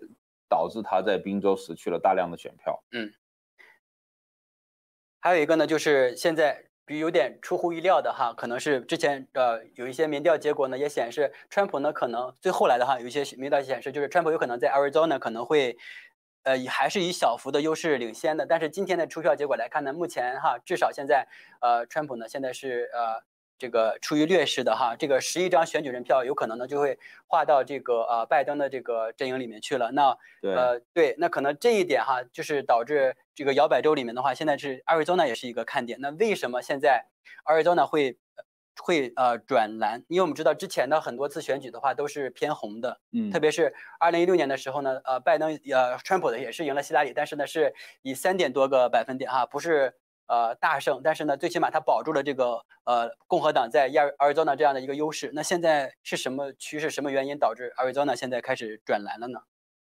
[0.48, 2.82] 导致他在宾州失去了大量的选票。
[2.92, 3.12] 嗯。
[5.22, 15.78] 还有一个呢，就是现在比有点出乎意料的哈，可能是之前呃有一些民调结果呢也显示，川普呢可能最后来的哈有一些民调显示，就是川普有可能在 Arizona 可能会，
[16.42, 18.44] 呃还是以小幅的优势领先的。
[18.44, 21.28] 但是今天的出票结果来看呢，目前哈至少现在
[21.60, 23.22] 呃川普呢现在是呃。
[23.62, 26.98] 这个处于劣势的哈，这个十一张选举人票有可能呢就会
[27.28, 29.92] 划到这个呃拜登的这个阵营里面去了。
[29.92, 36.00] 那呃对，那可能这一点哈，就是导致这个摇摆州里面的话，现在是 Arizona 也是一个看点。
[36.00, 37.06] 那为什么现在
[37.44, 38.18] Arizona 会
[38.82, 40.04] 会呃转蓝？
[40.08, 47.72] 因为我们知道之前的很多次选举的话都是偏红的，嗯，特别是二零一六年的时候呢，呃拜登呃川普的也是赢了希拉里，但是呢是
[48.02, 49.94] 以三点多个百分点哈，不是。
[50.32, 55.30] 呃，大胜，但是呢，最起码他保住了这个呃共和党在亚 Arizona 这样的一个优势。
[55.34, 56.88] 那现在是什么趋势？
[56.88, 59.40] 什么原因导致 Arizona 现在开始转蓝了呢？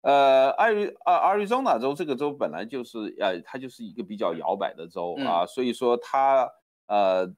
[0.01, 6.51] 呃，艾瑞啊，Arizona 州这个州本来就是呃，它就是一个比较摇摆的州啊，所以说它
[6.89, 7.32] 呃，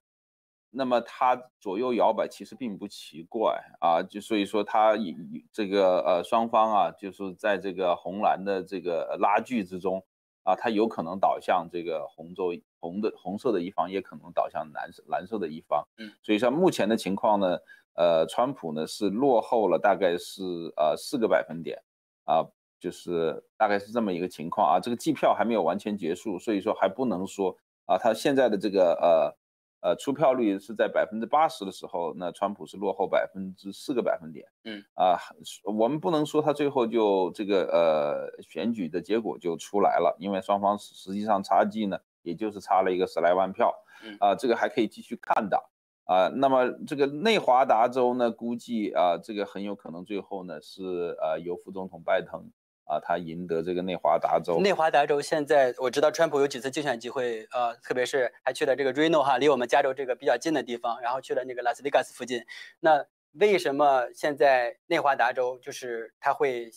[0.71, 5.15] 那么它左右摇摆其实并不奇怪啊，就所以说它以
[5.53, 10.03] 这个呃双方啊，就是在这个红蓝的这个拉锯之中。
[10.47, 12.55] 啊，它有可能导向这个红州
[12.87, 15.85] 红的红色的一方，也可能倒向蓝色蓝色的一方。
[15.99, 17.59] 嗯，所以像目前的情况呢，
[17.95, 20.43] 呃，川普呢是落后了大概是
[20.77, 21.83] 呃四个百分点，
[22.25, 22.47] 啊，
[22.79, 24.79] 就是大概是这么一个情况啊。
[24.81, 27.57] 这个计票还没有完全结束，所以说还不能说
[27.87, 29.37] 啊，他现在的这个呃。
[29.83, 34.49] 呃，出票率是在百分之八十的时候，那川普是落后百分之四个百分点。
[34.65, 35.15] 嗯啊，
[35.63, 43.75] 我们不能说他最后就这个呃选举的结果就出来了，因为双方实际上差距呢，也就是差了一个十来万票。
[44.05, 45.57] 嗯啊，这个还可以继续看的
[46.05, 46.29] 啊。
[46.29, 52.51] 那么这个内华达州呢，估计啊，这个很有可能最后呢是呃由副总统拜登。
[52.89, 54.61] 啊，他赢得这个内华达州。
[54.61, 62.45] 内华达州现在我知道，川普有几次竞选机会，呃，特别是还去了这个 Reno 哈，离我们加州这个比较近的地方，然后去了那个拉斯维加斯附近。
[62.79, 66.71] 那为什么现在内华达州就是他会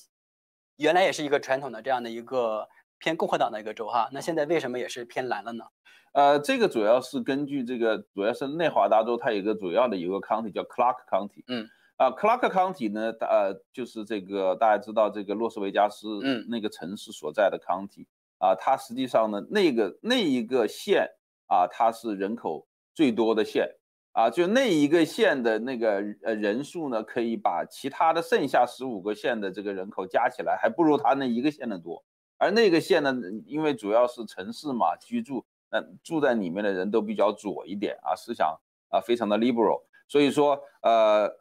[0.77, 2.67] 原来也是一个传统的这样的一个
[2.99, 4.09] 偏共和党的一个州哈？
[4.11, 5.65] 那现在为什么也是偏蓝了呢？
[6.13, 11.43] 呃，这个主要是根据这个，主要是内华达州它有一个主要的一个 county 叫 Clark County。
[11.47, 11.67] 嗯。
[11.97, 18.05] 啊，Clark County 呢，呃，就是这个大家知道这个洛斯维加斯，嗯，那个城市所在的 county，
[18.37, 21.09] 啊，它实际上呢，那个那一个县
[21.47, 22.65] 啊，它是人口
[22.95, 23.69] 最多的县，
[24.13, 32.05] 啊，就那一个县的那个呃人数呢，可以把其他的剩下十五个县的这个人口加起来，还不如它那一个县的多。
[32.39, 33.13] 而那个县呢，
[33.45, 38.59] 因为主要是城市嘛，居住，那住在里面的人都比较左一点啊，思想
[38.89, 41.37] 啊非常的 liberal，所以说呃。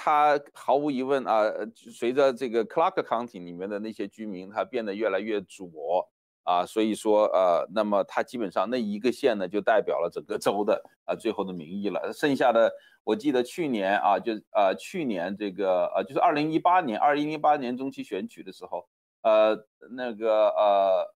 [0.00, 1.42] 他毫无疑问啊，
[1.74, 6.08] 随着这个 Clark County 里面的那些居民，他变得越来越左
[6.44, 12.12] 啊，所以说呃，那么他基本上那一个县呢，就代表了整个州的啊最后的民意了。
[12.12, 12.72] 剩下的，
[13.02, 18.86] 我记得去年啊，就呃去年这个呃就是二零一八年二零一八年中期选举的时候，
[19.22, 19.56] 呃
[19.92, 21.14] 那个呃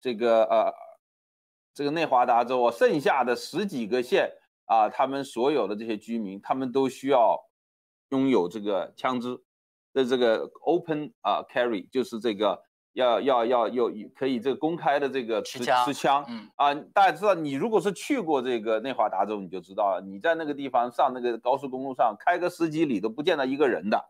[0.00, 0.72] 这个呃
[1.74, 4.32] 这个内华达州剩下的十几个县
[4.66, 7.44] 啊，他们所有的这些居民，他们都需要。
[8.10, 9.36] 拥有这个枪支
[9.92, 12.62] 的这个 open 啊 carry，就是这个
[12.92, 24.00] 要要要有可以这个公开的这个持持枪，嗯啊，大家知道，你如果是去过这个内华达州，你就知道了，你在那个地方上那个高速公路上开个十几里都不见到一个人的，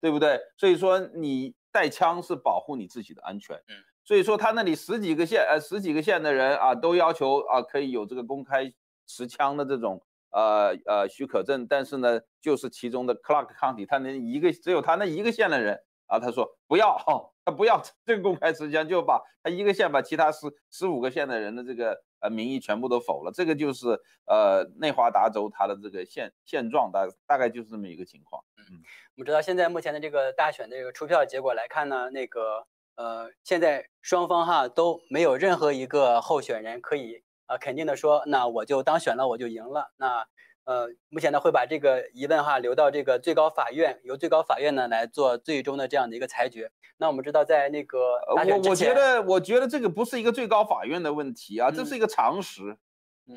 [0.00, 0.40] 对不对？
[0.56, 3.56] 所以说你带枪是保护你自己的安全。
[3.66, 3.74] 嗯，
[4.04, 8.72] 所以说他那里十几个县，呃，十几个县的人啊，都要求啊可以有这个公开
[9.08, 16.96] 持枪的这种呃呃许可证，但是呢，就是其中的 Clark County，他那一个只有他那一个县的人啊，他说不要，
[17.44, 22.00] 他不要 这个公开持枪，就把他一个县把其他十十五个县的人的这个。
[22.24, 28.42] 呃，民意全部都否了，这个就是呃内华达州它的这个现现状，大大概就是这么一个情况。
[28.56, 28.80] 嗯，
[29.14, 39.92] 我们知道现在目前的这个大选的这个出票结果来看呢，那个呃现在双方哈都没有任何一个候选人可以啊肯定的说，那我就当选了，我就赢了。
[39.98, 40.26] 那
[40.64, 46.70] 呃，目前呢会把这个疑问哈留到这个最高法院，由最高法院呢来做最终的这样的一个裁决。
[46.96, 47.98] 那我们知道，在那个
[48.34, 52.76] 我我觉得，我觉得这个不是一个最高法院的问题啊，这是一个常识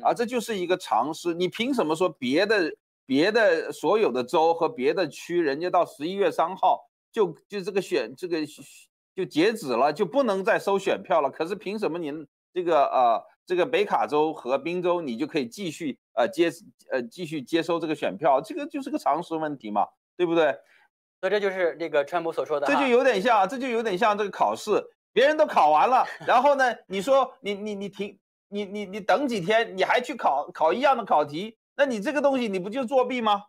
[0.02, 1.34] 啊，这就是一个常识。
[1.34, 2.72] 你凭什么说别的
[3.04, 8.38] 别的所有的州和别的区，人家到十一月三号就就这个选这个
[9.14, 11.30] 就截止了，就不能再收选票了？
[11.30, 13.22] 可是凭什么您这个呃？
[13.48, 16.50] 这个北卡州和宾州，你就可以继续呃接
[16.90, 19.88] 呃继续接收这个选票，这个就是个常识问题嘛，
[20.18, 20.54] 对不对？
[21.22, 24.72] 那这就是这个川普所说的，这就有点像，这就有点像这个考试，
[25.14, 28.18] 别人都考完了，然后呢，你说你你你停，
[28.48, 33.46] 你你你等几天，你还去考考一样的考题，那你这个东西你不就作弊吗？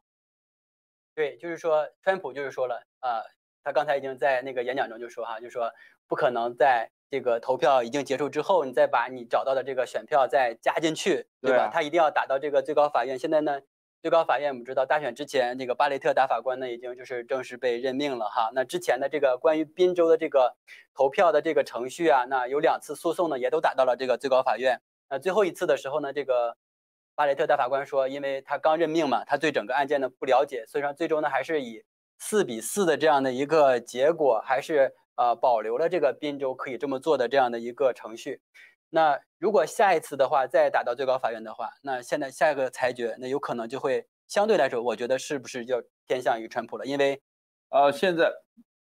[1.14, 3.20] 对，就是说川普就是说了啊，
[3.66, 5.70] 他刚才已经在那个演讲中就说哈，就说
[6.08, 6.90] 不可能在。
[7.10, 11.68] 这个投票已经结束之后，你再把你找到的这个选票再加进去，对吧？
[11.74, 13.18] 他一定要打到这个最高法院。
[13.18, 13.60] 现在呢，
[14.00, 18.52] 最高法院我们知道，大选之前，这个巴雷特大法官呢已经就是正式被任命了哈。
[18.54, 20.56] 那之前的这个关于宾州的这个
[20.94, 24.80] 投票的这个程序啊，那有两次诉讼呢，也都打到了这个最高法院。
[25.10, 26.58] 那最后一次的时候呢，这个
[27.16, 31.84] 巴雷特大法官说，因为他刚任命嘛，他对整个案件呢不了解，所以说最终呢还是以
[32.20, 34.94] 四比四的这样的一个结果，还是。
[35.20, 38.40] 呃，保留了这个宾州可以这么做的这样的一个程序。
[38.90, 46.86] 那如果下一次的话再打到最高法院的话，那现在下一个裁决，那有可能就会相对来说，我觉得是不是就偏向于川普了？
[46.86, 47.22] 因为，
[47.68, 48.32] 呃，现在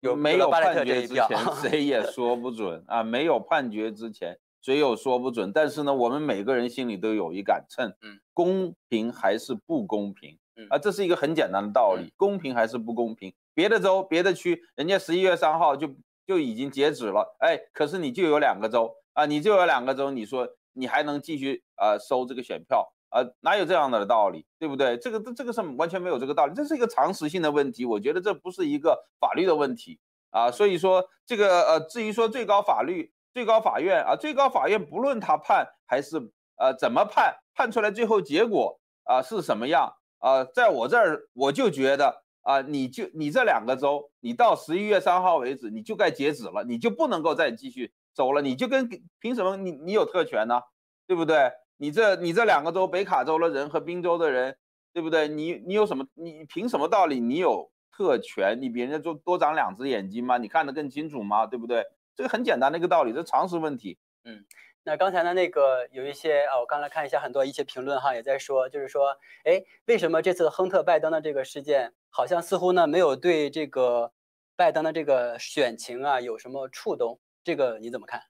[0.02, 1.28] 有没有判决之前，
[1.60, 3.02] 谁也说不准啊。
[3.02, 5.52] 没有判决之前，谁有说不准。
[5.52, 10.38] 但是呢，我们每个人心里都有一杆秤，嗯，公平还是不公平？
[10.70, 13.34] 啊，这是一个很简单的道理，公平还是不公平？
[13.56, 15.96] 别的州、别的区，人家十一月三号就。
[16.28, 23.24] 就已经截止了，哎，可是你就有两个州啊，你就有两个州，你说你还能继续啊收这个选票啊？
[23.40, 24.98] 哪有这样的道理，对不对？
[24.98, 27.86] 这个这这个是完全没有这个道理，这是一个常识性的问题。
[27.86, 30.02] 我觉得这不是一个法律的问题
[30.32, 30.52] 啊。
[30.52, 36.18] 所以说这个呃，至于说最高法律、最高法院啊，最高法院不论他判还是
[36.58, 42.27] 呃怎么判，判出来最后结果啊是什么样啊，在我这儿我就觉得。
[42.48, 48.88] 啊，你就你这两个州，你到十一月三号为止，你就该截止了，你就不能够再继续走了，你就跟
[49.20, 50.62] 凭什么你你有特权呢？
[51.06, 51.52] 对不对？
[51.76, 54.56] 你这你这两个州，北卡州的人和宾州的人，
[54.94, 55.28] 对不对？
[55.28, 56.06] 你你有什么？
[56.14, 57.20] 你凭什么道理？
[57.20, 58.58] 你有特权？
[58.62, 60.38] 你比人家多多长两只眼睛吗？
[60.38, 61.46] 你看得更清楚吗？
[61.46, 61.84] 对不对？
[62.16, 63.98] 这个很简单的一个道理，这常识问题。
[64.24, 64.46] 嗯。
[64.88, 74.14] 那刚才呢，那个有一些啊，我刚才看一下很多一些评论哈，也在说，就是说，哎，为什么这次亨特拜登的这个事件，好像似乎呢没有对这个
[74.56, 77.20] 拜登的这个选情啊有什么触动？
[77.44, 78.22] 这个你怎么看？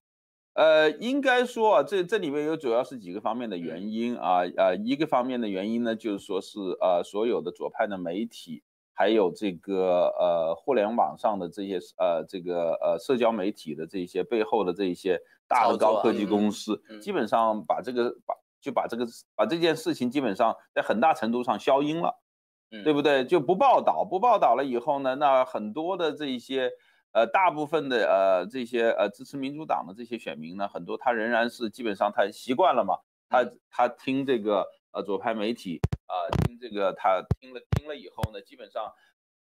[0.54, 8.64] 呃，应该说啊，这这里面有主要是几个方面的原因啊，呃，一个方面的原因呢，就是说是呃，所有的左派的媒体。
[9.00, 19.06] 还有这个呃，互联网上的这些呃，这个呃，社交媒体的这些背后的这些大的高科技公司，基本上把这个把就把这个
[19.36, 22.20] 把这件事情基本上在很大程度上消音了，
[22.84, 23.26] 对不对？
[23.26, 26.72] 就不报道，不报道了以后呢，那很多的这一些
[27.12, 32.98] 呃，大部分的呃这些呃支持民主党的这些选民呢，很多他仍然是基本上他习惯了嘛，
[33.30, 35.80] 他他听这个呃左派媒体。
[36.08, 38.94] 啊，听这个，他听了听了以后呢，基本上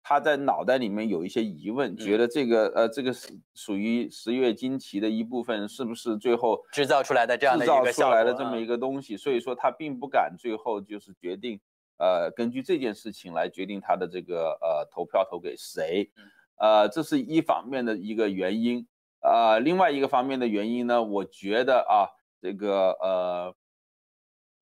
[0.02, 9.16] 他在脑袋里面有一些疑问，觉得这个呃，这个是属于十月惊奇的一部分，是不是最后制造出来的这样的制造出来的这么一个东西？
[9.16, 11.60] 所以说他并不敢最后就是决定，
[11.98, 16.10] 呃，根据这件事情来决定他的这个呃投票投给谁，
[16.56, 18.86] 呃，这是一方面的一个原因，
[19.20, 22.10] 呃，另外一个方面的原因呢，我觉得啊，
[22.40, 23.54] 这个呃。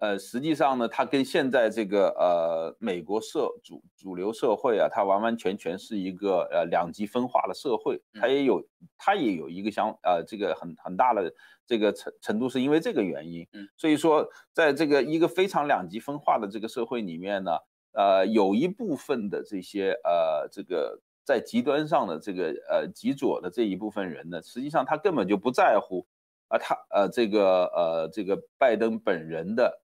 [0.00, 8.66] 呃，实际上呢，它跟现在这个呃美国社主主流社会啊，它完完全全是一个呃两极分化的社会，它也有
[8.98, 11.32] 它也有一个相呃这个很很大的
[11.64, 13.46] 这个程程度，是因为这个原因。
[13.52, 17.52] 嗯，所以说在这个一个非常两极分化的这个社会里面呢，
[17.92, 21.00] 呃，有一部分的这些呃这个。
[21.22, 26.04] 在极端上的这个呃极左的这一部分人呢，实际上他根本就不在乎
[26.48, 29.80] 啊，他呃这个呃这个拜登本人的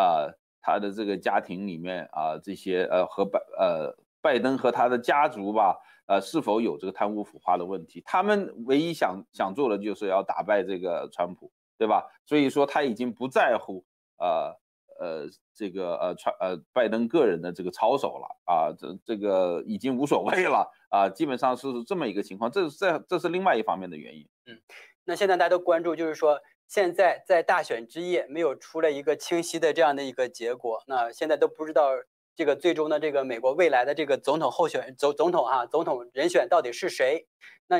[0.00, 0.32] 啊
[0.62, 12.06] 他的这个家庭里面啊这些呃和拜呃拜登和他的家族吧呃是否有这个贪污腐化的问题，他们唯一想想做的就是要打败这个川普，对吧？
[12.24, 13.84] 所以说他已经不在乎
[14.18, 14.58] 呃。
[15.00, 24.28] 呃，这个呃，川呃，拜登个人的这个操守了啊，这这个已经无所谓了啊，基本上是这么一个情况，这是这这是另外一方面的原因。
[24.44, 24.60] 嗯，
[25.06, 26.38] 那现在大家都关注，就是说
[26.70, 31.90] 现在在大选之夜没有出来一个清晰的这样的一个结果，那现在都不知道
[32.36, 37.26] 这个最终的这个美国未来的这个总统候选总总统啊，总统人选到底是谁？
[37.66, 37.78] 那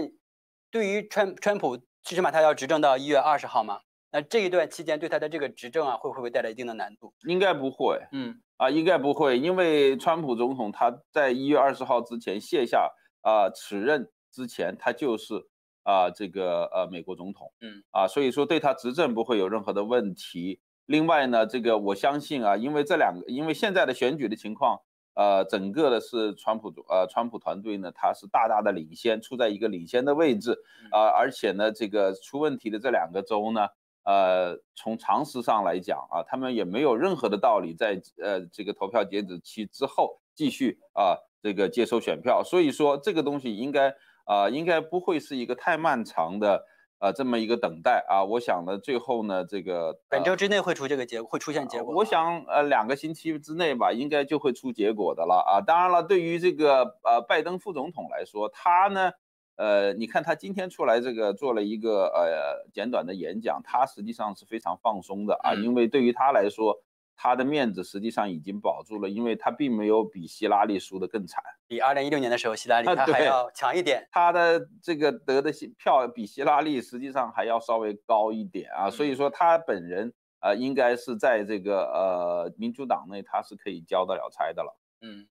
[0.73, 3.79] 对于川川普，最起码他要执政到一月二十号嘛？
[4.11, 7.15] 那这一段期间对他的这个执政啊，会不会带来一定的难度？
[7.29, 12.91] 应该不会，嗯，啊，应该不会，因为川普总统他在一月二十号之前卸下
[13.21, 15.47] 啊此任之前，他就是
[15.82, 20.61] 啊这个呃美国总统，嗯，啊，所以说对他执政不会有任何的问题。
[20.86, 24.81] 另外呢，这个我相信啊，因为这两个，因为现在的选举的情况，
[25.15, 30.59] 呃，整个的是川普呃川普团队呢，他是大大的领先，处在一个领先的位置
[30.90, 33.69] 啊，而且呢，这个出问题的这两个州呢。
[34.02, 43.94] 呃，从常识上来讲啊，他们也没有任何的道理在呃这个投票截止期之后继续啊这个接收选票，所以说这个东西应该
[44.31, 46.65] 啊应该不会是一个太漫长的
[47.01, 48.23] 呃这么一个等待啊。
[48.24, 51.94] 我想呢，最后呢这个本周之内会出这个结会出现结果。
[51.94, 55.61] 我想呃两个星期之内吧，应该就会出结果的了啊。
[55.61, 59.12] 当然了，对于这个呃拜登副总统来说，他呢。
[59.57, 66.81] 呃，你看他今天出来这个做了一个呃简短的演讲，他实际上是非常放松的啊，因为对于他来说，
[67.23, 84.75] 他的面子实际上已经保住了，因为他并没有比希拉里输得更惨，比二零一六年的时候希拉里他还要强一点，他的这个得的票比希拉里实际上还要稍微高一点啊，所以说他本人呃应该是在这个呃民主党内他是可以交得了差的了。
[85.03, 85.29] 嗯，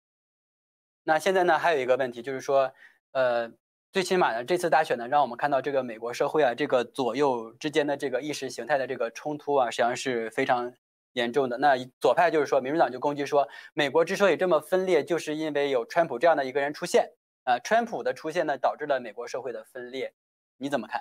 [1.03, 2.73] 那现在呢还有一个问题就是说
[3.13, 3.53] 呃。
[3.95, 10.75] 最起码呢，这次大选呢，让我们看到这个美国社会啊，这个左右之间的这个意识形态的这个冲突啊，实际上是非常
[11.15, 11.59] 严重的。
[11.59, 17.11] 那左派就是说，民主党就攻击说，美国之所以这么分裂，就是因为有川普这样的一个人出现。
[17.45, 20.15] 啊，川普的出现呢，导致了美国社会的分裂。
[20.57, 21.01] 你怎么看？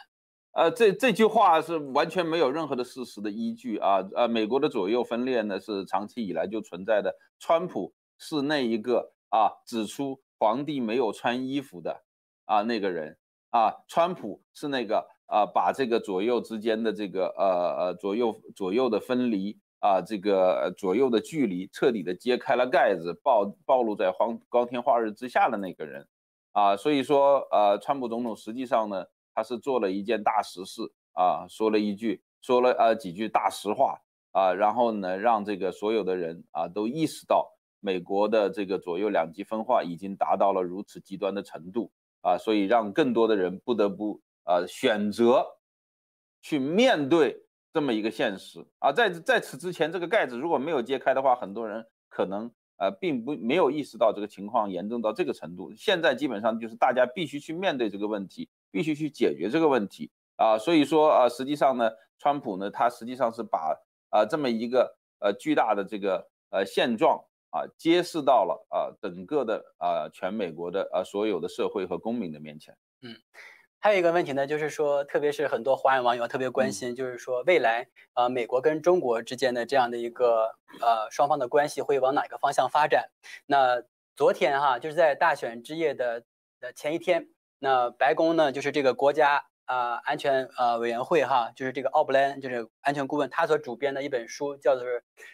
[0.51, 4.07] 呃，这这句话是完全没有任何的事实的依据啊。
[4.15, 7.15] 呃，美国的左右分裂呢，是长期以来就存在的。
[7.39, 12.03] 川普是那一个啊，指出皇帝没有穿衣服的。
[12.45, 13.17] 啊，那个人
[13.51, 26.07] 啊，川普是那个啊，把这个左右之间的这个呃呃左右左右的分离啊，这个左右的距离彻底的揭开了盖子，暴暴露在光光天化日之下的那个人
[26.53, 29.05] 啊，所以说呃，川普总统实际上呢，
[29.35, 30.81] 他是做了一件大实事
[31.11, 33.99] 啊，说了一句说了呃几句大实话
[34.31, 37.51] 啊，然后呢，让这个所有的人啊都意识到
[37.81, 41.91] 美国的这个左右两极分化已经达到了如此极端的程度。
[42.21, 45.45] 啊，所以让更多的人不得不呃选择
[46.41, 47.43] 去面对
[47.73, 55.73] 这么一个现实啊，在在此之前，这个盖子如果没有揭开的话，很多人可能呃并不没有意识到这个情况严重到这个程度。
[55.75, 60.57] 现在基本上就是大家必须去面对这个问题，必须去解决这个问题啊。
[60.57, 63.75] 所以说啊，实际上呢，川普呢，他实际上是把
[64.09, 67.25] 啊这么一个呃巨大的这个呃现状。
[67.53, 72.75] 啊，揭示到了啊，整个的啊，全美国的啊，所有的社会和公民的面前。
[73.03, 73.15] 嗯，
[73.83, 83.09] 还有一个问题呢，就是说，特别是很多华人网友特别关心，就是说未来呃，美国跟中国之间的这样的一个呃双方的关系会往哪个方向发展？
[83.45, 83.83] 那
[84.15, 86.23] 昨天哈，就是在大选之夜的
[86.61, 87.27] 的前一天，
[87.59, 94.85] 那白宫呢，就是这个国家啊安全呃委员会哈，就是这个奥布莱恩，就是安全顾问，他所主编的一本书，叫做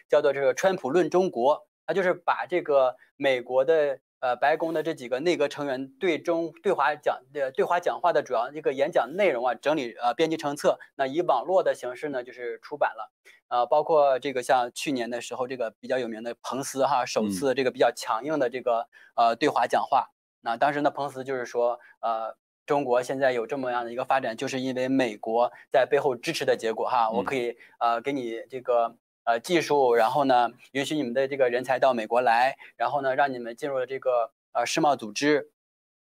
[0.08, 1.56] 叫做这个《川普论中国》。
[1.86, 13.10] 他就是把这个美国的呃白宫的这几个内阁成员对中对华讲呃对华讲话的主要一个演讲内容啊整理呃编辑成册，那以网络的形式呢就是出版了，
[13.48, 18.86] 呃包括这个像去年的时候这个比较有名的彭斯哈首次这个比较强硬的这个
[19.16, 20.10] 呃对华讲话，
[20.42, 22.36] 那当时呢彭斯就是说呃
[22.66, 28.96] 中国现在有这么样的一个发展，就是因为美国在背后支持的结果哈，我可以呃给你这个。
[29.30, 35.52] 呃，技术，然后呢，允许你们的这个人才到美国来，然后呢，让你们进入了这个呃世贸组织，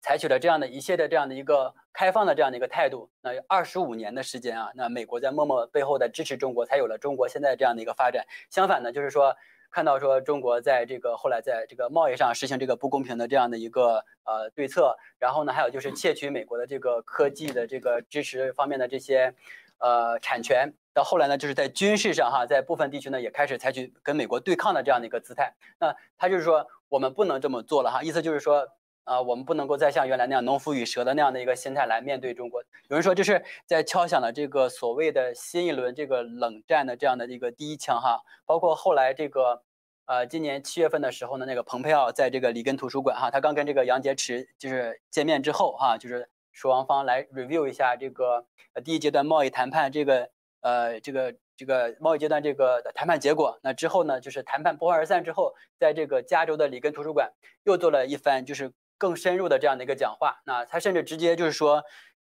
[0.02, 3.11] 采取了这样的一系列这样的一个开放的这样的一个态度。
[3.22, 8.26] 那二十五年的时间啊，那美国在默默背后的支持中国，才有了中国现在这样的一个发展。
[8.49, 9.35] 相反呢，就是说
[9.69, 19.35] 看到说中国在这个后来在这个贸易上实行这个不公平的这样的一个呃对策，然后呢，还有就是窃取美国的这个科技的这个支持方面的这些
[19.77, 25.53] 呃产权，到后来呢，就是在军事上哈，在部分地区呢也开始采取跟美国对抗的这样的一个姿态。
[25.80, 28.68] 那他就是说我们不能这么做了哈，意思就是说。
[29.06, 32.64] 啊，我们不能够再像原来那样“农夫与蛇”的那样的一个心态来面对中国。
[32.88, 38.22] 有人说这是在敲响了这个所谓的新一轮这个冷战的这样的一个第一枪哈。
[38.45, 39.61] 包括后来这个，
[40.06, 48.45] 呃，今年七月份的时候呢，那个蓬佩奥在这个里根图书馆哈，他刚跟这个杨洁篪就是见面之后哈，就是双方来 review 一下这个
[48.86, 50.30] 第一阶段贸易谈判这个
[50.64, 53.60] 呃这个这个贸易阶段这个谈判结果。
[53.61, 57.31] 那之后呢，就是谈判不欢而散之后，在这个加州的里根图书馆
[57.64, 58.73] 又做了一番就是。
[58.95, 61.84] 更深入的这样的一个讲话，那他甚至直接就是说，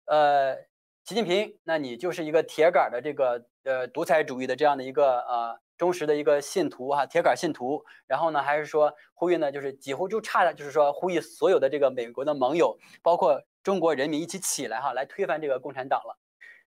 [0.06, 0.56] 呃，
[1.04, 7.84] 习近平，那你就是一个铁杆的这个呃独裁主义的这样的一个呃忠实的一个信徒哈，铁杆信徒。
[8.08, 16.18] 然后呢，还是说呼吁呢，就是几乎就差的就是说呼吁所有的这个美国的盟友，包括中国人民一起起来哈，来推翻这个共产党了。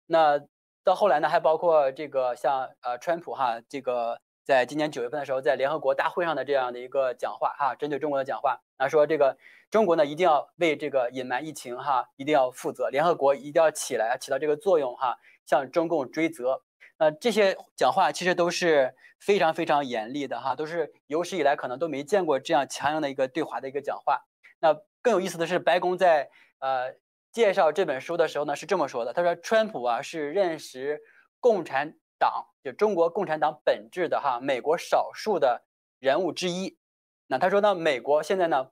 [0.06, 0.40] 那
[0.84, 9.36] 到后来呢，还包括这个像呃川普哈，这个在今年九月份的时候，在联合国大会上的这样的一个讲话哈，针对中国的讲话，他说这个。
[9.72, 12.90] 中国呢，一定要为这个隐瞒疫情哈，一定要负责。
[12.90, 16.60] 联合国一定要起来，起到这个作用哈，向中共追责。
[16.98, 24.26] 那这些讲话其实都是非常非常严厉的哈，都是有史以来可能都没见过这样强硬的一个对华的一个讲话。
[24.60, 26.28] 那更有意思的是，白宫在
[26.59, 26.92] 呃
[27.32, 31.00] 介绍这本书的时候呢，是这么说的：他说，川普啊是认识
[31.40, 35.64] 共产党，就中国共产党本质的哈，美国少数的
[35.98, 36.78] 人物之一。
[37.26, 38.70] 那他说呢，美国现在呢。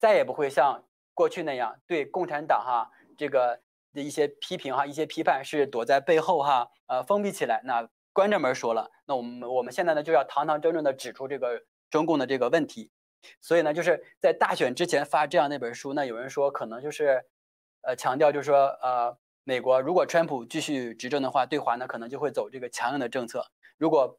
[0.00, 3.60] 再也不会像过去那样对共产党哈这个
[3.92, 12.92] 的一些批评哈一些批判是躲在背后哈呃封闭起来那关着门说了那我们我们现在呢就要堂堂正正的指出这个中共的这个问题，
[13.40, 17.24] 所以呢就是在大选之前发这样那本书那有人说可能就是
[17.88, 23.46] 呃强调就是说呃美国如果川普继续执政的话对华呢可能就会走这个强硬的政策，
[23.78, 24.18] 如果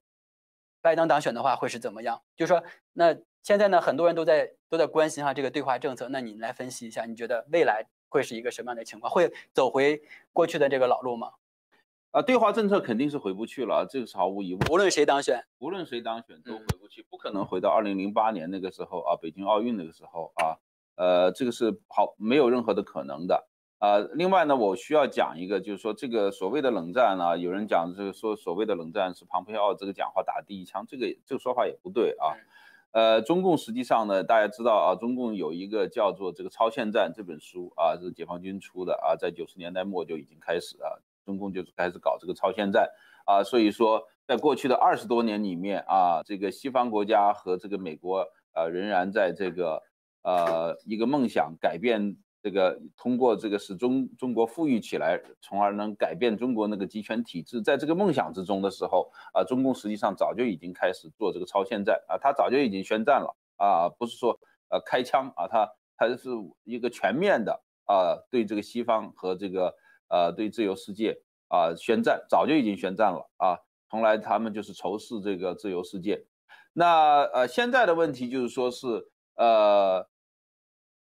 [0.82, 2.22] 拜登当选的话会是怎么样？
[2.36, 2.64] 就是说
[2.94, 3.16] 那。
[3.42, 6.10] 现在呢，很多人都在都在关心哈这个对华政策。
[6.10, 9.10] 那你来分析一下，你觉得未来会是一个什么样的情况？
[9.10, 10.02] 会走回
[10.34, 11.32] 过去的这个老路吗？
[12.12, 14.70] 啊，对华政策肯定是回不去了，这个是毫无疑问。
[14.70, 20.60] 无论谁当选，无论谁当选都回不去，不可能回到二零零八年那个时候啊，北京奥运那个时候啊，
[20.98, 23.48] 呃，这个是好没有任何的可能的
[23.80, 23.98] 啊。
[24.14, 32.36] 另外呢，我需要讲一个，就是说这个所谓的冷战呢，有人讲这个说所谓的冷战是庞培奥这个讲话打第一枪，这个这个说法也不对啊。
[32.92, 42.90] 呃，中共实际上呢，大家知道啊，中共有一个叫做这个《超限战》这本书啊，是解放军出的啊，在九十年代末就已经开始啊，中共就是开始搞这个超限战
[43.26, 49.84] 啊，所以说在过去的二十多年里面啊，这个西方国家和这个美国呃，仍然在这个
[50.24, 52.18] 呃一个梦想改变。
[52.42, 64.40] 这个通过这个使中中国富裕起来，从而能改变中国那个集权体制，在这个梦想之中的时候啊，中共实际上早就已经开始做这个超限战啊，他早就已经宣战了啊，不是说
[64.70, 66.30] 呃开枪啊，他他是
[66.64, 69.76] 一个全面的啊，对这个西方和这个
[70.08, 73.60] 呃对自由世界啊宣战，早就已经宣战了啊，
[73.90, 76.26] 从来他们就是仇视这个自由世界。
[76.74, 80.09] 那呃现在的问题就是说是呃。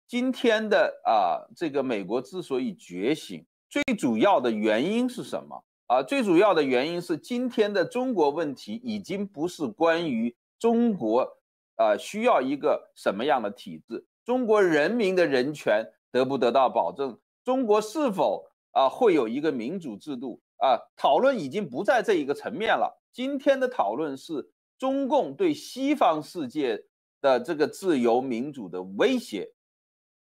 [0.08, 6.00] 今天的啊，这个美国之所以觉醒，最主要的原因是什么啊？
[6.00, 11.28] 最主要的原因是今天的中国问题已经不是关于中国
[11.74, 20.78] 啊需要一个什么样的体制，中国人民的人权得不得到保证，中国是否啊会有一个民主制度啊？
[20.96, 23.02] 讨论已经不在这一个层面了。
[23.12, 26.84] 今天的讨论是中共对西方世界
[27.20, 29.50] 的这个自由民主的威胁。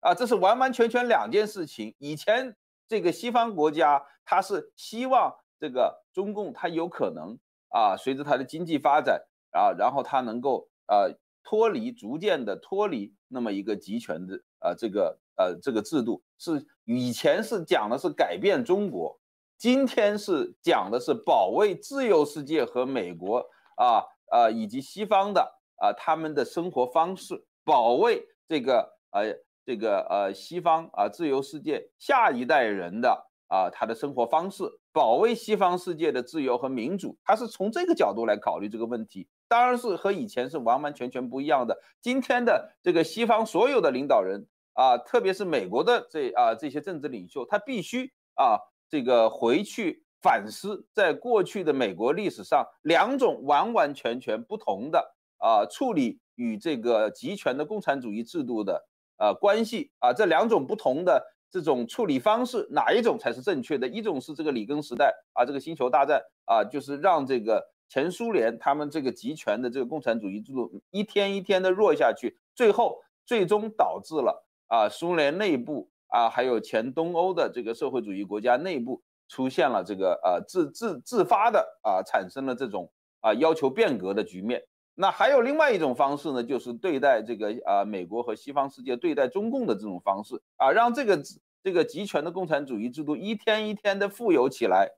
[0.04, 1.96] 啊，这是完完全全两件事情。
[1.98, 2.54] 以前
[2.90, 7.40] 这个西方国家，他是希望这个中共他有可能
[7.70, 16.22] 啊，随着他的经济发展啊，然后他能够呃脱离，逐渐的脱离那么一个集权的呃这个呃这个制度。
[16.38, 19.18] 是以前是讲的是改变中国，
[19.58, 23.38] 今天是讲的是保卫自由世界和美国
[23.78, 29.34] 啊啊以及西方的啊他们的生活方式，保卫这个呃。
[29.66, 41.78] 这个呃，西方啊，自由世界下一代人的啊，他的生活方式，保卫西方世界的自由和民主，他是从这个角度来考虑这个问题，当然是和以前是完完全全不一样的。
[42.02, 48.58] 今天的这个西方所有的领导人啊，特别是美国的这啊这些政治领袖，他必须啊
[48.90, 58.84] 这个回去反思，在过去的美国历史上两种完完全全不同的啊处理与这个集权的共产主义制度的
[59.24, 63.88] 呃关系啊，这两种不同的这种处理方式，哪一种才是正确的？
[63.88, 82.92] 一种是这个里根时代啊，这个星球大战啊，就是让这个前苏联他们这个集权的这个共产主义制度一天一天的弱下去，最后最终导致了啊苏联内部啊还有前东欧的这个社会主义国家内部出现了这个呃自自自发的啊产生了这种
[83.22, 84.62] 啊要求变革的局面。
[84.96, 91.20] 那还有另外一种方式呢，就是对待这个啊美国和西方世界对待中共的这种方式啊，让这个
[91.64, 94.92] 这个集权的共产主义制度一天一天的富有起来，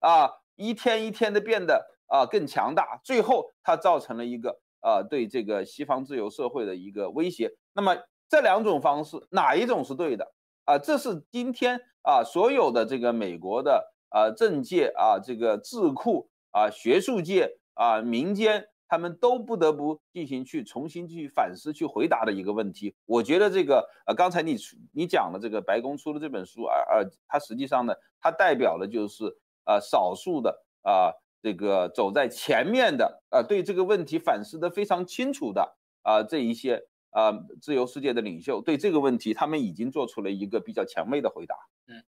[0.00, 7.52] 啊，一天一天的变得啊更强大，最后它造成了一个啊对这个西方自由社会的一个威胁。
[7.72, 7.96] 那么
[8.28, 10.32] 这两种方式哪一种是对的
[10.64, 10.76] 啊？
[10.78, 18.66] 这是今天啊所有的这个美国的啊政界啊这个智库啊学术界啊民间。
[18.88, 22.94] 他们都不得不进行去重新去反思、去回答的一个问题。
[23.06, 24.56] 我觉得这个呃，刚才你
[24.92, 29.24] 你讲的这个白宫出的这本书，而而它实际上呢，它代表的就是
[29.64, 41.54] 呃少数的啊这个走在前面的啊对这个问题反思的非常清楚的啊这一些啊自由世界的领袖，对这个问题他们已经做出了一个比较前卫的回答。
[41.88, 42.02] 嗯，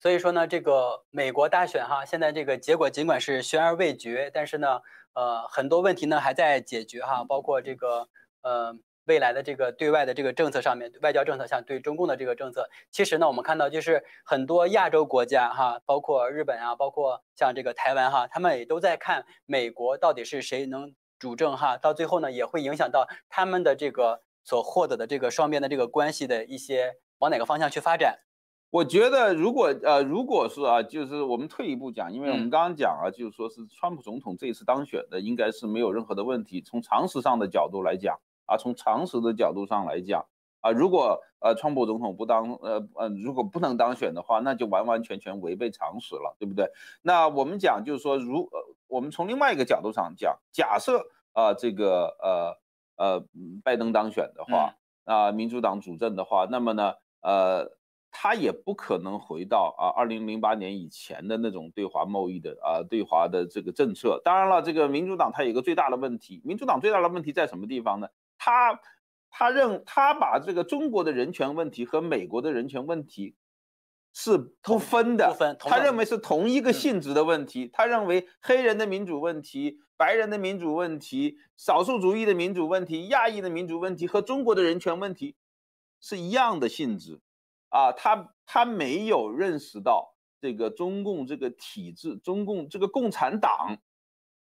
[0.00, 4.80] 所以说呢，这个美国大选哈，现在这个结果尽管是悬而未决，但是呢。
[5.16, 8.06] 呃，很多问题呢还在解决哈，包括这个
[8.42, 28.25] 呃未来的这个对外的这个政策上面，外交政策像对中共的这个政策，其实呢我们看到就是很多亚洲国家哈，包括日本啊，包括像这个台湾哈，他们也都在看美国到底是谁能主政哈，到最后呢也会影响到他们的这个所获得的这个双边的这个关系的一些往哪个方向去发展。
[28.70, 36.60] 我觉得，如果呃，如果是啊，就是我们退一步讲，因为我们刚刚讲啊，就是说是川普总统这一次当选的，应该是没有任何的问题。
[36.60, 40.26] 从常识上的角度来讲啊，从常识的角度上来讲
[40.60, 46.68] 啊，如果呃川普总统不当呃呃，如果不能当选的话，那就完完全全违背常识了，对不对？
[47.02, 52.58] 那我们讲就是说，如呃，我们从另外一个角度上讲，假设啊这个呃
[52.96, 53.24] 呃
[53.62, 54.74] 拜登当选的话
[55.04, 57.76] 啊，民主党主政的话，那么呢呃。
[58.18, 64.18] 他也不可能回到啊，二零零八年以前的那种对华贸易的啊，对华的这个政策。
[64.24, 68.08] 当然了，这个民主党它有一个最大的问题，民主党最大的问题在什么地方呢？
[68.38, 68.80] 他
[69.28, 73.36] 他认他把这个中国的人权问题和美国的人权问题
[74.14, 77.68] 是不分的，他认为是同一个性质的问题。
[77.70, 85.36] 他认为黑人的民主问题、白人的民主问题、少数族裔的民主问题、亚裔的民主问题和中国的人权问题
[86.00, 87.20] 是一样的性质。
[87.76, 93.76] 啊，他他没有认识到这个中共这个体制，中共这个共产党，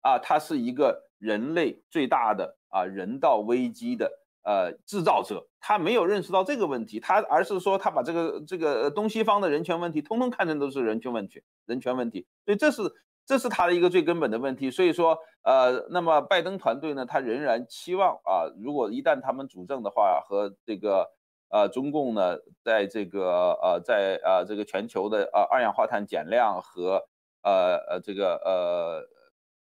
[0.02, 4.12] 啊，它是一个人类最大的啊人道危机的
[4.44, 12.84] 呃制造者，他没有认识到这个问题，他而是说他把这个这个东西方的人权问题，通通看成都是人权问题，人权问题，所以这是
[13.26, 14.70] 这是他的一个最根本的问题。
[14.70, 21.10] 所以说，呃，那么拜登团队呢，他仍然期望啊，如果一旦他们主政的话，和这个。
[21.50, 27.08] 呃，中共呢，在这个呃，在呃这个全球的呃二氧化碳减量和
[27.44, 29.08] 呃呃这个呃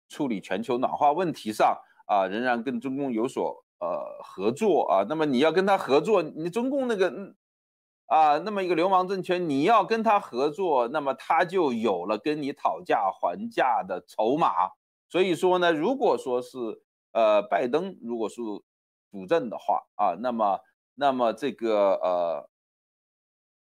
[0.08, 5.06] 处理全球暖化问题上啊，仍然跟中共有所呃合作啊。
[5.10, 7.34] 那么你要跟他合作，你中共那个
[8.06, 14.50] 啊那么一个流氓政权，你要跟他合作，那么他就有了跟你讨价还价的筹码。
[15.10, 16.58] 所以说呢，如果说是
[17.12, 18.42] 呃拜登如果是
[19.12, 20.60] 主政的话啊，那么。
[20.96, 22.50] 那么这个呃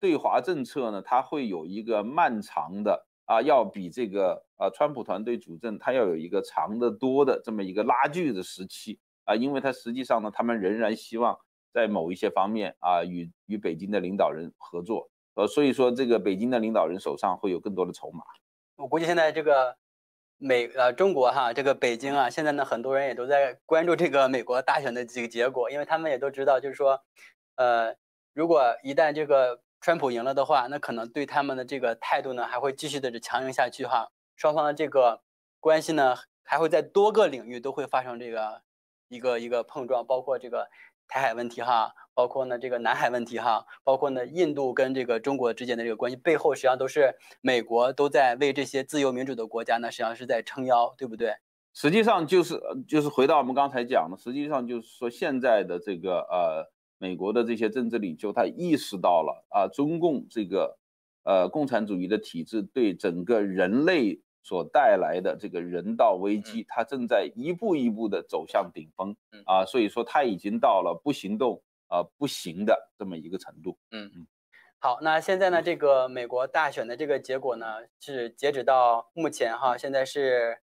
[0.00, 11.38] 对华政策呢，它会有一个漫长的啊，要比这个呃川普团队主政，它要有一个长得多的这么一个拉锯的时期啊，因为它实际上呢，他们仍然希望
[11.72, 18.22] 在某一些方面啊，与与北京的领导人合作，呃，所以说这个北京的领导人手上会有更多的筹码。
[18.76, 19.76] 我估计现在这个
[20.38, 27.02] 美呃中国哈，这个北京啊，现在呢很多人也都在关注这个美国大选的这个结果，因为他们也都知道，就是说。
[27.56, 27.96] 呃，
[28.34, 34.12] 如果一旦这个川普赢了的话，那可能对他们的这个态度呢，还会继续的强硬下去哈。
[34.36, 35.22] 双方的这个
[35.58, 38.62] 关系呢，还会在多个领域都会发生这个
[39.08, 40.68] 一个一个碰撞，包括这个
[41.08, 51.32] 台海问题哈，包括呢这个南海问题哈，包括呢印度跟这个中国之间的这个关系，背后实际上都是美国都在为这些自由民主的国家呢，实际上是在撑腰，对不对？
[51.74, 56.70] 实际上就是就是回到我们刚才讲的，实际上就是说现在的这个呃。
[57.00, 60.80] 美国的这些政治领袖，他意识到了啊，中共这个
[61.22, 69.16] 呃共产主义的体制对整个人类所带来的这个人道危机，它正在一步一步的走向顶峰
[69.46, 73.78] 啊，所以说它已经到了不行动啊不行的这么一个程度。
[73.90, 74.26] 嗯嗯。
[74.78, 77.66] 好，那现在呢，这个美国大选的这个结果呢，
[78.00, 80.58] 是截止到目前哈，现在是。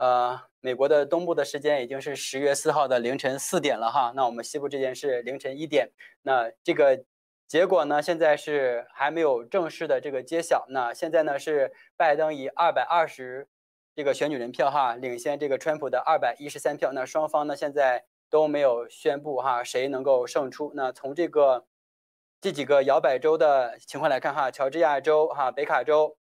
[0.00, 4.14] 呃，美国的东部的时间已经是十月四号的凌晨四点了哈。
[4.16, 5.90] 那我们西部这边是凌晨一点。
[6.22, 7.04] 那这个
[7.50, 10.66] 结果呢，现在是还没有正式的这个揭晓。
[10.68, 13.48] 那现在呢是拜登以二百二十
[13.92, 16.92] 这个选举人票哈领先这个川普的二百一十三票。
[16.92, 20.70] 那双方呢现在都没有宣布哈谁能够胜出。
[20.76, 21.66] 那从这个
[22.40, 26.16] 这几个摇摆州的情况来看哈，乔治亚州哈、北卡州。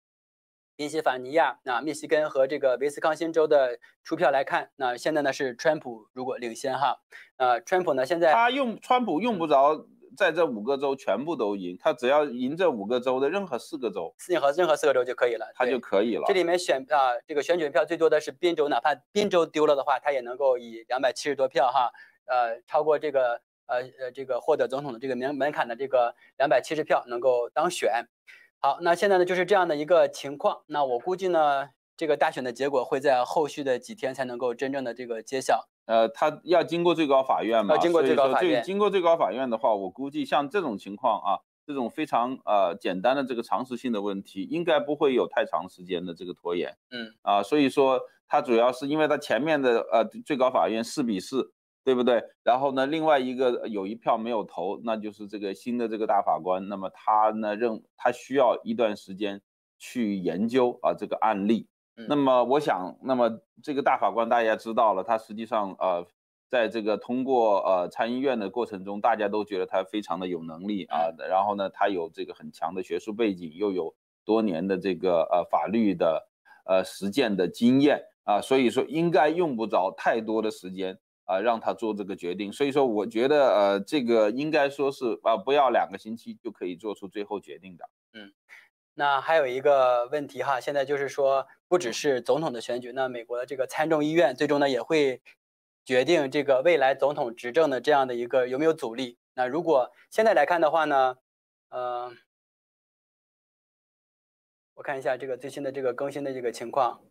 [0.77, 6.99] 宾夕法尼亚、那密西根和这个维斯康星州的出票来看，那现在呢是川普如果领先哈，
[7.37, 9.87] 呃，川普呢现在他用川普用不着
[10.17, 16.23] 在这五个州全部都赢，他只要赢这五个州的任何四个州，任何任何四个州就可以了，他就可以了。
[16.27, 21.91] 这里面选啊，这个选举票最多的是宾州，哪怕宾州丢了的话，他也能够以两百七十多票哈，
[22.25, 28.07] 呃，超过这个呃呃这个获得总统的这个门门槛的这个两百七十票能够当选。
[28.59, 30.63] 好，那现在呢就是这样的一个情况。
[30.65, 35.69] 那我估计呢，这个大选的结果会在后续的几天才能够真正的这个揭晓。
[35.87, 37.73] 呃，他要经过最高法院嘛？
[37.73, 38.63] 要经过最高法院。
[38.63, 46.77] 经过最高法院的话，我估计像这种情况啊，这种非常呃简单的这个常识性的问题，应该不会有太长时间的这个拖延。
[46.91, 47.15] 嗯。
[47.23, 51.53] 啊，所以说它主要是因为它前面的呃最高法院四比四。
[51.87, 52.21] 对不对？
[52.43, 56.67] 然后呢，另外一个有一票没有投，那就是这个新的这个大法官。
[56.67, 59.41] 那么他呢认他需要一段时间
[59.79, 61.65] 去研究啊这个案例。
[62.07, 66.05] 那么我想，那么这个大法官大家知道了，他实际上呃
[66.49, 71.09] 在这个通过呃参议院的过程中，大家都觉得他非常的有能力啊。
[71.29, 76.27] 然后呢，他有这个很强的学术背景，又有多年的这个呃法律的
[76.65, 80.99] 呃实践的经验啊，所以说应该用不着太多的时间。
[81.27, 87.83] 啊，让他做这个决定，所以说我觉得，呃，这个应该说是啊，不要两个星期就可以做出最后决定的。
[88.13, 88.31] 嗯，
[88.99, 95.21] 那还有一个问题哈，现在就是说，不只是总统的选举，那美国的这个参众议院最终呢也会
[95.85, 99.19] 决定这个未来总统执政的这样的一个有没有阻力。
[99.35, 101.17] 那如果现在来看的话呢，
[101.69, 102.11] 呃，
[104.73, 107.03] 我看一下这个最新的这个更新的这个情况。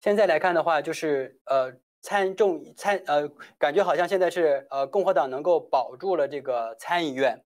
[0.00, 1.74] 现在来看的话，就是呃
[2.08, 3.28] 参众参呃，
[3.58, 7.44] 感觉好像现在是呃共和党能够保住了这个参议院，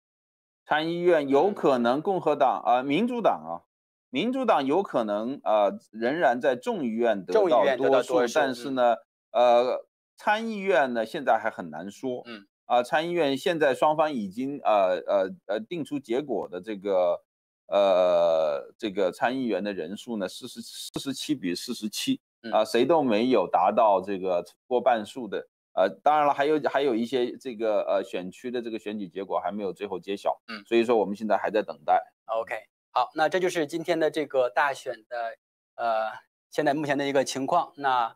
[0.65, 3.63] 参议院有可能共和党啊民主党啊，
[4.09, 7.41] 民主党有可能呃仍然在众议院得到
[7.77, 8.97] 多数，但是呢
[9.31, 9.85] 呃
[10.17, 12.45] 参议院呢现在还很难说，嗯。
[12.65, 17.21] 啊参议院现在双方已经呃呃呃定出结果的这个
[17.67, 22.19] 呃这个参议员的人数呢四十四十七比四十七。
[22.51, 32.01] 啊，谁都没有达到这个过半数的，呃，当然了，还有还有一些这个呃选区的这个选举结果还没有最后揭晓，嗯，所以说我们现在还在等待。
[32.25, 32.55] OK，
[32.91, 35.35] 好，那这就是今天的这个大选的
[35.75, 36.11] 呃
[36.49, 38.15] 现在目前的一个情况，那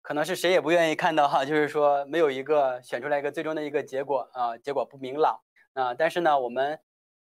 [0.00, 5.40] 可能是谁也不愿意看到哈，就是说没有一个选出来一个最终的一个结果啊，结果不明朗
[5.72, 6.80] 啊，但是呢，我们。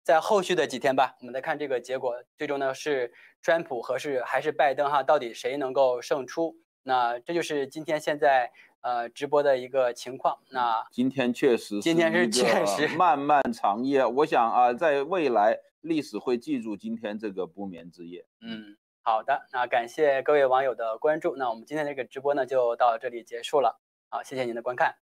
[0.04, 3.10] 在后续的几天吧，我们再看这个结果，最终呢是
[3.44, 6.56] 川普和是还是拜登哈，到底谁能够胜出？
[6.82, 8.50] 那这就是今天现在
[8.80, 10.38] 呃直播的一个情况。
[10.48, 14.02] 那今天确实，今天是确实漫漫长夜。
[14.06, 18.24] 我想啊，在未来历史会记住今天这个不眠之夜。
[18.40, 21.36] 嗯，好的，那感谢各位网友的关注。
[21.36, 23.78] 那我们今天这个直播呢就到这里结束了。
[24.08, 25.03] 好，谢谢您的观看。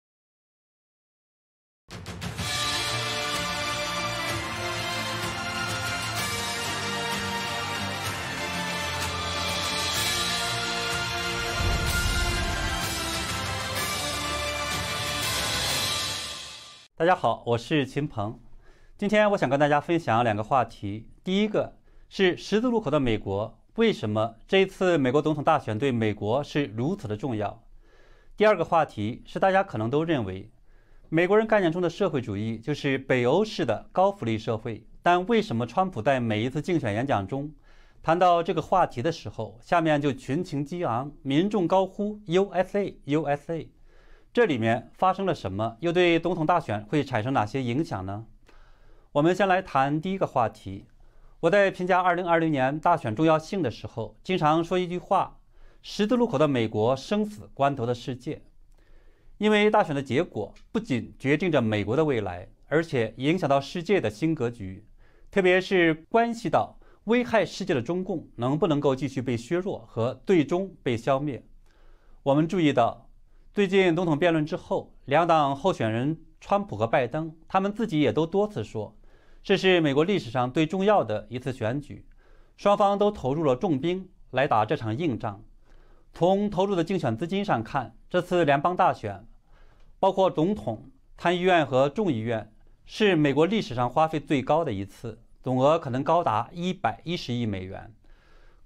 [16.98, 18.40] 大家好，我是秦鹏。
[18.96, 21.06] 今天我想跟大家分享两个话题。
[21.22, 21.76] 第一个
[22.08, 27.62] 是十字路口的美国，为什么这一次美国总统大选对美国是如此的重要？
[28.36, 30.50] 第二个话题是大家可能都认为，
[31.08, 34.84] 美国人概念中的社会主义就是北欧式的高福利社会。
[35.00, 37.48] 但为什么川普在每一次竞选演讲中
[38.02, 43.68] 谈到这个话题的时候，下面就群情激昂，民众高呼 USA USA？
[44.32, 45.76] 这里面发生了什么？
[45.80, 48.26] 又对总统大选会产生哪些影响呢？
[49.12, 50.84] 我们先来谈第一个话题。
[51.40, 55.38] 我在评价2020年大选重要性的时候，经常说一句话
[55.82, 58.42] ：“十字路口的美国，生死关头的世界。”
[59.38, 64.84] 因为大选的结果不仅决定着美国的未来，而且影响到世界的新格局，
[65.30, 71.42] 特别是关系到危害世界的中共能不能够继续被削弱和最终被消灭。
[72.24, 73.07] 我们注意到，
[73.58, 78.94] 最近总统辩论之后，两党候选人川普和拜登，他们自己也都多次说，
[79.42, 82.06] 这是美国历史上最重要的一次选举，
[82.56, 85.42] 双方都投入了重兵来打这场硬仗。
[86.12, 89.26] 从投入的竞选资金上看，这次联邦大选，
[89.98, 92.52] 包括总统、参议院和众议院，
[92.86, 97.92] 是美国历史上花费最高的一次，总额可能高达一百一十亿美元。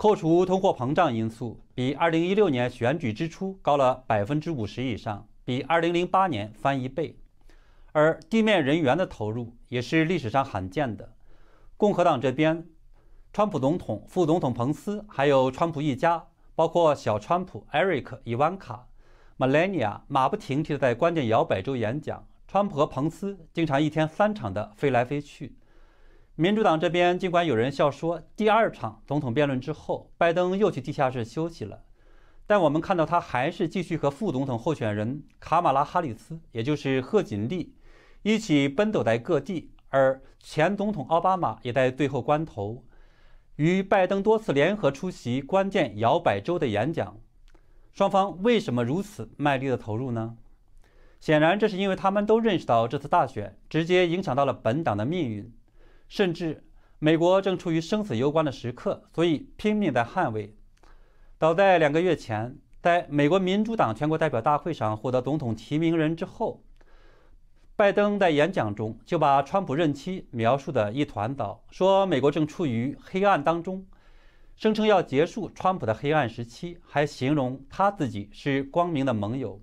[0.03, 7.21] 扣除通货膨胀因素，比二零一六年选举支出高了百分之五十以上，比二零零八年翻一倍。
[7.93, 11.13] 而地面人员的投入也是历史上罕见的。
[11.77, 12.67] 共和党这边，
[13.33, 16.25] 川普总统、副总统彭斯，还有川普一家。
[16.57, 18.89] 包括小川普、Eric、伊万卡、
[19.39, 22.27] Melania，马不停蹄地在关键摇摆州演讲。
[22.49, 25.55] 川普和彭斯经常一天三场的飞来飞去。
[26.35, 31.85] 民主党这边，尽管有人笑说第二场总统辩论之后，拜登又去地下室休息了，
[32.47, 37.75] 但我们看到他还是继续和副总统候选人卡马拉·哈里斯，也就是贺锦丽，
[38.23, 39.73] 一起奔走在各地。
[39.91, 42.83] 而前总统奥巴马也在最后关头。
[43.57, 47.21] 与拜登多次联合出席关键摇摆州的演讲，
[47.93, 50.39] 双方为什么如此卖力的投入呢？
[51.21, 55.53] 显然，这是因为他们都认识到这次大选直接影响到了本党的命运，
[56.13, 56.63] 甚至
[56.99, 60.55] 美国正处于生死攸关的时刻，所以拼命在捍卫。
[61.39, 66.63] 早在两个月前，在美国民主党全国代表大会上获得总统提名人之后。
[67.77, 73.87] 拜登在演讲中就把川普任期描述的一团糟，说美国正处于黑暗当中，
[74.55, 79.59] 声称要结束川普的黑暗时期，还形容他自己是光明的盟友。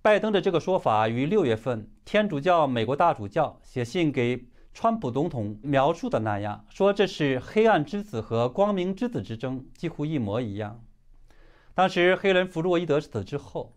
[0.00, 4.44] 拜登的这个说法与六月份天主教美国大主教写信给
[4.74, 10.82] 川普总统描述的那样，说这是黑暗之子和光明之子之争，几乎一模一样。
[11.74, 13.74] 当时黑人弗洛伊德死之后。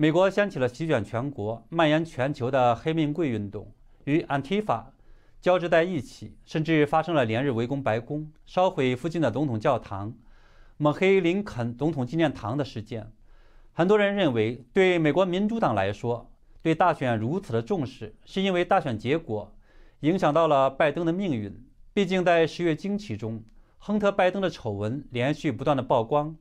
[0.00, 3.72] 美国掀起了席卷全国、蔓延全球的黑命贵运动，
[4.04, 4.84] 与 Antifa
[5.40, 10.14] 交织在一起，甚至发生了连日围攻白宫、烧毁附近的总统教堂、
[10.76, 13.10] 抹黑林肯总统纪念堂的事件。
[13.72, 16.30] 很多人认为，对美国民主党来说，
[16.62, 19.52] 对大选如此的重视，是因为大选结果
[20.00, 21.66] 影响到了拜登的命运。
[21.92, 23.42] 毕竟，在十月惊奇中，
[23.78, 26.36] 亨特·拜登的丑闻连续不断的曝光。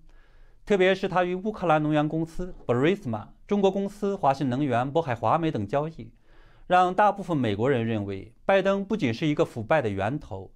[0.64, 6.12] 特别是他与乌克兰能源公司 Burisma、中国公司华信能源、渤海华美等交易，
[6.68, 10.52] 让大部分美国人认为，拜登不仅是一个腐败的源头，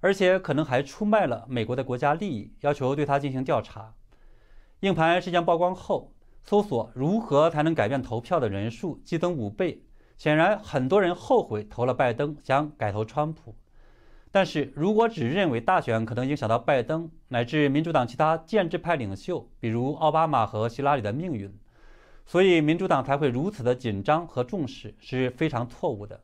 [0.00, 3.94] 而且可能还出卖了美国的国家利益，要求对他进行调查。
[4.80, 6.12] 硬盘事件曝光后，
[6.42, 9.84] 搜索如何才能改变投票的人数激增五倍，
[10.16, 13.54] 显然很多人后悔投了拜登，想改投川普。
[14.30, 21.52] 但是如果只认为大选可能影响到拜登乃至民主党其他建制派领袖，比如奥巴马和希拉里的命运，
[22.24, 26.20] 所以民主党才会如此的紧张和重视，是非常错误的。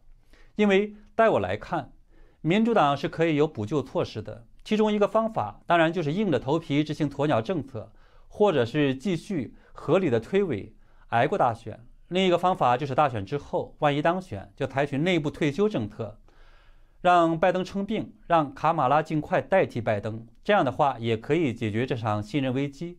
[0.57, 1.93] 因为在我来看，
[2.41, 4.47] 民主党是可以有补救措施的。
[4.65, 7.93] 其中一个方法，当然就是硬着头皮执行鸵鸟政策，
[8.29, 10.73] 或者是继续合理的推诿，
[11.09, 11.87] 挨过大选。
[12.09, 16.19] 另一个方法就是大选之后，万一当选，就采取内部退休政策。
[17.01, 22.99] 让拜登称病，让卡马拉尽快代替拜登，这样的话也可以解决这场信任危机。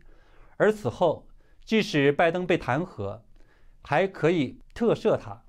[0.56, 1.28] 而此后，
[1.66, 3.20] 即使拜登被弹劾，
[3.82, 5.42] 还可以特赦他。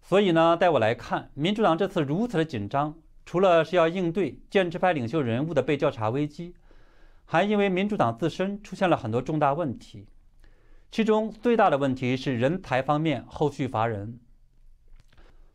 [0.00, 2.94] 所以呢，在我来看，民主党这次如此的紧张，
[3.26, 6.54] 除了是要应对建制派领袖人物的被调查危机，
[7.24, 10.06] 还因为民主党自身出现了很多重大问题，
[10.90, 14.18] 其中最大的问题是人才方面后续乏人。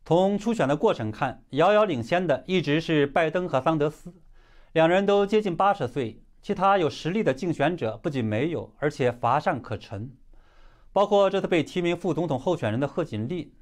[0.06, 4.14] 从初选的过程看，遥遥领先的一直是拜登和桑德斯，
[4.74, 6.22] 两人都接近八十岁。
[6.42, 10.12] 其他有实力的竞选者不仅没有，而且乏善可陈，
[10.92, 13.54] 包括这次被提名副总统候选人的贺锦丽。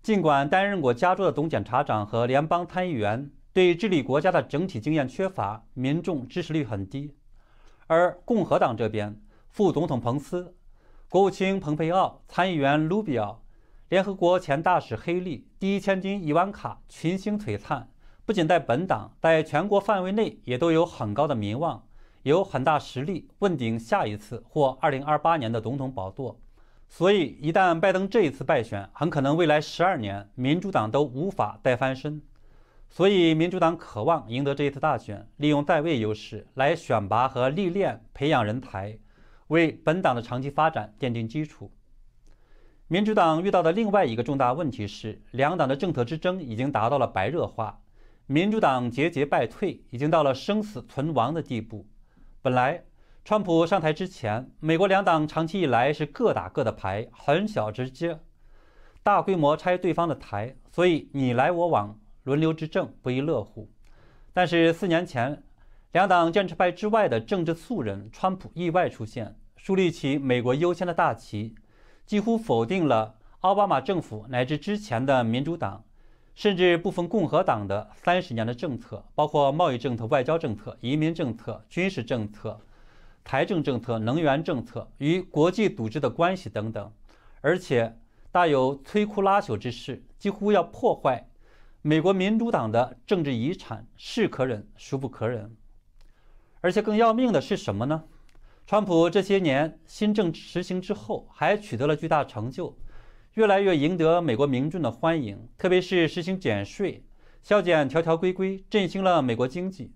[0.00, 7.16] 尽管担任过加州的总检察长和联邦参议员，对治理国家的整体经验缺乏，民众支持率很低。
[7.88, 10.54] 而共和党这边，副总统彭斯、
[11.10, 13.40] 国务卿蓬佩奥、参议员卢比奥。
[13.88, 17.88] 联合国前大使黑利、第一千金伊万卡群星璀璨，
[18.26, 21.82] 不仅在本党，在全国范围内也都有很高的名望，
[22.24, 26.38] 有很大实力问鼎下一次或二零二八年的总统宝座。
[26.90, 32.20] 所以，一旦拜登这一次败选，很可能未来十二年民主党都无法再翻身。
[32.90, 38.98] 所以，民主党渴望赢得这一次大选，利用在位优势来选拔和历练、培养人才，
[39.48, 41.70] 为本党的长期发展奠定基础。
[42.86, 47.82] 民主党遇到的另外一个重大问题是，两党的政策之争已经达到了白热化，
[48.26, 51.86] 民主党节节败退，已经到了生死存亡的地步。
[52.40, 52.84] 本来，
[53.24, 58.18] 川普上台之前，美国两党长期以来是各打各的牌，很小直接，
[59.02, 63.70] 大规模拆对方的台，所以你来我往，轮流执政不亦乐乎。
[64.32, 65.42] 但是四年前，
[65.92, 71.54] 两党建制派之外的政治素人川普意外出现，树立起美国优先的大旗。
[72.04, 75.84] 几乎否定了奥巴马政府乃至之前的民主党，
[76.34, 82.60] 甚至部分共和党的三十年的政策，包括贸易政策、外交政策、移民政策、军事政策、
[83.24, 86.92] 财政政策、能源政策与国际组织的关系等等，
[87.40, 87.98] 而且
[88.30, 91.28] 大有摧枯拉朽之势，几乎要破坏
[91.80, 95.54] 美国民主党的政治遗产，是可忍孰不可忍。
[96.60, 98.04] 而且更要命的是什么呢？
[98.66, 102.76] 川普这些年新政实行之后，还取得了巨大成就，
[103.34, 105.48] 越来越赢得美国民众的欢迎。
[105.56, 107.04] 特别是实行减税、
[107.42, 109.92] 削减条条规规，振兴了美国经济。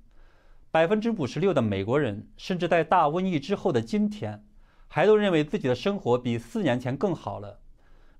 [0.70, 4.42] 百分之五十六的美国人，甚至在大瘟疫之后的今天，
[4.88, 7.58] 还都认为自己的生活比四年前更好了。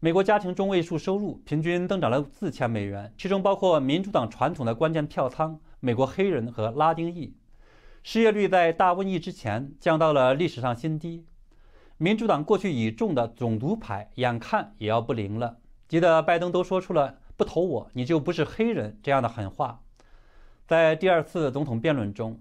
[0.00, 7.32] 美国家庭中位数收入平均增长了四千美元，其中包括民主党传统的关键票仓——美国黑人和拉丁裔。
[8.02, 11.24] 失业率在大瘟疫之前降到了历史上新低，
[11.98, 19.82] 民主党过去倚重的种族牌眼看也要不灵了，急得拜登都说出了“不投我，你就不是黑人”这样的狠话。
[20.66, 22.40] 在第二次总统辩论中，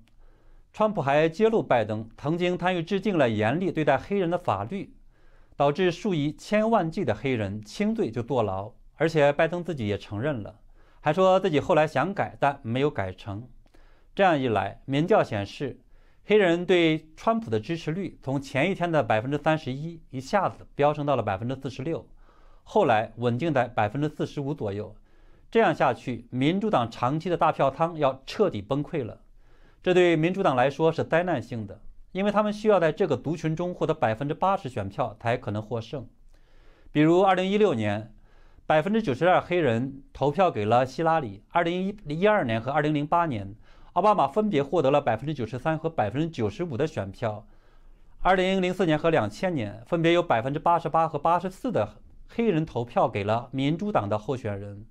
[0.74, 4.96] 川普还揭露拜登曾经参与制定了严厉对待黑人的法律，
[5.56, 10.56] 导致数以千万计的黑人轻罪就坐牢，而且拜登自己也承认了，
[11.02, 13.48] 还说自己后来想改，但没有改成。
[14.14, 15.80] 这样一来，民调显示，
[16.26, 22.06] 黑人对川普的支持率从前一天的百分之三十一一下子飙升到了百分之四十六，
[22.64, 24.94] 后来稳定在百分之四十五左右。
[25.50, 29.22] 这样下去，民主党长期的大票仓要彻底崩溃了。
[29.82, 31.82] 这对民主党来说是灾难性的，
[32.12, 36.06] 因为他们需要在这个族群中获得百分之八十选票才可能获胜。
[36.92, 38.14] 比如，二零一六年，
[38.66, 43.56] 百分之九十二黑人投票给了希拉里；二零一一二年和二零零八年。
[43.94, 47.46] 奥巴马分别获得了百分之九十三和百分之九十五的选票。
[48.22, 51.98] 二零零四年和两千年，分别有百分之八十八和八十四的
[52.30, 54.86] 黑人投票给了民主党的候选人。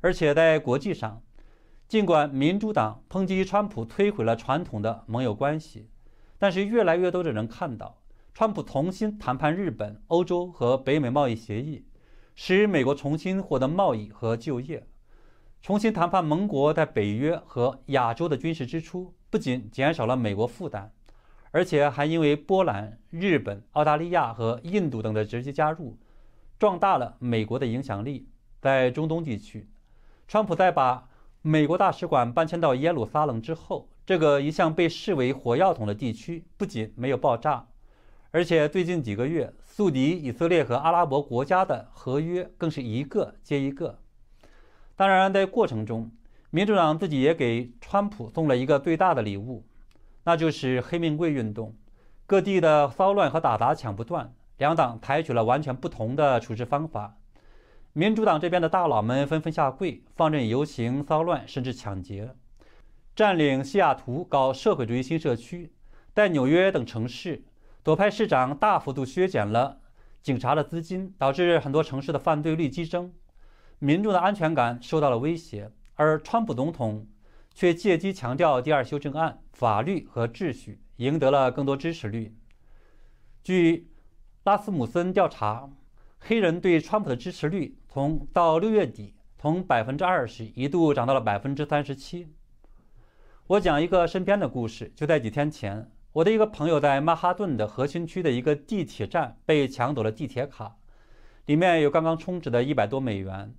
[0.00, 1.22] 而且在国际上，
[1.86, 5.88] 尽管民主党抨击川普摧毁了传统的盟友关系，
[6.36, 7.98] 但是越来越多的人看到，
[8.34, 11.86] 川普重新谈判日本、欧洲和北美贸易协议，
[12.34, 14.88] 使美国重新获得贸易和就业。
[15.64, 20.90] 重新谈判盟国在北约和亚洲的军事支出，不仅减少了美国负担，
[21.52, 25.96] 而且还因为波兰、日本、澳大利亚和印度等的直接加入，
[26.58, 28.28] 壮大了美国的影响力。
[28.60, 29.66] 在中东地区，
[30.28, 31.08] 川普在把
[31.40, 37.66] 美国大使馆搬迁到耶路撒冷之后，这个一向被视为火药桶的地区不仅没有爆炸，
[38.32, 44.00] 而且最近几个月宿敌以色列和阿拉伯国家的合约更是一个接一个。
[44.96, 46.10] 当然，在过程中，
[46.50, 49.64] 民主党自己也给川普送了一个最大的礼物，
[50.22, 51.74] 那就是黑命贵运动。
[52.26, 57.16] 各地的骚乱和打砸抢不断，两党采取了完全不同的处置方法。
[57.92, 62.30] 民主党这边的大佬们纷纷下跪，放任游行、骚乱，甚至抢劫，
[63.16, 65.72] 占领西雅图，搞社会主义新社区。
[66.14, 67.42] 在纽约等城市，
[67.82, 69.80] 左派市长大幅度削减了
[70.22, 73.12] 警察的资金，导致很多城市的犯罪率激增。
[73.78, 77.06] 民众的安全感受到了威胁，而川普总统
[77.54, 82.34] 却借机强调第二修正案、法律和秩序，赢得了更多支持率。
[83.42, 83.90] 据
[84.44, 85.70] 拉斯姆森调查，
[86.18, 92.28] 黑人对川普的支持率从到六月底从百分之二十一度涨到了百分之三十七。
[93.46, 100.76] 我讲一个身边的故事，就在几天前，我的一个朋友在曼哈顿的核心区的一个地铁站被抢走了地铁卡，
[101.44, 103.54] 里面有刚刚充值的一百多美元。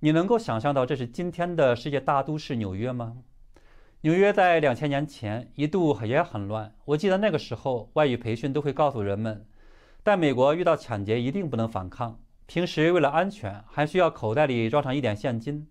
[0.00, 3.16] 你能够想象到这是今天的世界大都市纽约吗？
[4.02, 6.72] 纽约在两千年前一度也很乱。
[6.84, 9.44] 我记得那个时候，外语培训都会告诉人们，
[10.04, 15.68] 在美国遇到抢劫一定不能反抗，平时为了安全还需要口袋里装上一点现金。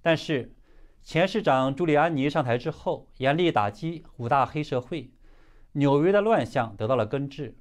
[0.00, 0.54] 但是，
[1.02, 5.10] 前市长朱利安尼上台之后，严厉打击五大黑社会，
[5.72, 7.56] 纽约的乱象得到了根治。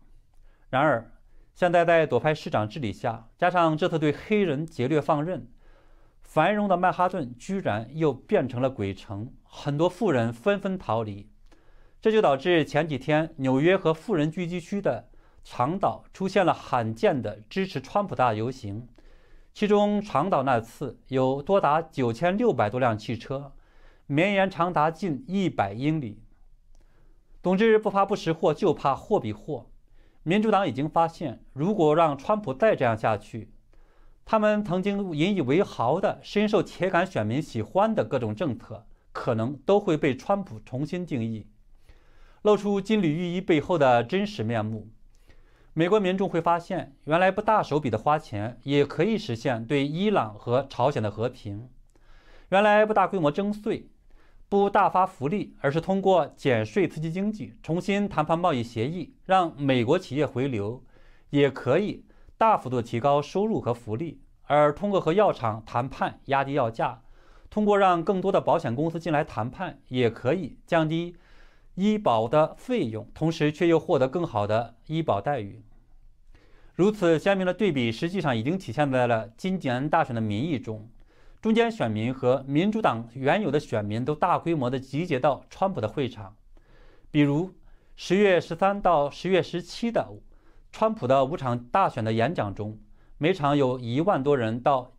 [0.69, 1.11] 然而，
[1.55, 5.47] 现在在左派市长治理下，加上这次对黑人劫掠放任。
[6.33, 11.29] 繁荣的曼哈顿居然又变成了鬼城，很多富人纷纷逃离，
[12.01, 15.11] 这就导致前几天纽约和富人聚集区的
[15.43, 18.87] 长岛出现了罕见的支持川普大游行，
[19.53, 23.53] 其中长岛那次有多达九千六百多辆汽车，
[24.07, 26.23] 绵延长达近一百英里。
[27.43, 29.69] 总之，不怕不识货，就怕货比货。
[30.23, 33.52] 民主党已经发现，如果让川普再这样下去，
[34.25, 41.47] 他们曾经引以为豪的、深受铁杆选民喜欢的各种政策，可能都会被川普重新定义，
[42.41, 44.89] 露出金缕玉衣背后的真实面目。
[45.73, 51.69] 美国民众会发现，原来不大手笔的花钱也可以实现对伊朗和朝鲜的和平；
[52.49, 53.89] 原来不大规模征税。
[54.49, 60.83] 不大发福利，而是通过减税刺激经济，重新谈判贸易协议，让美国企业回流，
[61.31, 62.05] 也可以
[62.37, 67.01] 大幅度提高收入和福利；而通过和药厂谈判压低药价，
[67.49, 71.15] 通过让更多的保险公司进来谈判，也可以降低
[71.75, 75.63] 医保的费用，同时却又获得更好的医保待遇。
[76.75, 80.89] 如此鲜明的对比，实际上已经体现在了今年大选的民意中。
[81.39, 86.35] 中间选民和民主党原有的选民都大规模的集结到川普的会场，
[87.11, 87.51] 比如
[87.95, 90.07] 十月十三到十月十七的
[90.73, 92.79] 川普的五场大选的演讲中，
[93.17, 94.93] 每场有一万多人到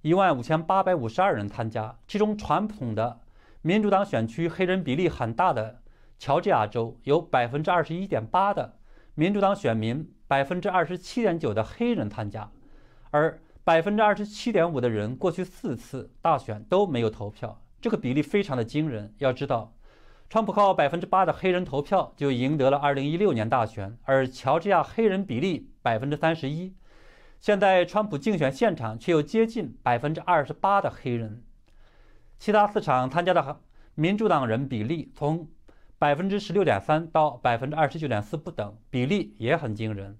[0.00, 3.20] 一万五千八百五十二人参加，其中传统的
[3.60, 5.82] 民主党选区黑人比例很大的
[6.18, 8.78] 乔治亚州有百分之二十一点八的
[9.16, 12.50] 民主党选民，百分之二十七点九的黑人参加，
[13.10, 13.38] 而。
[13.64, 19.12] 百分之二十七点五的人过去四次大选都没有投票，这个比例非常的惊人。
[19.18, 19.74] 要知道，
[20.30, 26.74] 川普靠百分之八的黑人投票就赢得了二零一六年大选，而乔治亚黑人比例百分之三十一，
[27.40, 31.42] 现在川普竞选现场却有接近百分之二十八的黑人。
[32.38, 33.60] 其他四场参加的
[33.94, 35.48] 民主党人比例从
[35.98, 40.18] 百分之十六点三到百分之二十九点四不等，比例也很惊人。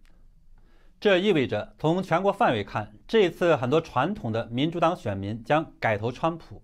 [0.98, 6.62] 这意味着，从全国范围看，这一次很多传统的民主党选民将改投川普，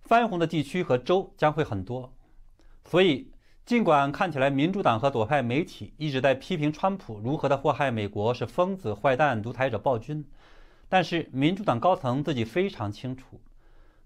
[0.00, 2.12] 翻红的地区和州将会很多。
[2.90, 3.30] 所以，
[3.64, 10.26] 尽管看起来民主党和左派媒体一直在批评川普如何的祸害美国是疯子、坏蛋、独裁者、暴君，
[10.88, 13.40] 但是民主党高层自己非常清楚，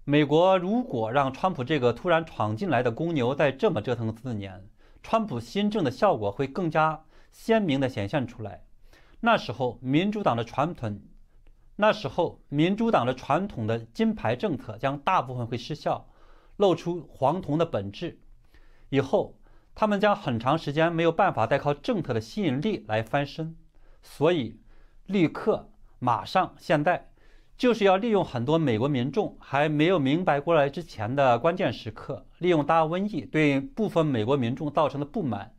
[0.03, 4.63] 美国如果让川普这个突然闯进来的公牛再这么折腾四年，
[5.01, 8.65] 川普新政的效果会更加鲜明地显现出来。
[9.21, 11.01] 那时候，民主党的传统，
[11.77, 16.07] 那时候民主党的传统的金牌政策将大部分会失效，
[16.57, 18.19] 露出黄铜的本质。
[18.89, 19.35] 以后，
[19.73, 23.55] 他们将很长时间没有办法再靠政策的吸引力来翻身。
[24.01, 24.59] 所以，
[25.05, 27.09] 立刻、马上、现在，
[27.57, 35.53] 就是要利用很多美国民众还没有明白过来之前的关键时刻，利用大瘟疫对部分美国民众造成的不满，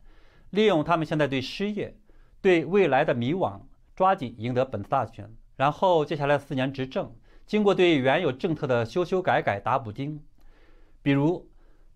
[0.49, 1.97] 利用他们现在对失业。
[2.39, 3.61] 对未来的迷惘，
[3.95, 7.11] 抓紧赢得本次大选，然后接下来四年执政，
[7.47, 10.21] 经过对原有政策的修修改改打补丁，
[11.01, 11.49] 比如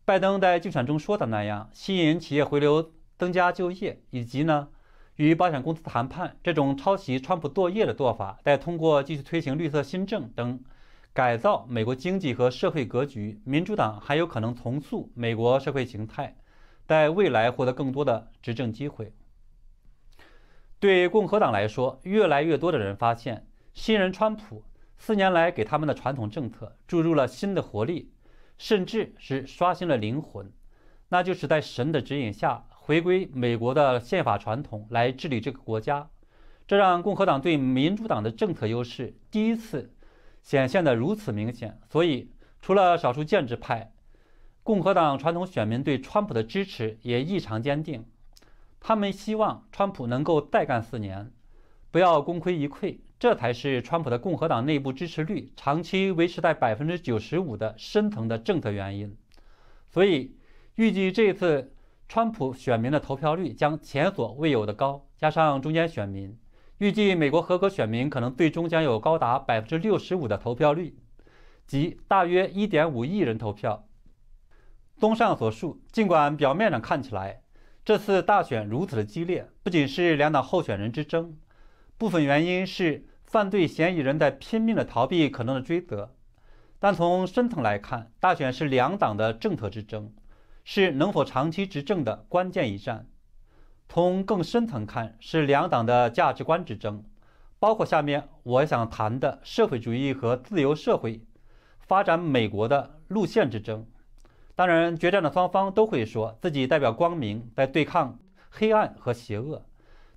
[0.04, 4.70] 拜登在竞选中说的那样，吸引企业回流、增加就业，以及呢
[5.16, 10.60] 与保险公司谈判这种抄袭川普作业的做法，再通过继续推行绿色新政等
[11.14, 16.36] 改造美国经济和社会格局，民主党还有可能重塑美国社会形态，
[16.88, 19.14] 在未来获得更多的执政机会。
[20.80, 24.64] 对共和党来说，越来越多的人发现，新人川普
[24.98, 28.12] 四年来给他们的传统政策注入了新的活力，
[28.62, 30.52] 甚至是刷新了灵魂，
[31.10, 36.08] 那就是在神的指引下回归美国的宪法传统来治理这个国家。
[36.68, 39.96] 这让共和党对民主党的政策优势第一次
[40.44, 41.80] 显现得如此明显。
[41.90, 42.30] 所以，
[42.62, 43.92] 除了少数建制派，
[44.62, 48.06] 共和党传统选民对川普的支持也异常坚定。
[48.80, 51.32] 他们希望川普能够再干四年，
[51.90, 59.16] 不要功亏一篑，这才是川普的共和党内部支持率长期维持在百分之九十五的深层的政策原因。
[59.92, 60.36] 所以，
[60.74, 61.72] 预计这次
[62.10, 66.36] 川普选民的投票率将前所未有的高，加上中间选民，
[66.80, 70.98] 预计美国合格选民可能最终将有高达百分之六十五的投票率，
[71.68, 73.88] 即大约一点五亿人投票。
[74.98, 77.44] 综上所述，尽管表面上看起来，
[77.86, 81.38] 这次大选如此的激烈，不仅是两党候选人之争，
[82.00, 86.14] 部分原因是犯罪嫌疑人在拼命的逃避可能的追责。
[86.80, 90.12] 但从深层来看，大选是两党的政策之争，
[90.66, 93.08] 是能否长期执政的关键一战。
[93.88, 97.06] 从更深层看，是两党的价值观之争，
[97.58, 101.26] 包括下面我想谈的社会主义和自由社会
[101.80, 103.88] 发展美国的路线之争。
[104.56, 109.66] 当然，决战的双方都会说自己代表光明，在对抗黑暗和邪恶。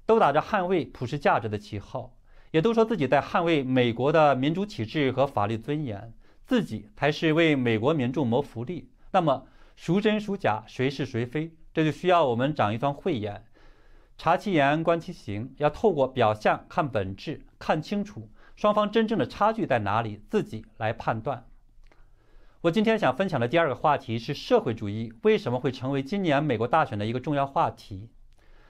[0.07, 2.13] 都打着捍卫普世价值的旗号，
[2.55, 6.13] 也都说自己在捍卫美国的民主体制和法律尊严，
[6.47, 8.89] 自己才是为美国民众谋福利。
[9.11, 11.51] 那么，孰真孰假，谁是谁非？
[11.73, 13.45] 这就需要我们长一双慧眼，
[14.17, 21.49] 察其言，观其行，要透过表象看本质，看清楚双方真正的差距在哪里，自己来判断。
[22.61, 28.11] 我今天想分享的第二个话题是社会主义为什么会成为今年美国大选的一个重要话题。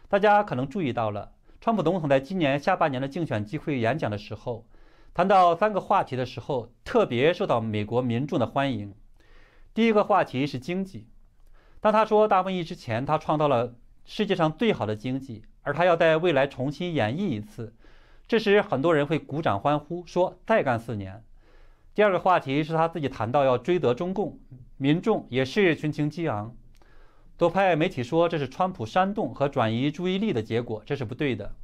[0.09, 1.33] 大家可能注意到了，
[1.65, 4.67] 川普总统在今年下半年的竞选机会演讲的时候，
[5.15, 8.93] 谈到三个话题的时候，特别受到美国民众的欢迎。
[9.73, 11.09] 第一个话题是经济。
[11.81, 13.75] 当他说大瘟疫之前，他创造了
[14.05, 17.75] 世界上最好的经济，而他要在未来重新演绎一次，
[18.29, 21.25] 这时很多人会鼓掌欢呼，说再干四年。
[21.95, 24.39] 第二个话题是他自己谈到要追责中共，
[24.77, 26.55] 民众也是群情激昂。
[27.37, 31.55] 多派媒体说这是川普煽动和转移注意力的结果，这是不对的。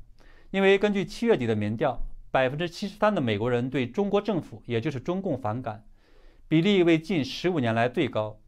[0.51, 5.84] 因为根据七月底的民调，百分之七十三的美国人对中国政府，也就是中共反感，
[6.48, 8.40] 比例为近十五年来最高。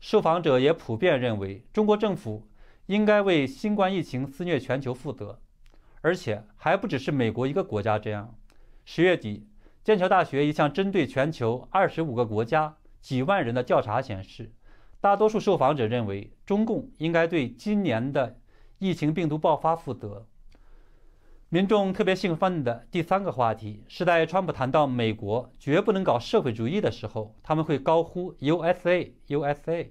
[0.00, 2.48] 受访者也普遍认为中国政府
[2.86, 5.38] 应该为新冠疫情肆虐全球负责，
[6.00, 8.34] 而且还不只是美国一个国家这样。
[8.84, 9.46] 十月底。
[9.82, 14.52] 剑桥大学一项针对全球二十五个国家几万人的调查显示，
[15.00, 18.38] 大多数受访者认为中共应该对今年的
[18.78, 20.26] 疫情病毒爆发负责。
[21.48, 29.88] 民众特别兴奋的第三个话题是在川普谈到美国绝不能搞社会主义的时候，他们会高呼 “USA USA”。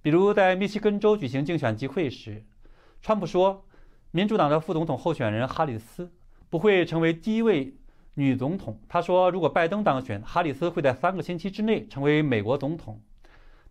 [0.00, 2.44] 比如在密西根州举行竞选集会时，
[3.02, 3.64] 川普说，
[4.12, 6.12] 民主党的副总统候选人哈里斯
[6.48, 7.74] 不会成为第一位。
[8.18, 12.98] 女总统，他说，如果拜登当选，哈里斯会在三个星期之内成为美国总统。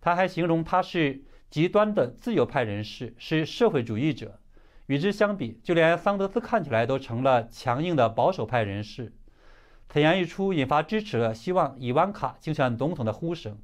[0.05, 4.39] 他还形容他是极端的自由派人士，是社会主义者。
[4.85, 9.15] 与之相比，就连桑德斯看起来都成了强硬的保守派人士。
[9.89, 13.57] 此言一出，引发支持了希望伊万卡竞选总统的呼声。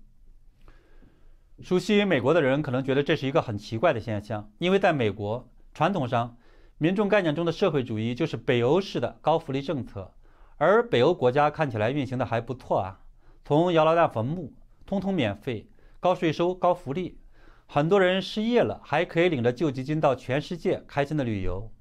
[1.62, 6.38] 熟悉美国的人可能觉得这是一个很奇怪的现象，因为在美国传统上，
[6.80, 10.12] 民众概念中的社会主义就是北欧式的高福利政策。
[10.58, 13.02] 而北欧国家看起来运行的还不错啊，
[13.46, 14.52] 从摇篮大坟墓，
[14.88, 15.68] 通通免费，
[16.02, 17.20] 高税收、高福利，
[17.68, 21.72] 很多人失业了还可以领着救济金到全世界开心的旅游。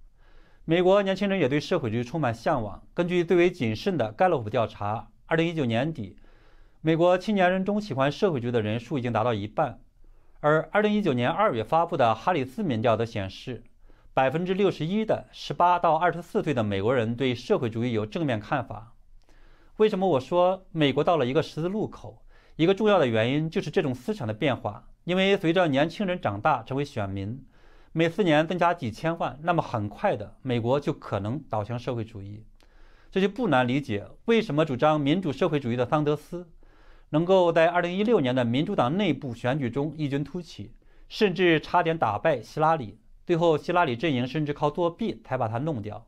[0.66, 2.86] 美国年轻人也对社会主义充满向往。
[2.92, 6.18] 根据最为谨慎的盖洛普调查，2019年底，
[6.82, 9.80] 美国青年人中喜欢社会主义的人数已经达到一半。
[10.40, 13.64] 而2019年2月发布的哈里斯民调则显示。
[14.12, 18.92] 百分之六十一的十八到二十四岁的美国人对社会主义有正面看法。
[19.78, 22.22] 为什么我说美国到了一个十字路口？
[22.60, 24.86] 一个重要的原因就是这种思想的变化。
[25.04, 27.42] 因为随着年轻人长大成为选民，
[27.92, 32.44] 每四年增加几千万，那么很快的，美国就可能倒向社会主义。
[33.10, 36.50] 这就不难理解为什么主张民主社会主义的桑德斯
[37.08, 40.74] 能够在二零一六年的民主党内部选举中异军突起，
[41.08, 42.98] 甚至差点打败希拉里。
[43.24, 46.06] 最后，希拉里阵营甚至靠作弊才把他弄掉。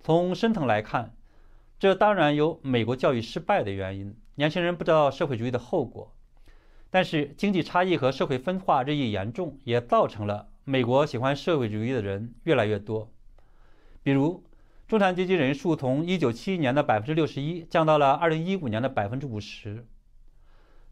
[0.00, 1.14] 从深层来看，
[1.78, 6.14] 这当然有美国教育失败的原因，年轻人不知道社会主义的后果。
[6.90, 13.10] 但是，经济差异和社会分化日益严重，也造成了美国喜欢社会主义的人越来越多。
[14.02, 14.44] 比如，
[14.86, 19.86] 中产阶级人数从1971年的百分之六十一降到了2015年的百分之五十，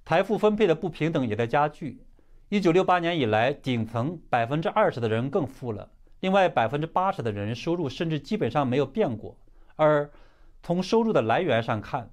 [0.07, 2.03] 财富分配的不平等也在加剧。
[2.49, 5.91] 一九六八年以来，顶层百分之二十的人更富了，
[6.21, 9.37] 另外百分之八十的人收入甚至基本上没有变过。
[9.77, 10.11] 而
[10.63, 12.11] 从收入的来源上看，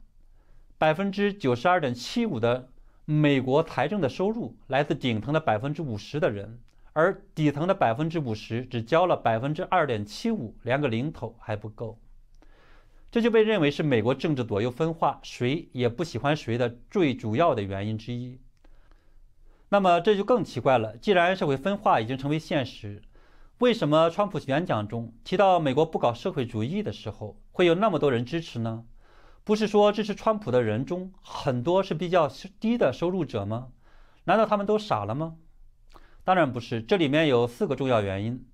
[0.80, 2.70] 百分之九十二点七五的
[3.04, 6.60] 美国财政的收入来自顶层的百分之五十的人，
[6.94, 11.98] 而底层的百分之五十只交了百分之二点七五，连个零头还不够。
[13.10, 18.40] 这就被认为是美国政治左右分化，谁也不喜欢谁的最主要的原因之一。
[19.70, 20.96] 那么这就更奇怪了。
[20.98, 23.02] 既然社会分化已经成为现实，
[23.58, 28.86] 为什么川普演讲中提到美国不搞社会主义的时候，会有那么多人支持呢？
[29.48, 32.28] 不是说支持川普的人中很多是比较
[32.60, 33.70] 低的收入者吗？
[34.26, 35.38] 难道他们都傻了吗？
[36.26, 36.82] 当然不是。
[36.82, 38.46] 这里面有四个重要原因。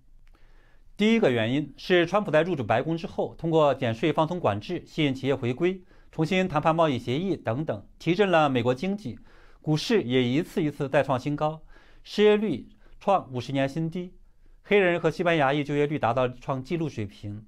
[0.95, 5.81] 第一个原因是，川普在入主白宫之后，通过减税、放松管制、吸引企业回归、
[6.11, 9.17] 重新谈判贸易协议等等，提振了美国经济。
[9.63, 11.63] 股市也一次一次再创新高，
[12.03, 14.13] 失业率创五十年新低，
[14.61, 17.43] 黑人和西班牙裔就业率达到创纪录水平。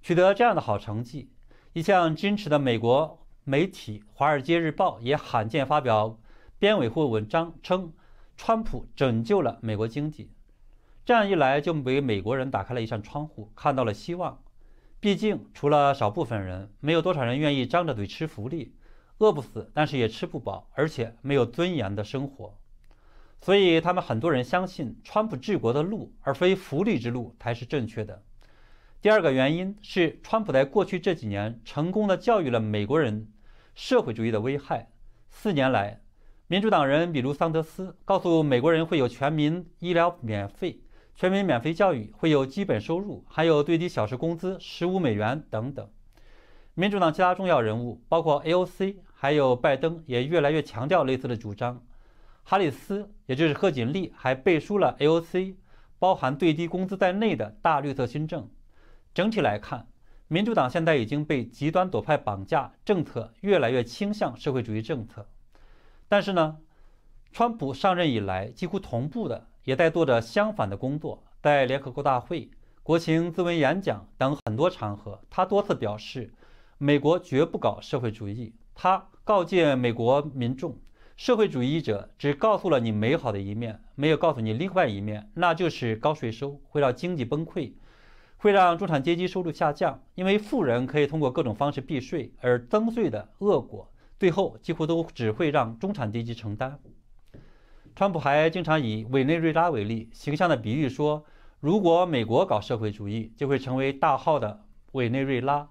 [0.00, 1.32] 取得这样的好成绩，
[1.74, 6.20] 一向矜持的美国媒体《华尔街日报》也罕见发表
[6.56, 7.92] 编委会文章，称
[8.36, 10.30] 川普拯救了美国经济。
[11.04, 14.40] 这样一来，就为美国人打开了一扇窗户，看到了希望。
[15.00, 18.76] 毕竟除了少部分人，没有多少人愿意张着嘴吃福利，
[19.18, 22.56] 饿不死，但是也吃不饱，而且没有尊严的生活。
[23.40, 28.22] 所以他们很多人相信，川普治国的路，而非福利之路才是正确的。
[29.04, 33.28] 第二个原因是，川普在过去这几年成功的教育了美国人
[33.74, 34.88] 社会主义的危害。
[35.28, 36.00] 四年来，
[36.46, 40.80] 民主党人比如桑德斯告诉美国人会有全民医疗免费、
[41.14, 45.86] 全民免费教育、会有基本收入，还有最低小时工资十五美元等等。
[46.72, 51.84] 民主党其他重要人物，包括 AOC，还有拜登，也越来越强调类似的主张。
[52.42, 55.56] 哈里斯，也就是贺锦丽，还背书了 AOC
[55.98, 58.48] 包含最低工资在内的大绿色新政。
[59.14, 59.86] 整体来看，
[60.26, 65.28] 民主党现在已经被极端左派绑架，政策越来越倾向社会主义政策。
[66.08, 66.56] 但是呢，
[67.30, 71.22] 川普上任以来，几乎同步的也在做着相反的工作。
[71.40, 72.50] 在联合国大会、
[72.82, 76.34] 国情咨文演讲等很多场合，他多次表示，
[76.78, 78.52] 美国绝不搞社会主义。
[78.74, 80.76] 他告诫美国民众。
[81.16, 87.72] 社会主义者只告诉了你美好的一面，没有告诉你另外一面，那就是高税收会让经济崩溃，
[88.44, 90.02] 会让中产阶级收入下降。
[90.14, 96.78] 因为富人可以通过各种方式避税，而增税的恶果最后几乎都只会让中产阶级承担。
[97.96, 101.24] 川普还经常以委内瑞拉为例，形象的比喻说，
[101.58, 105.70] 如果美国搞社会主义，就会成为大号的委内瑞拉。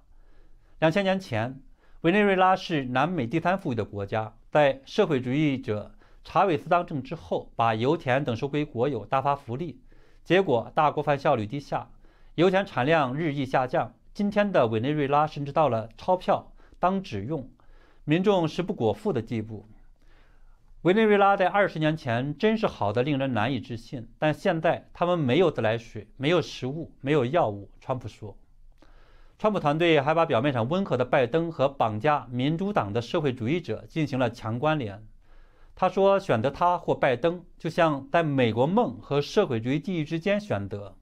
[0.80, 1.62] 两千年前，
[2.02, 4.34] 委内瑞拉是南美第三富裕的国家。
[4.50, 5.94] 在社会主义者
[6.24, 9.80] 查韦斯当政之后，把油田等收归国有，大发福利，
[10.24, 11.92] 结果大锅饭效率低下，
[12.36, 13.94] 油田产量日益下降。
[14.12, 17.50] 今天的委内瑞拉甚至到了钞票当纸用，
[18.06, 19.68] 民众食不果腹的地步。
[20.82, 27.70] 委内瑞拉在二十年前真是好的令人难以置信，但现在他们没有自来水，没有食物，没有药物。
[27.80, 28.36] 川普说。
[29.38, 35.06] 川普团队还把表面上温和的拜登和绑架民主党的社会主义者进行了强关联。
[35.76, 40.96] 他说：“选择他或拜登，就像在美国梦和社会主义地狱之间选择。”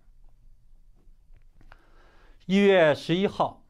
[2.48, 3.64] 一月十一号，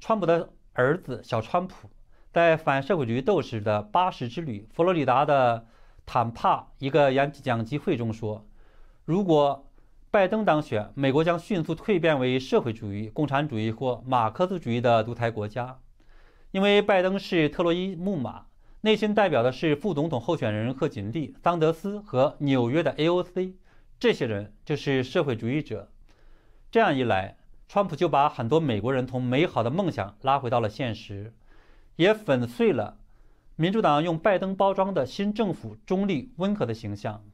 [0.00, 1.88] 川普的儿子小川普
[2.32, 5.66] 在反社会主义斗士的巴士之旅——佛罗里达的
[6.04, 8.46] 坦帕一个演讲集会中说
[9.04, 9.62] ：“如果……”
[10.10, 15.78] 拜登当选，美国将迅速蜕变为社会主义、共产主义或马克思主义的独裁国家，
[16.52, 18.46] 因为拜登是特洛伊木马，
[18.80, 23.54] 内心代表的是副总统候选人贺锦丽、桑德斯和纽约的 AOC，
[23.98, 25.92] 这些人就是社会主义者。
[26.70, 27.36] 这样一来，
[27.68, 31.32] 川普就把很多美国人从美好的梦想拉回到了现实，
[31.96, 32.98] 也粉碎了
[33.56, 37.24] 民主党用拜登包装的新政府中立温和的形象。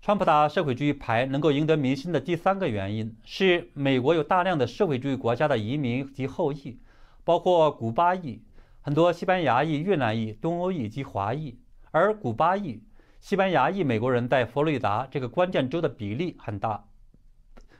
[0.00, 6.78] 川普打社会主义牌能够赢得民心的第三个原因是，美国有大量的社会主义国家的移民及后裔，
[7.22, 8.42] 包括古巴裔、
[8.80, 11.58] 很多西班牙裔、越南裔、东欧裔及华裔。
[11.92, 12.82] 而古巴裔、
[13.20, 16.84] 西班牙裔美国人在佛罗里达这个关键州的比例很大。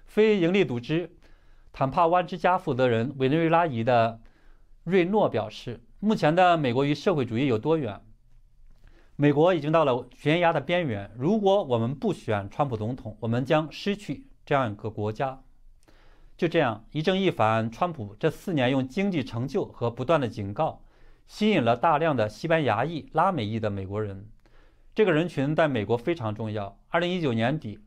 [0.06, 1.10] 非营利组织
[1.72, 4.20] 坦帕湾之家负责人委内瑞拉裔的
[4.84, 8.00] 瑞诺表示：“目前的美国与社会主义有多远？”
[9.16, 11.10] 美国已经到了悬崖的边缘。
[11.16, 15.42] 如果我们不选川普总统，我们将失去这样一个国家。
[16.36, 20.82] 就这样一正一反，川普这四年用经济成就和不断的警告，
[21.28, 24.28] 吸引了大量的西班牙裔、拉美裔的美国人。
[24.94, 26.76] 这个人群在美国非常重要。
[26.88, 27.78] 二零一九年底，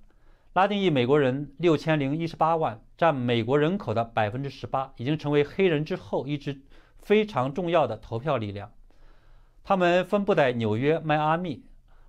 [0.54, 6.62] 拉丁裔美国人六千零一十八万，占美国人口的百分之十八，已经成为黑人之后一支
[6.98, 8.72] 非常重要的投票力量。
[9.64, 11.66] 他们分布在纽约、迈阿密、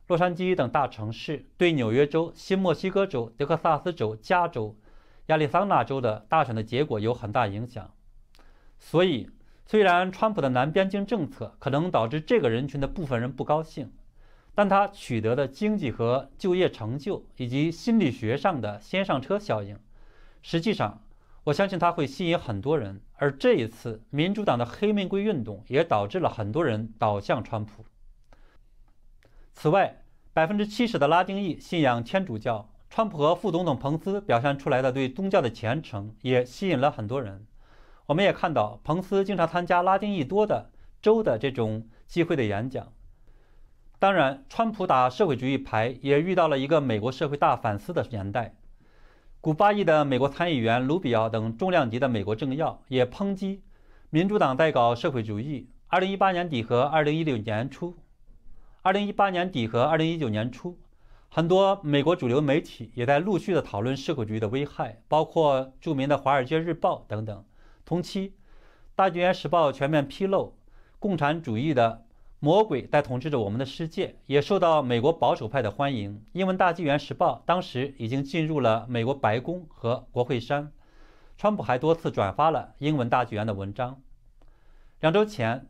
[0.06, 4.76] 洛杉矶等大城市，对纽约州、新墨西哥州、德克萨斯州、加州、
[5.26, 7.90] 亚利桑那州的大选的结果有很大影响。
[8.78, 9.30] 所以，
[9.64, 13.90] 虽然川普的南边境政策可能导致这个人群的部分人不高兴，
[14.54, 19.78] 但他取得的经济和就业成就以及心理学上的先上车效应，
[20.46, 21.02] 实际上。
[21.42, 27.84] 我相信他会吸引很多人，而这一次民主党的黑玫瑰运动也导致了很多人倒向川普。
[29.52, 30.02] 此外，
[30.32, 37.46] 百分之七十的拉丁裔信仰天主教，川普和副总统彭斯表现出来的对宗教的虔诚也吸引了很多人。
[38.06, 42.92] 我们也看到，彭斯经常参加拉丁裔多的州的这种机会的演讲。
[44.00, 48.56] 当然，川普打社会主义牌也遇到了一个美国社会大反思的年代。
[49.46, 53.62] 古巴裔的美国参议员卢比奥等重量级的美国政要也抨击
[54.10, 55.70] 民主党在搞社会主义。
[55.86, 57.94] 二零一八年底和二零一六年初，
[58.82, 60.80] 二零一八年底和二零一九年初，
[61.28, 67.44] 很多美国主流媒体也在陆续的讨论社会主义的危害，包括著名的《华尔街日报》等等，
[67.84, 68.30] 同期，
[68.96, 70.56] 《大纪元时报》全面披露，
[70.98, 72.04] 共产主义的
[72.38, 76.22] 魔鬼在统治着我们的世界，也受到美国保守派的欢迎。
[76.32, 80.70] 英文《大纪元时报》当时已经进入了美国白宫和国会山，
[81.38, 84.02] 川普还多次转发了英文《大纪元》的文章。
[85.00, 85.66] 两周前，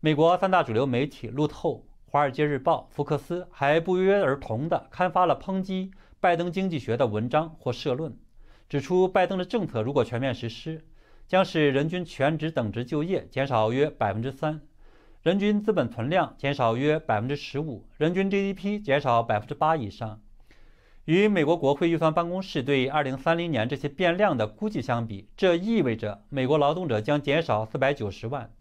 [0.00, 8.16] 美国三大主流媒体路透、《华尔街日报》、福克斯还不约而同地刊发了抨击拜登经济学的文章或社论，
[8.66, 10.82] 指出拜登的政策如果全面实施，
[11.26, 14.62] 将使人均全职等值就业减少约百分之三，
[15.22, 20.20] 人均资本存量减少约百分之十五，人均 GDP 减少百分之八以上。
[21.06, 28.52] 与美国国会预算办公室对二零三零年这些变量的估计相比，这意味着美国劳动者将减少四百九十万。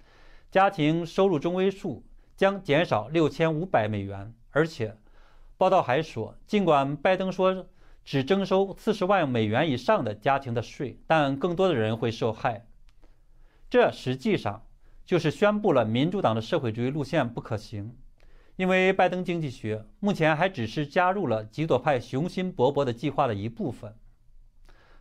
[0.50, 2.03] 家庭收入中位数
[2.36, 4.98] 将减少六千五百美元，而且
[5.58, 7.68] 报道还说，尽管拜登说
[8.03, 12.66] 只征收四十万美元以上的家庭的税，但更多的人会受害。
[13.69, 14.64] 这实际上
[15.08, 17.95] 就是宣布了民主党的社会主义路线不可行，
[18.58, 23.95] 因为拜登经济学目前还只是加入了极左派雄心勃勃的计划的一部分，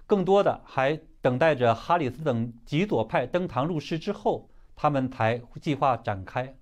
[0.06, 4.48] 更多的还等待着哈里斯等极左派登堂入室之后。
[4.78, 6.54] 他们才计划展开。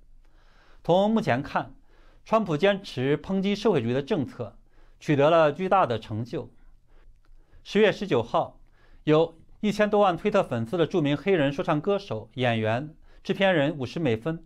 [0.84, 1.74] 从目前看，
[2.24, 4.56] 川普坚持抨击社会主义的政策
[5.00, 6.48] 取得了巨大的成就。
[7.64, 8.60] 十月十九号，
[9.02, 14.44] 有一千多万推特粉丝的著名黑人说唱歌手、演员、制片人五十美分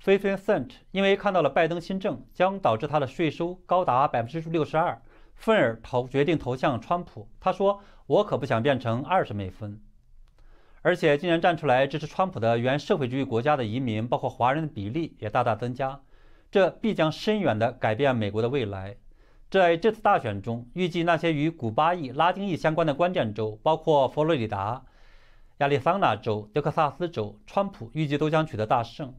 [0.00, 5.02] （Fifty Cent） 因为看到了拜登新政将导致他的税收高达百分之六十二，
[5.34, 7.28] 愤而投决定投向川普。
[7.40, 9.82] 他说：“我可不想变成二十美分。”
[10.82, 16.00] 而且竟然站出来支持川普的原社会主义国家的移民，包括华人的比例也大大增加，
[16.48, 18.98] 这必将深远地改变美国的未来。
[19.50, 24.84] 在这次大选中，预计那些与古巴裔、拉丁裔相关的关键州，包括佛罗里达、
[25.62, 29.14] 亚利桑那州、德克萨斯州，川普预计都将取得大胜。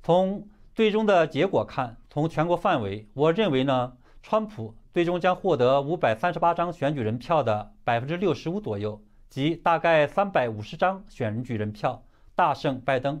[0.00, 0.46] 从
[0.76, 9.02] 最终的结果看，从全国范围，我认为呢，川普最终将获得五百三十八张选举人票的百分之六十五左右。
[9.28, 12.04] 即大概三百五十张选举人票，
[12.36, 13.20] 大胜拜登。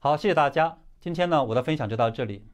[0.00, 0.78] 好，谢谢大家。
[0.98, 2.51] 今天呢，我的分享就到这里。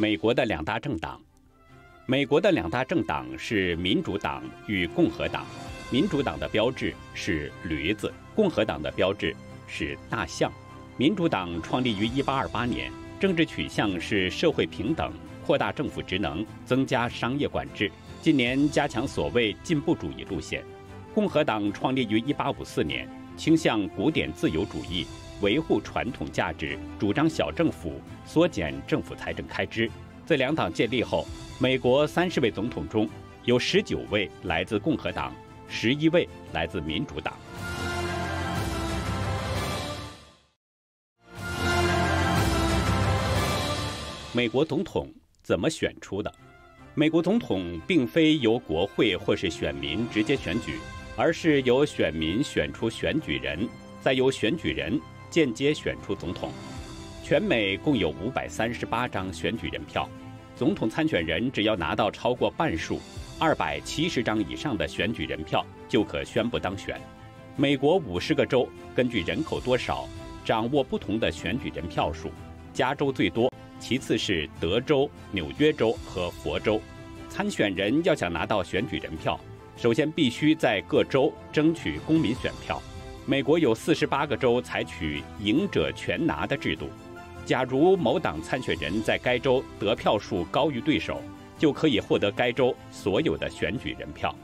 [0.00, 1.20] 美国的两大政党，
[2.06, 5.44] 美国的两大政党是民主党与共和党。
[5.90, 10.50] 民主党的标志是驴子，共和党的标志是大象。
[10.96, 12.90] 民主党创立于一八二八年。
[13.20, 15.12] 政治取向是社会平等，
[15.44, 17.92] 扩大政府职能，增加商业管制。
[18.22, 20.64] 近年加强所谓进步主义路线。
[21.14, 23.06] 共和党创立于1854年，
[23.36, 25.06] 倾向古典自由主义，
[25.40, 29.90] 维护传统价值，主张小政府，缩减政府财政开支。
[30.26, 31.26] 自两党建立后，
[31.58, 33.08] 美国三十位总统中
[33.44, 35.34] 有十九位来自共和党，
[35.66, 37.34] 十一位来自民主党。
[44.32, 45.12] 美国总统
[45.42, 46.32] 怎么选出的？
[46.94, 50.78] 美国总统并非由国会或是选民直接选举，
[51.16, 53.66] 而是由选民选出选举人，
[54.00, 56.50] 再由选举人间接选出总统。
[57.22, 60.08] 全美共有五百三十八张选举人票，
[60.56, 63.00] 总统参选人只要拿到超过半数，
[63.38, 67.00] 二百七十张以上的选举人票，就可宣布当选。
[67.56, 70.08] 美国五十个州根据人口多少，
[70.44, 72.30] 掌握不同的选举人票数，
[72.72, 73.52] 加州最多。
[73.78, 76.80] 其次是德州、纽约州和佛州，
[77.28, 79.38] 参选人要想拿到选举人票，
[79.76, 82.82] 首先必须在各州争取公民选票。
[83.30, 86.88] 美国有四十八个州采取“赢者全拿”的制度，
[87.46, 91.22] 假如某党参选人在该州得票数高于对手，
[91.56, 94.34] 就可以获得该州所有的选举人票。